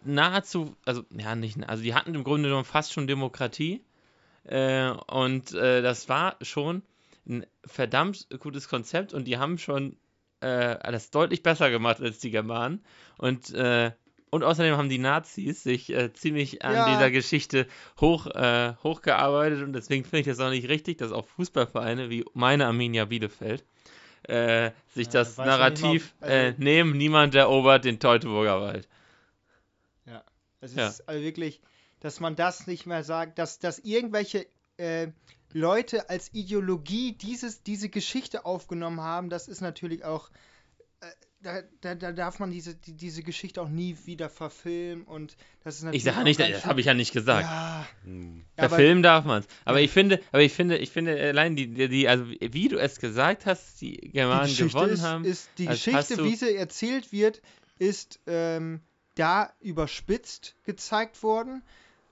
nahezu, 0.04 0.76
also 0.84 1.06
ja 1.16 1.36
nicht, 1.36 1.58
also 1.70 1.84
die 1.84 1.94
hatten 1.94 2.16
im 2.16 2.24
Grunde 2.24 2.50
genommen 2.50 2.66
fast 2.66 2.92
schon 2.92 3.08
Demokratie. 3.08 3.82
Äh, 4.46 4.90
und 5.08 5.54
äh, 5.54 5.82
das 5.82 6.10
war 6.10 6.38
schon 6.42 6.82
ein 7.28 7.46
verdammt 7.66 8.28
gutes 8.40 8.68
Konzept 8.68 9.14
und 9.14 9.26
die 9.26 9.38
haben 9.38 9.58
schon 9.60 9.96
äh, 10.42 10.92
das 10.92 11.12
deutlich 11.12 11.44
besser 11.44 11.70
gemacht 11.70 12.02
als 12.02 12.18
die 12.20 12.32
Germanen. 12.32 12.84
Und, 13.20 13.52
äh, 13.54 13.92
und 14.32 14.44
außerdem 14.44 14.76
haben 14.76 14.90
die 14.90 14.98
Nazis 14.98 15.62
sich 15.62 15.92
äh, 15.94 16.12
ziemlich 16.14 16.66
an 16.66 16.74
Ja. 16.74 16.86
dieser 16.86 17.12
Geschichte 17.12 17.68
hoch, 18.02 18.26
äh, 18.26 18.74
hochgearbeitet 18.84 19.62
und 19.62 19.74
deswegen 19.74 20.04
finde 20.04 20.22
ich 20.22 20.26
das 20.26 20.40
auch 20.40 20.50
nicht 20.50 20.68
richtig, 20.68 20.98
dass 20.98 21.12
auch 21.12 21.28
Fußballvereine 21.28 22.10
wie 22.10 22.26
meine 22.34 22.66
Arminia 22.66 23.06
Bielefeld 23.06 23.64
äh, 24.24 24.72
sich 24.94 25.08
Ja, 25.08 25.14
das 25.14 25.30
nicht 25.30 25.38
mal, 25.38 25.46
Narrativ 25.46 26.14
also- 26.22 26.34
äh, 26.34 26.54
nehmen, 26.58 26.98
niemand 26.98 27.36
erobert 27.36 27.86
den 27.86 28.00
Teutoburger 28.00 28.62
Wald. 28.62 28.88
Es 30.62 30.76
Ja. 30.76 30.88
ist 30.88 31.10
also 31.10 31.22
wirklich, 31.22 31.60
dass 32.00 32.22
man 32.22 32.38
das 32.38 32.68
nicht 32.68 32.86
mehr 32.86 33.04
sagt, 33.04 33.38
dass, 33.38 33.60
dass 33.60 33.80
irgendwelche 33.80 34.48
äh, 34.78 35.08
Leute 35.52 36.10
als 36.10 36.34
Ideologie 36.34 37.12
dieses, 37.12 37.64
diese 37.64 37.90
Geschichte 37.90 38.46
aufgenommen 38.46 39.02
haben, 39.02 39.30
das 39.30 39.50
ist 39.50 39.60
natürlich 39.60 40.06
auch, 40.06 40.30
äh, 40.30 40.34
da, 41.44 41.62
da, 41.82 41.96
da 41.96 42.12
darf 42.12 42.40
man 42.40 42.50
diese, 42.52 42.76
die, 42.76 42.94
diese 42.94 43.22
Geschichte 43.24 43.62
auch 43.62 43.70
nie 43.70 43.98
wieder 44.06 44.30
verfilmen 44.30 45.06
und 45.06 45.36
das 45.64 45.76
ist 45.76 45.84
natürlich. 45.84 46.06
Ich 46.06 46.14
sage 46.14 46.24
nicht, 46.24 46.40
das 46.40 46.66
habe 46.66 46.80
ich 46.80 46.88
ja 46.88 46.94
nicht 46.94 47.14
gesagt. 47.14 47.48
Ja, 47.48 47.88
Hm. 48.04 48.44
Verfilmen 48.58 49.04
darf 49.04 49.26
man 49.26 49.42
es. 49.42 49.48
Aber 49.66 49.80
Ja. 49.80 49.86
ich 49.86 49.92
finde, 49.92 50.20
aber 50.32 50.42
ich 50.42 50.54
finde, 50.54 50.78
ich 50.78 50.90
finde 50.92 51.20
allein 51.22 51.56
die, 51.56 51.68
die, 51.68 51.88
die, 51.90 52.08
also 52.08 52.26
wie 52.28 52.68
du 52.68 52.78
es 52.78 53.00
gesagt 53.00 53.46
hast, 53.46 53.82
die 53.82 53.98
die 53.98 54.12
Germanen 54.12 54.44
Geschichte 54.48 54.68
gewonnen 54.74 54.94
ist, 54.94 55.02
haben. 55.04 55.26
ist 55.26 55.50
die 55.58 55.68
als 55.68 55.86
hast 55.88 56.08
Geschichte, 56.10 56.24
wie 56.24 56.36
sie 56.36 56.56
erzählt 56.56 57.12
wird, 57.12 57.42
ist 57.80 58.20
ähm, 58.28 58.82
da 59.16 59.52
überspitzt 59.60 60.56
gezeigt 60.64 61.22
worden. 61.24 61.64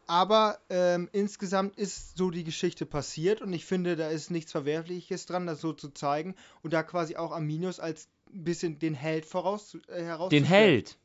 Aber 0.07 0.59
ähm, 0.69 1.07
insgesamt 1.13 1.77
ist 1.77 2.17
so 2.17 2.32
die 2.32 2.43
Geschichte 2.43 2.86
passiert 2.86 3.41
und 3.41 3.53
ich 3.53 3.65
finde, 3.65 3.95
da 3.95 4.09
ist 4.09 4.29
nichts 4.29 4.51
Verwerfliches 4.51 5.25
dran, 5.25 5.45
das 5.47 5.61
so 5.61 5.71
zu 5.71 5.89
zeigen 5.89 6.36
und 6.63 6.73
da 6.73 6.84
quasi 6.84 7.15
auch 7.15 7.32
Arminius 7.32 7.79
als 7.79 8.09
ein 8.34 8.43
bisschen 8.43 8.79
den 8.79 8.93
Held 8.93 9.25
voraus 9.25 9.75
äh, 9.88 9.97
den 9.97 10.05
herauszustellen. 10.05 10.45
Held. 10.45 10.97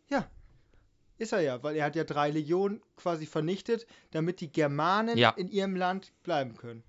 Ist 1.19 1.33
er 1.33 1.41
ja, 1.41 1.63
weil 1.63 1.77
er 1.77 1.87
hat 1.87 1.97
ja 1.97 2.05
drei 2.05 2.31
Legionen 2.31 2.83
quasi 2.97 3.25
vernichtet, 3.25 3.87
damit 4.11 4.41
die 4.43 4.53
Germanen 4.53 5.17
Ja. 5.17 5.31
in 5.31 5.49
ihrem 5.49 5.75
Land 5.75 6.13
bleiben 6.23 6.57
können. 6.59 6.83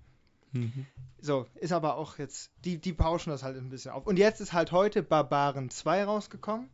So, 1.20 1.46
ist 1.54 1.72
aber 1.72 1.96
auch 1.96 2.18
jetzt, 2.18 2.50
die, 2.64 2.76
die 2.78 2.92
pauschen 2.92 3.30
das 3.30 3.42
halt 3.42 3.56
ein 3.56 3.70
bisschen 3.70 3.92
auf. 3.92 4.06
Und 4.06 4.18
jetzt 4.18 4.40
ist 4.42 4.52
halt 4.52 4.70
heute 4.70 5.02
Barbaren 5.02 5.70
2 5.70 6.04
rausgekommen. 6.04 6.68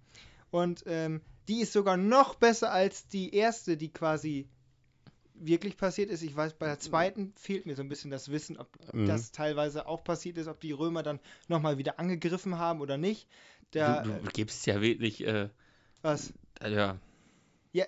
Und 0.50 0.82
ähm, 0.86 1.20
die 1.46 1.60
ist 1.60 1.72
sogar 1.72 1.96
noch 1.96 2.34
besser 2.34 2.72
als 2.72 3.06
die 3.06 3.34
erste, 3.34 3.76
die 3.76 3.92
quasi 3.92 4.48
wirklich 5.35 5.76
passiert 5.76 6.11
ist. 6.11 6.22
Ich 6.22 6.35
weiß, 6.35 6.55
bei 6.55 6.66
der 6.66 6.78
zweiten 6.78 7.32
fehlt 7.37 7.66
mir 7.66 7.74
so 7.74 7.82
ein 7.82 7.89
bisschen 7.89 8.11
das 8.11 8.30
Wissen, 8.30 8.57
ob 8.57 8.68
Mhm. 8.95 9.07
das 9.07 9.32
teilweise 9.32 9.87
auch 9.87 10.05
passiert 10.05 10.39
ist, 10.39 10.47
ob 10.49 10.61
die 10.61 10.72
Römer 10.72 11.03
dann 11.03 11.20
nochmal 11.49 11.78
wieder 11.78 11.99
angegriffen 11.99 12.59
haben 12.59 12.80
oder 12.80 12.97
nicht. 12.97 13.28
Der, 13.72 14.03
du, 14.03 14.11
äh, 14.11 14.20
du 14.20 14.30
gibst 14.30 14.66
ja 14.66 14.80
wirklich, 14.80 15.26
äh, 15.26 15.49
was? 16.03 16.32
äh, 16.61 16.72
ja, 16.72 16.99
Ja. 17.72 17.87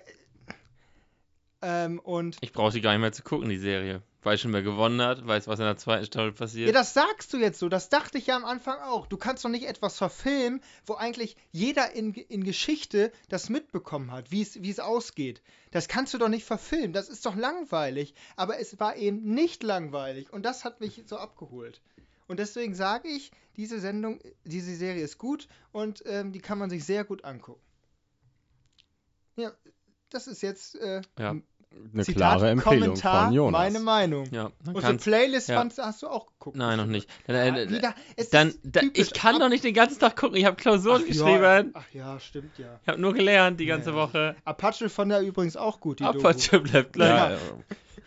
Ähm, 1.61 1.99
und 1.99 2.37
ich 2.41 2.51
brauche 2.51 2.71
die 2.71 2.81
gar 2.81 2.91
nicht 2.91 3.01
mehr 3.01 3.11
zu 3.11 3.23
gucken, 3.23 3.49
die 3.49 3.57
Serie. 3.57 4.03
Weiß 4.27 4.41
schon, 4.41 4.51
wer 4.51 4.61
gewonnen 4.61 5.01
hat, 5.01 5.25
weiß, 5.25 5.47
was 5.47 5.59
in 5.59 5.65
der 5.65 5.77
zweiten 5.77 6.05
Staffel 6.05 6.31
Ja, 6.31 6.35
passiert. 6.35 6.75
das 6.75 6.93
sagst 6.93 7.31
du 7.31 7.37
jetzt 7.37 7.59
so. 7.59 7.69
Das 7.69 7.87
dachte 7.87 8.17
ich 8.17 8.27
ja 8.27 8.35
am 8.35 8.43
Anfang 8.43 8.77
auch. 8.81 9.07
Du 9.07 9.15
kannst 9.15 9.45
doch 9.45 9.49
nicht 9.49 9.65
etwas 9.65 9.97
verfilmen, 9.97 10.59
wo 10.85 10.95
eigentlich 10.95 11.37
jeder 11.51 11.93
in, 11.93 12.13
in 12.13 12.43
Geschichte 12.43 13.13
das 13.29 13.49
mitbekommen 13.49 14.11
hat, 14.11 14.29
wie 14.31 14.41
es 14.41 14.61
wie 14.61 14.69
es 14.69 14.79
ausgeht. 14.81 15.41
Das 15.71 15.87
kannst 15.87 16.13
du 16.13 16.17
doch 16.17 16.27
nicht 16.27 16.43
verfilmen. 16.45 16.91
Das 16.91 17.07
ist 17.07 17.25
doch 17.25 17.35
langweilig. 17.37 18.13
Aber 18.35 18.59
es 18.59 18.77
war 18.81 18.97
eben 18.97 19.23
nicht 19.33 19.63
langweilig. 19.63 20.31
Und 20.33 20.43
das 20.45 20.65
hat 20.65 20.81
mich 20.81 21.03
so 21.05 21.15
abgeholt. 21.17 21.81
Und 22.27 22.39
deswegen 22.41 22.75
sage 22.75 23.07
ich, 23.07 23.31
diese 23.55 23.79
Sendung, 23.79 24.19
diese 24.43 24.75
Serie 24.75 25.01
ist 25.03 25.17
gut 25.17 25.47
und 25.71 26.03
ähm, 26.05 26.33
die 26.33 26.39
kann 26.41 26.57
man 26.57 26.69
sich 26.69 26.83
sehr 26.83 27.05
gut 27.05 27.23
angucken. 27.23 27.61
Ja, 29.37 29.53
das 30.09 30.27
ist 30.27 30.41
jetzt 30.41 30.75
äh, 30.75 31.01
Ja. 31.17 31.35
Eine 31.93 32.03
Zitat, 32.03 32.17
klare 32.39 32.49
Empfehlung 32.49 32.81
Kommentar, 32.81 33.25
von 33.25 33.33
Jonas. 33.33 33.51
meine 33.61 33.79
Meinung. 33.79 34.25
ja, 34.31 34.51
dann 34.63 34.75
Unsere 34.75 34.95
Playlist 34.97 35.49
ja. 35.49 35.57
fandst, 35.57 35.77
hast 35.77 36.01
du 36.01 36.07
auch 36.07 36.27
geguckt. 36.27 36.57
nein, 36.57 36.77
noch 36.77 36.85
nicht. 36.85 37.07
Dann, 37.27 37.55
äh, 37.55 37.69
wieder, 37.69 37.93
es 38.15 38.29
dann, 38.29 38.49
ist 38.49 38.59
da, 38.63 38.79
typisch. 38.81 39.07
ich 39.07 39.13
kann 39.13 39.35
Ab- 39.35 39.41
doch 39.41 39.49
nicht 39.49 39.63
den 39.63 39.73
ganzen 39.73 39.99
Tag 39.99 40.15
gucken. 40.17 40.37
Ich 40.37 40.45
habe 40.45 40.55
Klausuren 40.55 41.01
Ach 41.03 41.07
geschrieben. 41.07 41.41
Ja, 41.43 41.63
ach 41.73 41.85
ja, 41.93 42.19
stimmt 42.19 42.57
ja. 42.57 42.79
Ich 42.81 42.87
habe 42.87 42.99
nur 42.99 43.13
gelernt 43.13 43.59
die 43.59 43.65
ganze 43.67 43.91
Ja. 43.91 43.95
Woche. 43.95 44.35
Apache 44.43 44.89
fand 44.89 45.11
er 45.11 45.21
übrigens 45.21 45.55
auch 45.55 45.79
gut, 45.79 45.99
die 45.99 46.03
Apache 46.03 46.59
bleibt 46.59 46.93
gleich. 46.93 47.09
Ja, 47.09 47.37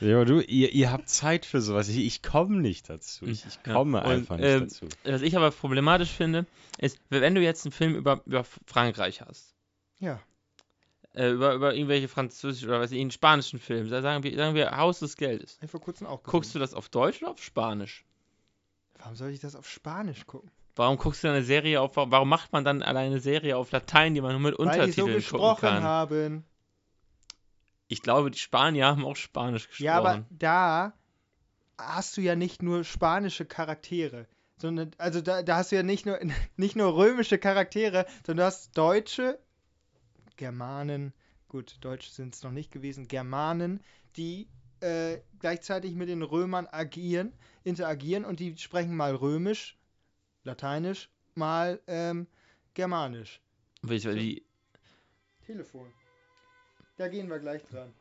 ja. 0.00 0.16
aber 0.16 0.24
du, 0.24 0.40
ihr, 0.40 0.72
ihr 0.72 0.90
habt 0.90 1.08
Zeit 1.08 1.46
für 1.46 1.60
sowas. 1.60 1.88
Ich, 1.88 1.98
ich 1.98 2.22
komme 2.22 2.56
nicht 2.60 2.88
dazu. 2.90 3.24
Ich, 3.26 3.44
ich 3.46 3.58
Ja. 3.66 3.72
komme 3.74 3.98
Und, 4.00 4.06
einfach 4.06 4.36
nicht 4.36 4.46
ähm, 4.46 4.60
dazu. 4.62 4.86
Was 5.04 5.22
ich 5.22 5.36
aber 5.36 5.50
problematisch 5.52 6.10
finde, 6.10 6.46
ist, 6.78 6.98
wenn 7.08 7.34
du 7.34 7.40
jetzt 7.40 7.64
einen 7.66 7.72
Film 7.72 7.94
über, 7.94 8.20
über 8.26 8.44
Frankreich 8.66 9.20
hast, 9.22 9.54
Ja. 10.00 10.18
Äh, 11.14 11.30
über, 11.30 11.54
über 11.54 11.74
irgendwelche 11.74 12.08
französischen 12.08 12.68
oder 12.68 12.80
weiß 12.80 12.92
ich, 12.92 13.00
einen 13.00 13.10
spanischen 13.10 13.58
Film, 13.58 13.88
da 13.88 14.02
sagen 14.02 14.22
wir, 14.22 14.36
sagen 14.36 14.54
wir 14.54 14.76
Haus 14.76 15.00
des 15.00 15.16
Geldes. 15.16 15.56
Hab 15.56 15.64
ich 15.64 15.70
vor 15.70 15.80
kurzem 15.80 16.06
auch 16.06 16.22
gesehen. 16.22 16.32
Guckst 16.32 16.54
du 16.54 16.58
das 16.58 16.74
auf 16.74 16.88
Deutsch 16.88 17.22
oder 17.22 17.32
auf 17.32 17.42
Spanisch? 17.42 18.04
Warum 18.98 19.16
soll 19.16 19.30
ich 19.30 19.40
das 19.40 19.56
auf 19.56 19.68
Spanisch 19.68 20.26
gucken? 20.26 20.50
Warum 20.76 20.98
guckst 20.98 21.24
du 21.24 21.28
eine 21.28 21.42
Serie 21.42 21.80
auf, 21.80 21.96
warum 21.96 22.28
macht 22.28 22.52
man 22.52 22.64
dann 22.64 22.82
alleine 22.82 23.12
eine 23.12 23.20
Serie 23.20 23.56
auf 23.56 23.70
Latein, 23.72 24.14
die 24.14 24.20
man 24.20 24.32
nur 24.32 24.40
mit 24.40 24.58
Weil 24.58 24.86
die 24.86 24.92
so 24.92 25.04
Untertiteln 25.04 25.06
gucken 25.06 25.14
gesprochen 25.14 25.60
kann? 25.60 25.82
haben. 25.82 26.44
Ich 27.88 28.02
glaube, 28.02 28.30
die 28.30 28.38
Spanier 28.38 28.86
haben 28.86 29.04
auch 29.04 29.16
Spanisch 29.16 29.66
gesprochen. 29.66 29.84
Ja, 29.84 29.98
aber 29.98 30.24
da 30.30 30.92
hast 31.76 32.16
du 32.16 32.20
ja 32.20 32.36
nicht 32.36 32.62
nur 32.62 32.84
spanische 32.84 33.44
Charaktere, 33.44 34.26
sondern 34.58 34.92
also 34.96 35.20
da, 35.20 35.42
da 35.42 35.56
hast 35.56 35.72
du 35.72 35.76
ja 35.76 35.82
nicht 35.82 36.06
nur 36.06 36.18
nicht 36.56 36.76
nur 36.76 36.94
römische 36.94 37.38
Charaktere, 37.38 38.06
sondern 38.24 38.44
du 38.44 38.46
hast 38.46 38.78
Deutsche, 38.78 39.40
Germanen, 40.40 41.12
gut, 41.48 41.76
Deutsche 41.82 42.10
sind 42.10 42.34
es 42.34 42.42
noch 42.42 42.50
nicht 42.50 42.72
gewesen, 42.72 43.08
Germanen, 43.08 43.80
die 44.16 44.48
äh, 44.80 45.18
gleichzeitig 45.38 45.94
mit 45.94 46.08
den 46.08 46.22
Römern 46.22 46.66
agieren, 46.66 47.34
interagieren 47.62 48.24
und 48.24 48.40
die 48.40 48.56
sprechen 48.56 48.96
mal 48.96 49.14
Römisch, 49.14 49.76
Lateinisch, 50.42 51.10
mal 51.34 51.78
ähm, 51.86 52.26
Germanisch. 52.72 53.42
Wie, 53.82 54.02
wie, 54.02 54.46
Telefon. 55.44 55.88
Da 56.96 57.08
gehen 57.08 57.28
wir 57.28 57.38
gleich 57.38 57.62
dran. 57.66 57.92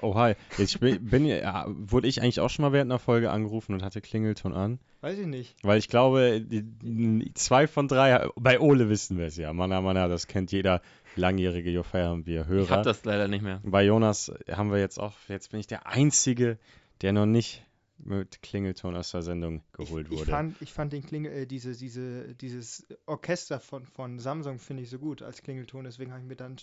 Oh, 0.00 0.16
hi. 0.16 0.34
Jetzt 0.58 0.80
bin, 0.80 1.04
bin 1.04 1.26
ja, 1.26 1.66
wurde 1.68 2.08
ich 2.08 2.20
eigentlich 2.20 2.40
auch 2.40 2.50
schon 2.50 2.64
mal 2.64 2.72
während 2.72 2.90
einer 2.90 2.98
Folge 2.98 3.30
angerufen 3.30 3.72
und 3.72 3.84
hatte 3.84 4.00
Klingelton 4.00 4.52
an? 4.52 4.80
Weiß 5.00 5.18
ich 5.18 5.26
nicht. 5.26 5.54
Weil 5.62 5.78
ich 5.78 5.88
glaube, 5.88 6.40
die, 6.40 6.62
die, 6.62 7.32
zwei 7.34 7.68
von 7.68 7.86
drei, 7.86 8.28
bei 8.34 8.58
Ole 8.58 8.88
wissen 8.88 9.18
wir 9.18 9.26
es 9.26 9.36
ja. 9.36 9.52
Manna, 9.52 9.80
Manna, 9.80 10.08
das 10.08 10.26
kennt 10.26 10.50
jeder 10.50 10.80
langjährige 11.16 11.70
Jo 11.70 11.82
Feierabendbier 11.82 12.42
ich 12.42 12.48
Hörer. 12.48 12.70
hab 12.70 12.82
das 12.84 13.04
leider 13.04 13.28
nicht 13.28 13.42
mehr. 13.42 13.60
Bei 13.64 13.84
Jonas 13.84 14.32
haben 14.50 14.70
wir 14.70 14.78
jetzt 14.78 14.98
auch, 14.98 15.14
jetzt 15.28 15.50
bin 15.50 15.60
ich 15.60 15.66
der 15.66 15.86
Einzige, 15.86 16.58
der 17.02 17.12
noch 17.12 17.26
nicht 17.26 17.64
mit 17.98 18.42
Klingelton 18.42 18.96
aus 18.96 19.12
der 19.12 19.22
Sendung 19.22 19.62
geholt 19.72 20.06
ich, 20.08 20.12
ich 20.12 20.18
wurde. 20.18 20.30
Fand, 20.30 20.60
ich 20.60 20.72
fand 20.72 20.92
den 20.92 21.04
Klingel, 21.04 21.32
äh, 21.32 21.46
diese, 21.46 21.76
diese, 21.76 22.34
dieses 22.34 22.86
Orchester 23.06 23.60
von, 23.60 23.86
von 23.86 24.18
Samsung 24.18 24.58
finde 24.58 24.82
ich 24.82 24.90
so 24.90 24.98
gut 24.98 25.22
als 25.22 25.42
Klingelton, 25.42 25.84
deswegen 25.84 26.10
habe 26.10 26.22
ich 26.22 26.28
mir 26.28 26.36
dann 26.36 26.56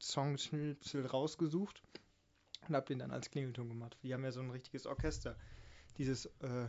Songschnipsel 0.00 1.06
rausgesucht 1.06 1.82
und 2.68 2.74
habe 2.74 2.86
den 2.86 2.98
dann 2.98 3.10
als 3.10 3.30
Klingelton 3.30 3.68
gemacht. 3.68 3.96
Die 4.02 4.12
haben 4.12 4.24
ja 4.24 4.32
so 4.32 4.40
ein 4.40 4.50
richtiges 4.50 4.86
Orchester. 4.86 5.36
Dieses, 5.96 6.26
äh, 6.40 6.68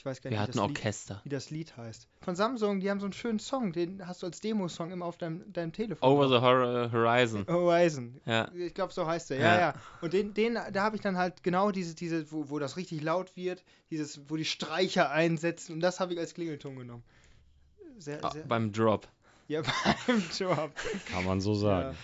ich 0.00 0.06
weiß 0.06 0.22
gar 0.22 0.30
Wir 0.30 0.38
nicht, 0.38 0.38
wie 0.38 0.42
hatten 0.42 0.58
das, 0.58 0.66
Lied, 0.68 0.78
Orchester. 0.78 1.20
wie 1.24 1.28
das 1.28 1.50
Lied 1.50 1.76
heißt. 1.76 2.08
Von 2.22 2.34
Samsung, 2.34 2.80
die 2.80 2.88
haben 2.90 3.00
so 3.00 3.06
einen 3.06 3.12
schönen 3.12 3.38
Song, 3.38 3.72
den 3.72 4.06
hast 4.06 4.22
du 4.22 4.26
als 4.26 4.40
Demo-Song 4.40 4.90
immer 4.92 5.04
auf 5.04 5.18
deinem, 5.18 5.52
deinem 5.52 5.72
Telefon. 5.74 6.08
Over 6.08 6.26
drauf. 6.28 6.40
the 6.40 6.46
Hor 6.46 6.92
Horizon. 6.92 7.46
Horizon. 7.48 8.18
Ja. 8.24 8.50
Ich 8.54 8.72
glaube, 8.72 8.94
so 8.94 9.06
heißt 9.06 9.28
der. 9.28 9.38
Ja, 9.38 9.54
Ja. 9.54 9.60
ja. 9.60 9.74
Und 10.00 10.14
den, 10.14 10.32
den, 10.32 10.54
da 10.54 10.82
habe 10.82 10.96
ich 10.96 11.02
dann 11.02 11.18
halt 11.18 11.42
genau 11.42 11.70
diese, 11.70 11.94
diese, 11.94 12.32
wo, 12.32 12.48
wo 12.48 12.58
das 12.58 12.78
richtig 12.78 13.02
laut 13.02 13.36
wird, 13.36 13.62
dieses, 13.90 14.22
wo 14.30 14.36
die 14.36 14.46
Streicher 14.46 15.10
einsetzen. 15.10 15.74
Und 15.74 15.80
das 15.80 16.00
habe 16.00 16.14
ich 16.14 16.18
als 16.18 16.32
Klingelton 16.32 16.76
genommen. 16.76 17.04
Sehr, 17.98 18.24
Ah, 18.24 18.30
sehr. 18.30 18.44
beim 18.44 18.72
Drop. 18.72 19.06
ja, 19.48 19.60
beim 20.06 20.22
Job. 20.38 20.72
Kann 21.12 21.24
man 21.26 21.42
so 21.42 21.52
sagen. 21.54 21.94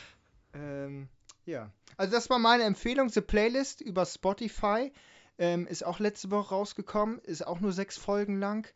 Ja. 0.54 0.60
Ähm, 0.60 1.08
ja. 1.46 1.70
Also 1.96 2.12
das 2.12 2.28
war 2.28 2.38
meine 2.38 2.64
Empfehlung. 2.64 3.08
The 3.08 3.22
Playlist 3.22 3.80
über 3.80 4.04
Spotify 4.04 4.92
ähm, 5.38 5.66
ist 5.66 5.84
auch 5.84 5.98
letzte 5.98 6.30
Woche 6.30 6.54
rausgekommen. 6.54 7.18
Ist 7.20 7.46
auch 7.46 7.60
nur 7.60 7.72
sechs 7.72 7.96
Folgen 7.96 8.38
lang. 8.38 8.66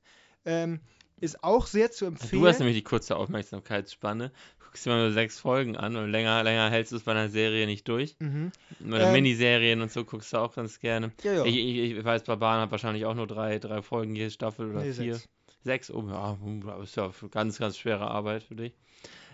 Ähm, 0.45 0.81
ist 1.21 1.45
auch 1.45 1.67
sehr 1.67 1.91
zu 1.91 2.07
empfehlen. 2.07 2.43
Du 2.43 2.49
hast 2.49 2.59
nämlich 2.61 2.77
die 2.77 2.83
kurze 2.83 3.17
Aufmerksamkeitsspanne. 3.17 4.33
Guckst 4.65 4.87
dir 4.87 4.91
mal 4.91 5.03
nur 5.03 5.13
sechs 5.13 5.39
Folgen 5.39 5.77
an 5.77 5.97
und 5.97 6.11
länger, 6.11 6.43
länger 6.45 6.71
hältst 6.71 6.93
du 6.93 6.97
es 6.97 7.03
bei 7.03 7.11
einer 7.13 7.29
Serie 7.29 7.67
nicht 7.67 7.89
durch. 7.89 8.17
mhm. 8.21 8.53
Oder 8.87 9.09
Ähm, 9.09 9.13
Miniserien 9.13 9.83
und 9.83 9.91
so 9.91 10.05
guckst 10.05 10.33
du 10.33 10.39
auch 10.39 10.55
ganz 10.55 10.79
gerne. 10.79 11.13
Ja, 11.25 11.33
ja. 11.33 11.45
Ich, 11.45 11.57
ich, 11.57 11.97
ich 11.99 12.05
weiß, 12.05 12.23
bei 12.23 12.37
Bahn 12.37 12.61
hat 12.61 12.71
wahrscheinlich 12.71 13.05
auch 13.05 13.15
nur 13.15 13.27
drei, 13.27 13.59
drei 13.59 13.83
Folgen 13.83 14.15
jede 14.15 14.31
Staffel 14.31 14.71
oder 14.71 14.81
Nee, 14.83 14.93
vier. 14.93 15.15
sechs. 15.15 15.29
Sechs? 15.63 15.91
Oh 15.91 16.05
ja, 16.09 16.39
das 16.65 16.89
ist 16.89 16.97
ja 16.97 17.11
ganz, 17.31 17.59
ganz 17.59 17.77
schwere 17.77 18.11
Arbeit 18.11 18.43
für 18.45 18.55
dich. 18.55 18.73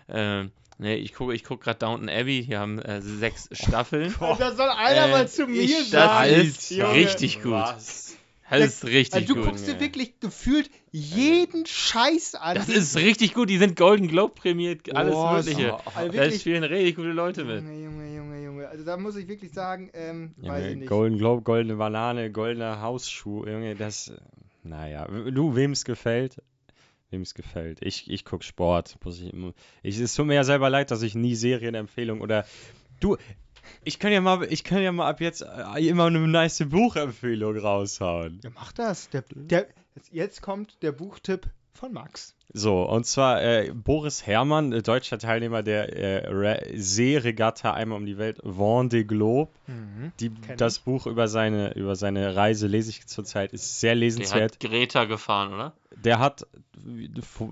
Ähm, 0.09 0.51
nee, 0.77 0.95
ich 0.95 1.13
gucke 1.13 1.33
ich 1.33 1.43
guck 1.43 1.61
gerade 1.61 1.79
Downton 1.79 2.09
Abbey. 2.09 2.43
Hier 2.45 2.59
haben 2.59 2.79
äh, 2.79 3.01
sechs 3.01 3.49
Staffeln. 3.51 4.13
da 4.19 4.53
soll 4.55 4.69
einer 4.69 5.07
Äh, 5.07 5.11
mal 5.11 5.27
zu 5.27 5.47
mir 5.47 5.61
ich- 5.61 5.89
sagen. 5.89 6.31
das 6.33 6.43
ist 6.47 6.71
Junge. 6.71 6.93
richtig 6.93 7.41
gut. 7.43 7.53
Das 7.53 8.15
ist 8.61 8.85
richtig 8.85 9.13
Also 9.13 9.33
du 9.33 9.35
gut. 9.41 9.49
guckst 9.49 9.67
dir 9.67 9.77
wirklich 9.81 10.21
gefühlt 10.21 10.69
jeden 10.93 11.65
Scheiß 11.65 12.35
an. 12.35 12.55
Das 12.55 12.69
ist 12.69 12.95
richtig 12.95 13.33
gut. 13.33 13.49
Die 13.49 13.57
sind 13.57 13.75
Golden 13.75 14.07
Globe 14.07 14.33
prämiert. 14.35 14.95
Alles 14.95 15.13
Boah, 15.15 15.33
Mögliche. 15.33 15.67
so- 15.83 15.91
also 15.95 16.17
Da 16.17 16.31
spielen 16.31 16.63
richtig 16.63 16.95
gute 16.95 17.09
Leute 17.11 17.43
mit. 17.43 17.57
Junge, 17.61 17.83
Junge, 17.83 18.15
Junge, 18.15 18.41
Junge. 18.45 18.67
Also 18.69 18.85
da 18.85 18.95
muss 18.95 19.17
ich 19.17 19.27
wirklich 19.27 19.51
sagen, 19.51 19.89
ähm, 19.93 20.33
weiß 20.37 20.59
ich 20.61 20.65
Junge, 20.69 20.75
nicht. 20.77 20.89
Golden 20.89 21.17
Globe, 21.17 21.41
goldene 21.41 21.75
Banane, 21.75 22.31
goldener 22.31 22.81
Hausschuh, 22.81 23.45
Junge, 23.45 23.75
das, 23.75 24.07
äh, 24.07 24.17
naja, 24.63 25.05
du, 25.07 25.57
wem 25.57 25.73
es 25.73 25.83
gefällt, 25.83 26.37
wem 27.09 27.21
es 27.21 27.33
gefällt. 27.33 27.79
Ich, 27.81 28.09
ich 28.09 28.25
guck 28.25 28.43
Sport, 28.43 28.97
muss 29.03 29.21
ich, 29.21 29.33
ich, 29.83 29.99
es 29.99 30.15
tut 30.15 30.25
mir 30.27 30.35
ja 30.35 30.43
selber 30.43 30.69
leid, 30.69 30.91
dass 30.91 31.01
ich 31.01 31.15
nie 31.15 31.35
Serienempfehlung 31.35 32.21
oder, 32.21 32.45
du, 32.99 33.17
ich 33.83 33.99
kann 33.99 34.11
ja 34.11 34.21
mal, 34.21 34.45
ich 34.49 34.63
kann 34.63 34.81
ja 34.81 34.91
mal 34.91 35.07
ab 35.09 35.21
jetzt 35.21 35.41
äh, 35.41 35.87
immer 35.87 36.05
eine 36.05 36.19
nice 36.27 36.63
Buchempfehlung 36.67 37.57
raushauen. 37.57 38.39
Ja, 38.43 38.49
mach 38.55 38.71
das. 38.71 39.09
Der, 39.09 39.23
der, 39.33 39.67
jetzt, 40.11 40.41
kommt 40.41 40.81
der 40.83 40.91
Buchtipp 40.93 41.47
von 41.73 41.93
Max. 41.93 42.33
So, 42.53 42.83
und 42.83 43.05
zwar 43.05 43.43
äh, 43.43 43.71
Boris 43.73 44.25
Herrmann, 44.25 44.71
äh, 44.71 44.81
deutscher 44.81 45.19
Teilnehmer 45.19 45.63
der 45.63 45.95
äh, 45.95 46.27
Re- 46.29 46.63
Seeregatta 46.75 47.73
einmal 47.73 47.97
um 47.99 48.05
die 48.05 48.17
Welt, 48.17 48.41
Vendée 48.41 49.03
Globe. 49.03 49.51
Die, 50.19 50.29
Kenn 50.29 50.57
das 50.57 50.79
Buch 50.79 51.05
über 51.07 51.27
seine, 51.27 51.73
über 51.73 51.95
seine 51.97 52.35
Reise 52.35 52.67
lese 52.67 52.89
ich 52.91 53.05
zurzeit, 53.05 53.51
ist 53.53 53.79
sehr 53.81 53.91
Der 53.91 53.95
lesenswert. 53.99 54.53
hat 54.53 54.59
Greta 54.61 55.05
gefahren, 55.05 55.53
oder? 55.53 55.73
Der 55.95 56.19
hat 56.19 56.47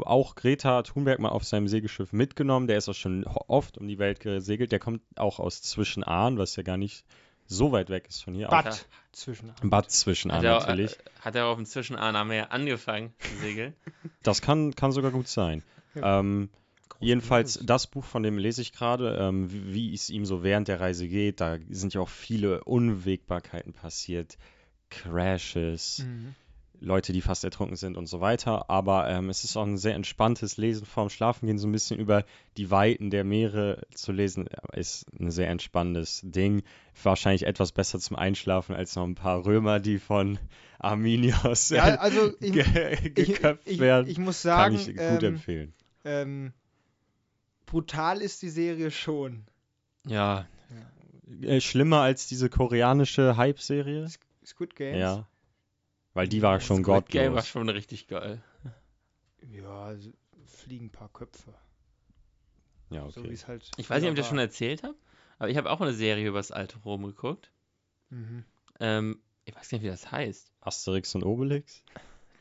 auch 0.06 0.36
Greta 0.36 0.82
Thunberg 0.84 1.20
mal 1.20 1.30
auf 1.30 1.44
seinem 1.44 1.68
Segelschiff 1.68 2.14
mitgenommen. 2.14 2.68
Der 2.68 2.78
ist 2.78 2.90
auch 2.90 2.94
schon 2.96 3.26
ho- 3.26 3.46
oft 3.48 3.78
um 3.78 3.88
die 3.88 4.00
Welt 4.00 4.20
gesegelt. 4.20 4.72
Der 4.72 4.80
kommt 4.80 5.02
auch 5.16 5.40
aus 5.40 5.62
Zwischenahn, 5.62 6.38
was 6.38 6.56
ja 6.56 6.64
gar 6.64 6.78
nicht 6.78 7.06
so 7.48 7.72
weit 7.72 7.90
weg 7.90 8.08
ist 8.10 8.24
von 8.24 8.34
hier. 8.34 8.48
Auch 8.48 8.64
Bad 8.64 8.86
zwischen. 9.12 9.52
Bad 9.64 9.92
Zwischenahn 9.92 10.38
Hat 10.40 10.44
er, 10.46 10.60
natürlich. 10.60 10.98
hat 11.22 11.36
er 11.36 11.46
auf 11.48 11.58
dem 11.58 11.66
Zwischenahn 11.66 12.28
Meer 12.28 12.52
angefangen 12.52 13.14
zu 13.20 13.36
segeln? 13.38 13.74
Das 14.24 14.42
kann, 14.42 14.74
kann 14.76 14.92
sogar 14.92 15.12
gut 15.12 15.28
sein. 15.28 15.62
Ja. 15.94 16.20
Ähm, 16.20 16.50
jedenfalls, 17.00 17.60
das 17.64 17.86
Buch, 17.86 18.04
von 18.04 18.24
dem 18.24 18.40
lese 18.40 18.62
ich 18.64 18.74
gerade, 18.74 19.18
ähm, 19.20 19.52
wie, 19.52 19.74
wie 19.74 19.94
es 19.94 20.10
ihm 20.10 20.26
so 20.26 20.42
während 20.42 20.68
der 20.68 20.80
Reise 20.80 21.08
geht. 21.08 21.42
Da 21.42 21.58
sind 21.70 21.94
ja 21.94 22.02
auch 22.02 22.10
viele 22.10 22.64
Unwägbarkeiten 22.64 23.74
passiert. 23.74 24.38
Crashes, 24.90 26.00
Mhm. 26.00 26.36
Leute, 26.80 27.14
die 27.14 27.22
fast 27.22 27.44
ertrunken 27.44 27.76
sind 27.78 27.98
und 27.98 28.08
so 28.08 28.22
weiter. 28.22 28.70
Aber 28.70 29.10
ähm, 29.10 29.30
es 29.30 29.44
ist 29.44 29.56
auch 29.58 29.66
ein 29.66 29.78
sehr 29.78 29.96
entspanntes 29.96 30.58
Lesen 30.58 30.86
vorm 30.86 31.10
Schlafengehen, 31.10 31.58
so 31.58 31.68
ein 31.68 31.72
bisschen 31.72 32.00
über 32.00 32.26
die 32.58 32.70
Weiten 32.72 33.10
der 33.10 33.24
Meere 33.24 33.82
zu 33.94 34.12
lesen, 34.12 34.48
äh, 34.48 34.80
ist 34.80 35.06
ein 35.20 35.32
sehr 35.32 35.50
entspannendes 35.50 36.22
Ding. 36.24 36.64
Wahrscheinlich 37.02 37.46
etwas 37.46 37.72
besser 37.72 38.00
zum 38.00 38.16
Einschlafen 38.16 38.76
als 38.76 38.96
noch 38.96 39.04
ein 39.06 39.16
paar 39.16 39.46
Römer, 39.46 39.80
die 39.80 40.00
von 40.00 40.38
Arminios 40.80 41.70
Ja, 41.70 41.96
also 41.96 42.32
ich, 42.40 42.52
ge 42.52 42.98
ich, 43.04 43.14
geköpft 43.16 43.68
ich, 43.68 43.80
werden. 43.80 44.08
ich 44.08 44.18
muss 44.18 44.42
Kann 44.44 44.74
sagen, 44.74 44.76
ich 44.76 44.86
gut 44.88 45.24
ähm, 45.24 45.34
empfehlen. 45.36 45.74
ähm, 46.04 46.54
brutal 47.66 48.22
ist 48.22 48.42
die 48.42 48.50
Serie 48.50 48.92
schon. 48.92 49.44
Ja, 50.08 50.46
Äh, 51.42 51.60
schlimmer 51.60 52.02
als 52.02 52.28
diese 52.28 52.50
koreanische 52.50 53.36
Hype-Serie? 53.38 54.08
Squid 54.46 54.76
Games. 54.76 55.00
Ja. 55.00 55.28
Weil 56.16 56.28
die 56.28 56.42
war 56.42 56.60
schon 56.60 56.84
Squid 56.84 57.10
Game 57.10 57.34
war 57.34 57.42
gottlos. 57.42 57.48
schon 57.48 57.70
richtig 57.70 58.08
geil. 58.08 58.42
Ja, 59.52 59.84
also 59.84 60.12
fliegen 60.48 60.86
ein 60.86 60.92
paar 60.92 61.10
Köpfe. 61.10 61.54
Ja, 62.90 63.10
So 63.12 63.22
wie 63.22 63.26
okay. 63.28 63.34
es 63.34 63.48
halt. 63.48 63.70
Ich 63.78 63.90
weiß 63.90 64.02
nicht, 64.02 64.10
ob 64.10 64.16
ich 64.16 64.22
das 64.22 64.30
schon 64.30 64.40
erzählt 64.40 64.82
habe, 64.84 64.96
aber 65.38 65.50
ich 65.50 65.58
habe 65.58 65.70
auch 65.70 65.82
eine 65.82 65.94
Serie 65.94 66.28
über 66.28 66.40
das 66.40 66.52
alte 66.52 66.80
Rom 66.80 67.04
geguckt. 67.04 67.52
Mhm. 68.10 68.46
Ähm, 68.80 69.20
ich 69.44 69.56
weiß 69.56 69.72
nicht, 69.74 69.84
wie 69.84 69.88
das 69.88 70.12
heißt. 70.12 70.52
Asterix 70.62 71.14
und 71.16 71.24
Obelix? 71.24 71.84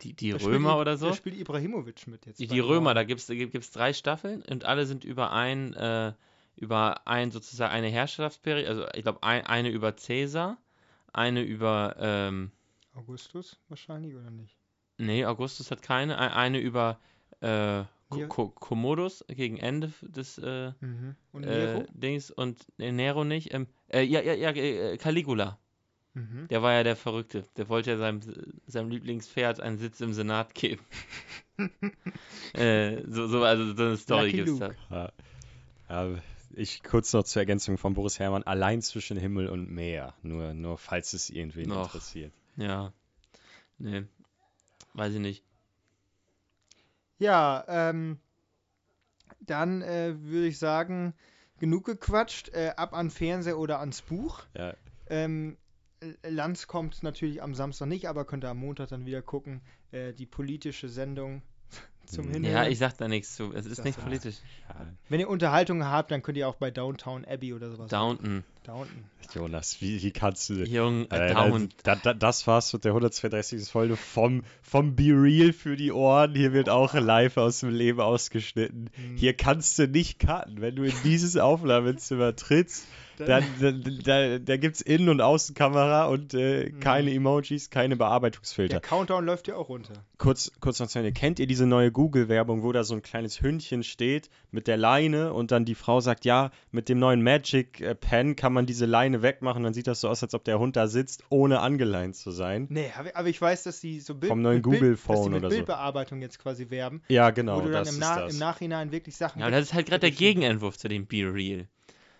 Die, 0.02 0.12
die 0.14 0.30
Da 0.30 0.38
Römer 0.38 0.78
oder 0.78 0.96
so? 0.96 1.08
Da 1.08 1.14
spielt 1.14 1.36
Ibrahimovic 1.36 2.06
mit 2.06 2.26
jetzt. 2.26 2.38
Die, 2.38 2.46
die 2.46 2.60
Römer, 2.60 2.94
da 2.94 3.04
gibt 3.04 3.20
es 3.28 3.70
drei 3.72 3.92
Staffeln 3.92 4.42
und 4.42 4.64
alle 4.64 4.86
sind 4.86 5.04
über 5.04 5.32
ein, 5.32 5.74
äh, 5.74 6.12
über 6.56 7.06
ein 7.08 7.32
sozusagen 7.32 7.72
eine 7.72 7.88
Herrschaftsperiode, 7.88 8.68
also 8.68 8.86
ich 8.94 9.02
glaube 9.02 9.22
ein, 9.22 9.44
eine 9.46 9.70
über 9.70 9.92
Caesar, 9.92 10.58
eine 11.12 11.42
über, 11.42 11.96
ähm, 11.98 12.52
Augustus 12.94 13.58
wahrscheinlich 13.68 14.14
oder 14.14 14.30
nicht? 14.30 14.56
nee, 14.98 15.24
Augustus 15.24 15.70
hat 15.70 15.82
keine, 15.82 16.18
ein- 16.18 16.30
eine 16.32 16.58
über 16.60 16.98
äh, 17.40 17.84
Co- 18.28 18.50
Commodus 18.50 19.24
gegen 19.28 19.56
Ende 19.56 19.92
des 20.02 20.38
äh, 20.38 20.72
Mhm. 20.80 21.16
Und 21.32 21.42
äh, 21.44 21.74
Nero? 21.74 21.86
Dings 21.92 22.30
und 22.30 22.64
äh, 22.78 22.92
Nero 22.92 23.24
nicht, 23.24 23.52
ähm, 23.52 23.66
äh, 23.88 24.02
ja, 24.02 24.20
ja, 24.22 24.34
ja, 24.34 24.50
äh, 24.50 24.96
Caligula. 24.98 25.58
Mhm. 26.14 26.46
Der 26.48 26.62
war 26.62 26.72
ja 26.74 26.84
der 26.84 26.94
Verrückte. 26.94 27.42
Der 27.56 27.68
wollte 27.68 27.90
ja 27.90 27.96
seinem, 27.96 28.20
seinem 28.68 28.88
Lieblingspferd 28.90 29.58
einen 29.60 29.78
Sitz 29.78 30.00
im 30.00 30.12
Senat 30.12 30.54
geben. 30.54 30.84
äh, 32.54 33.02
so, 33.08 33.26
so, 33.26 33.42
also 33.42 33.74
so 33.74 33.82
eine 33.82 33.96
Story 33.96 34.32
gibt's 34.32 34.52
Luke. 34.52 34.76
da. 34.90 35.12
Ja. 35.88 36.12
Äh, 36.14 36.18
ich 36.56 36.84
kurz 36.84 37.12
noch 37.12 37.24
zur 37.24 37.42
Ergänzung 37.42 37.78
von 37.78 37.94
Boris 37.94 38.20
Herrmann. 38.20 38.44
Allein 38.44 38.80
zwischen 38.80 39.16
Himmel 39.16 39.48
und 39.48 39.70
Meer. 39.72 40.14
Nur, 40.22 40.54
nur 40.54 40.78
falls 40.78 41.12
es 41.14 41.30
irgendwen 41.30 41.68
Noch. 41.68 41.86
interessiert. 41.86 42.32
Ja. 42.56 42.92
Nee. 43.78 44.04
Weiß 44.94 45.12
ich 45.14 45.20
nicht. 45.20 45.44
Ja, 47.18 47.64
ähm, 47.68 48.18
dann 49.40 49.82
äh, 49.82 50.14
würde 50.20 50.46
ich 50.46 50.58
sagen, 50.58 51.14
genug 51.58 51.84
gequatscht, 51.84 52.50
äh, 52.50 52.72
ab 52.76 52.92
an 52.92 53.10
Fernseher 53.10 53.58
oder 53.58 53.80
ans 53.80 54.02
Buch. 54.02 54.42
Ja. 54.54 54.74
Ähm, 55.06 55.56
Lanz 56.22 56.66
kommt 56.66 57.02
natürlich 57.02 57.42
am 57.42 57.54
Samstag 57.54 57.86
nicht, 57.86 58.08
aber 58.08 58.24
könnt 58.24 58.44
ihr 58.44 58.50
am 58.50 58.58
Montag 58.58 58.88
dann 58.88 59.06
wieder 59.06 59.22
gucken. 59.22 59.62
Äh, 59.90 60.12
die 60.12 60.26
politische 60.26 60.88
Sendung 60.88 61.42
zum 62.06 62.26
Mhm. 62.28 62.32
Hinhören. 62.34 62.54
Ja, 62.64 62.68
ich 62.68 62.78
sag 62.78 62.96
da 62.98 63.08
nichts 63.08 63.34
zu. 63.36 63.52
Es 63.54 63.66
ist 63.66 63.78
Das 63.78 63.84
nicht 63.84 64.00
politisch. 64.02 64.36
Ja, 64.68 64.86
Wenn 65.08 65.20
ihr 65.20 65.28
Unterhaltung 65.28 65.84
habt, 65.84 66.10
dann 66.10 66.22
könnt 66.22 66.36
ihr 66.38 66.48
auch 66.48 66.56
bei 66.56 66.70
Downtown 66.70 67.24
Abbey 67.24 67.52
oder 67.54 67.70
sowas. 67.70 67.88
Downton. 67.90 68.44
Downton. 68.64 69.04
Jonas, 69.34 69.80
wie, 69.80 70.02
wie 70.02 70.10
kannst 70.12 70.48
du. 70.50 70.54
Jung, 70.64 71.10
äh, 71.10 71.30
Äh, 71.30 71.34
Down. 71.34 71.68
da, 71.82 71.96
da, 71.96 72.14
das 72.14 72.46
war's 72.46 72.72
mit 72.72 72.84
der 72.84 72.92
132. 72.92 73.68
Folge 73.68 73.96
vom, 73.96 74.42
vom 74.62 74.94
Be 74.94 75.10
Real 75.12 75.52
für 75.52 75.76
die 75.76 75.92
Ohren. 75.92 76.34
Hier 76.34 76.52
wird 76.52 76.68
auch 76.68 76.94
live 76.94 77.36
aus 77.36 77.60
dem 77.60 77.70
Leben 77.70 78.00
ausgeschnitten. 78.00 78.90
Mhm. 78.96 79.16
Hier 79.16 79.34
kannst 79.34 79.78
du 79.78 79.88
nicht 79.88 80.18
cutten. 80.18 80.60
Wenn 80.60 80.76
du 80.76 80.84
in 80.84 80.94
dieses 81.04 81.36
Aufnahmezimmer 81.36 82.36
trittst, 82.36 82.86
dann, 83.18 83.44
dann, 83.60 84.00
da, 84.04 84.38
da 84.38 84.56
gibt's 84.56 84.80
Innen- 84.80 85.08
und 85.08 85.20
Außenkamera 85.20 86.06
und 86.06 86.34
äh, 86.34 86.70
Mhm. 86.70 86.80
keine 86.80 87.12
Emojis, 87.12 87.70
keine 87.70 87.90
Der 87.96 88.04
Bearbeitungsfilter. 88.04 88.80
Countdown 88.80 89.24
läuft 89.24 89.48
ja 89.48 89.56
auch 89.56 89.68
runter. 89.68 89.92
Kurz, 90.18 90.50
kurz 90.60 90.80
noch 90.80 90.88
zu 90.88 90.98
Ende. 90.98 91.12
Kennt 91.12 91.38
ihr 91.38 91.46
diese 91.46 91.66
neue 91.66 91.90
Google-Werbung, 91.92 92.62
wo 92.62 92.72
da 92.72 92.84
so 92.84 92.94
ein 92.94 93.02
kleines 93.02 93.40
Hündchen 93.42 93.82
steht 93.82 94.30
mit 94.50 94.66
der 94.66 94.76
Leine 94.76 95.32
und 95.32 95.50
dann 95.50 95.64
die 95.64 95.74
Frau 95.74 96.00
sagt, 96.00 96.24
ja, 96.24 96.50
mit 96.70 96.88
dem 96.88 96.98
neuen 96.98 97.22
Magic 97.22 97.80
äh, 97.80 97.94
Pen 97.94 98.36
kann 98.36 98.52
man 98.52 98.66
diese 98.66 98.86
Leine 98.86 99.22
wegmachen, 99.22 99.62
dann 99.62 99.74
sieht 99.74 99.86
das 99.86 100.00
so 100.00 100.08
aus, 100.08 100.22
als 100.22 100.34
ob 100.34 100.44
der 100.44 100.58
Hund 100.58 100.76
da 100.76 100.86
sitzt, 100.86 101.24
ohne 101.28 101.60
angeleint 101.60 102.16
zu 102.16 102.30
sein. 102.30 102.66
Nee, 102.70 102.90
aber 103.14 103.28
ich 103.28 103.40
weiß, 103.40 103.64
dass 103.64 103.80
sie 103.80 104.00
so 104.00 104.14
Bild, 104.14 104.30
Vom 104.30 104.42
neuen 104.42 104.56
mit 104.56 104.64
Bild- 104.64 104.74
Google 104.80 104.90
dass 104.92 105.00
sie 105.00 105.06
Phone 105.06 105.32
mit 105.32 105.38
oder 105.40 105.50
so. 105.50 105.56
Bildbearbeitung 105.56 106.20
jetzt 106.22 106.38
quasi 106.38 106.70
werben, 106.70 107.02
Ja, 107.08 107.30
genau, 107.30 107.56
wo 107.56 107.60
du 107.62 107.70
dann 107.70 107.84
das 107.84 107.88
im, 107.94 108.00
ist 108.02 108.08
Na 108.08 108.20
das. 108.20 108.32
im 108.32 108.38
Nachhinein 108.38 108.92
wirklich 108.92 109.16
Sachen. 109.16 109.40
Ja, 109.40 109.46
aber 109.46 109.56
das 109.56 109.66
ist 109.66 109.74
halt 109.74 109.86
gerade 109.86 110.00
der. 110.00 110.10
Gegenentwurf 110.12 110.78
zu 110.78 110.88
dem 110.88 111.06
Be 111.06 111.22
Real. 111.32 111.66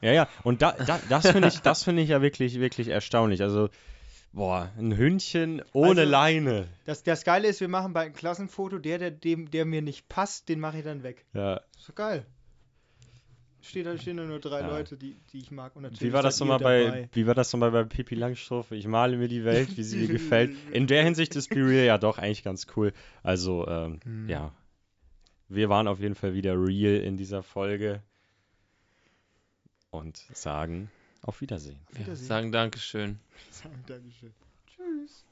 Ja, 0.04 0.12
ja, 0.12 0.28
und 0.42 0.60
da, 0.62 0.72
da, 0.72 1.00
das 1.08 1.30
finde 1.30 1.48
ich, 1.48 1.60
das 1.60 1.82
finde 1.82 2.02
ich 2.02 2.10
ja 2.10 2.20
wirklich, 2.20 2.60
wirklich 2.60 2.88
erstaunlich. 2.88 3.40
Also, 3.42 3.70
boah, 4.32 4.70
ein 4.78 4.96
Hündchen 4.96 5.62
ohne 5.72 6.00
Also- 6.02 6.10
Leine. 6.12 6.68
Das, 6.84 7.02
das 7.02 7.24
Geile 7.24 7.48
ist, 7.48 7.60
wir 7.60 7.68
machen 7.68 7.92
bald 7.94 8.08
ein 8.08 8.14
Klassenfoto, 8.14 8.78
der, 8.78 8.98
der, 8.98 9.10
dem, 9.10 9.50
der 9.50 9.64
mir 9.64 9.80
nicht 9.82 10.08
passt, 10.08 10.48
den 10.48 10.60
mache 10.60 10.78
ich 10.78 10.84
dann 10.84 11.02
weg. 11.02 11.24
Ja. 11.32 11.60
Ist 11.78 11.88
doch 11.88 11.94
geil. 11.94 12.26
Steht 13.62 13.86
da 13.86 13.96
stehen 13.96 14.18
da 14.18 14.24
nur 14.24 14.40
drei 14.40 14.60
Ja. 14.60 14.68
Leute, 14.68 14.98
die, 14.98 15.16
die 15.32 15.38
ich 15.38 15.50
mag. 15.50 15.74
Und 15.74 15.98
Wie 16.02 16.12
war 16.12 16.22
das 16.22 16.38
nochmal 16.38 16.58
bei, 16.58 17.08
wie 17.12 17.26
war 17.26 17.34
das 17.34 17.50
nochmal 17.54 17.70
bei 17.70 17.84
Pippi 17.84 18.14
Langstrumpf? 18.14 18.72
Ich 18.72 18.86
male 18.86 19.16
mir 19.16 19.28
die 19.28 19.42
Welt, 19.44 19.74
wie 19.78 19.82
sie 19.82 19.96
mir 20.00 20.08
gefällt. 20.12 20.54
In 20.72 20.86
der 20.86 21.02
Hinsicht 21.02 21.34
ist 21.34 21.48
Be 21.48 21.66
Real 21.66 21.86
ja 21.86 21.96
doch 21.96 22.18
eigentlich 22.18 22.42
ganz 22.44 22.66
cool. 22.76 22.92
Also, 23.22 23.66
ähm, 23.66 24.00
Hm. 24.04 24.28
ja. 24.28 24.52
Wir 25.48 25.70
waren 25.70 25.88
auf 25.88 26.00
jeden 26.00 26.14
Fall 26.14 26.34
wieder 26.34 26.52
real 26.54 26.96
in 27.00 27.16
dieser 27.16 27.42
Folge. 27.42 28.02
Und 29.94 30.16
sagen, 30.34 30.90
Auf 31.22 31.40
Wiedersehen. 31.40 31.78
Auf 31.86 31.94
Ja, 31.94 32.00
Wiedersehen. 32.00 32.26
sagen 32.26 32.52
Dankeschön. 32.52 33.18
Sagen 33.50 33.84
Dankeschön. 33.86 34.34
Tschüss. 34.66 35.24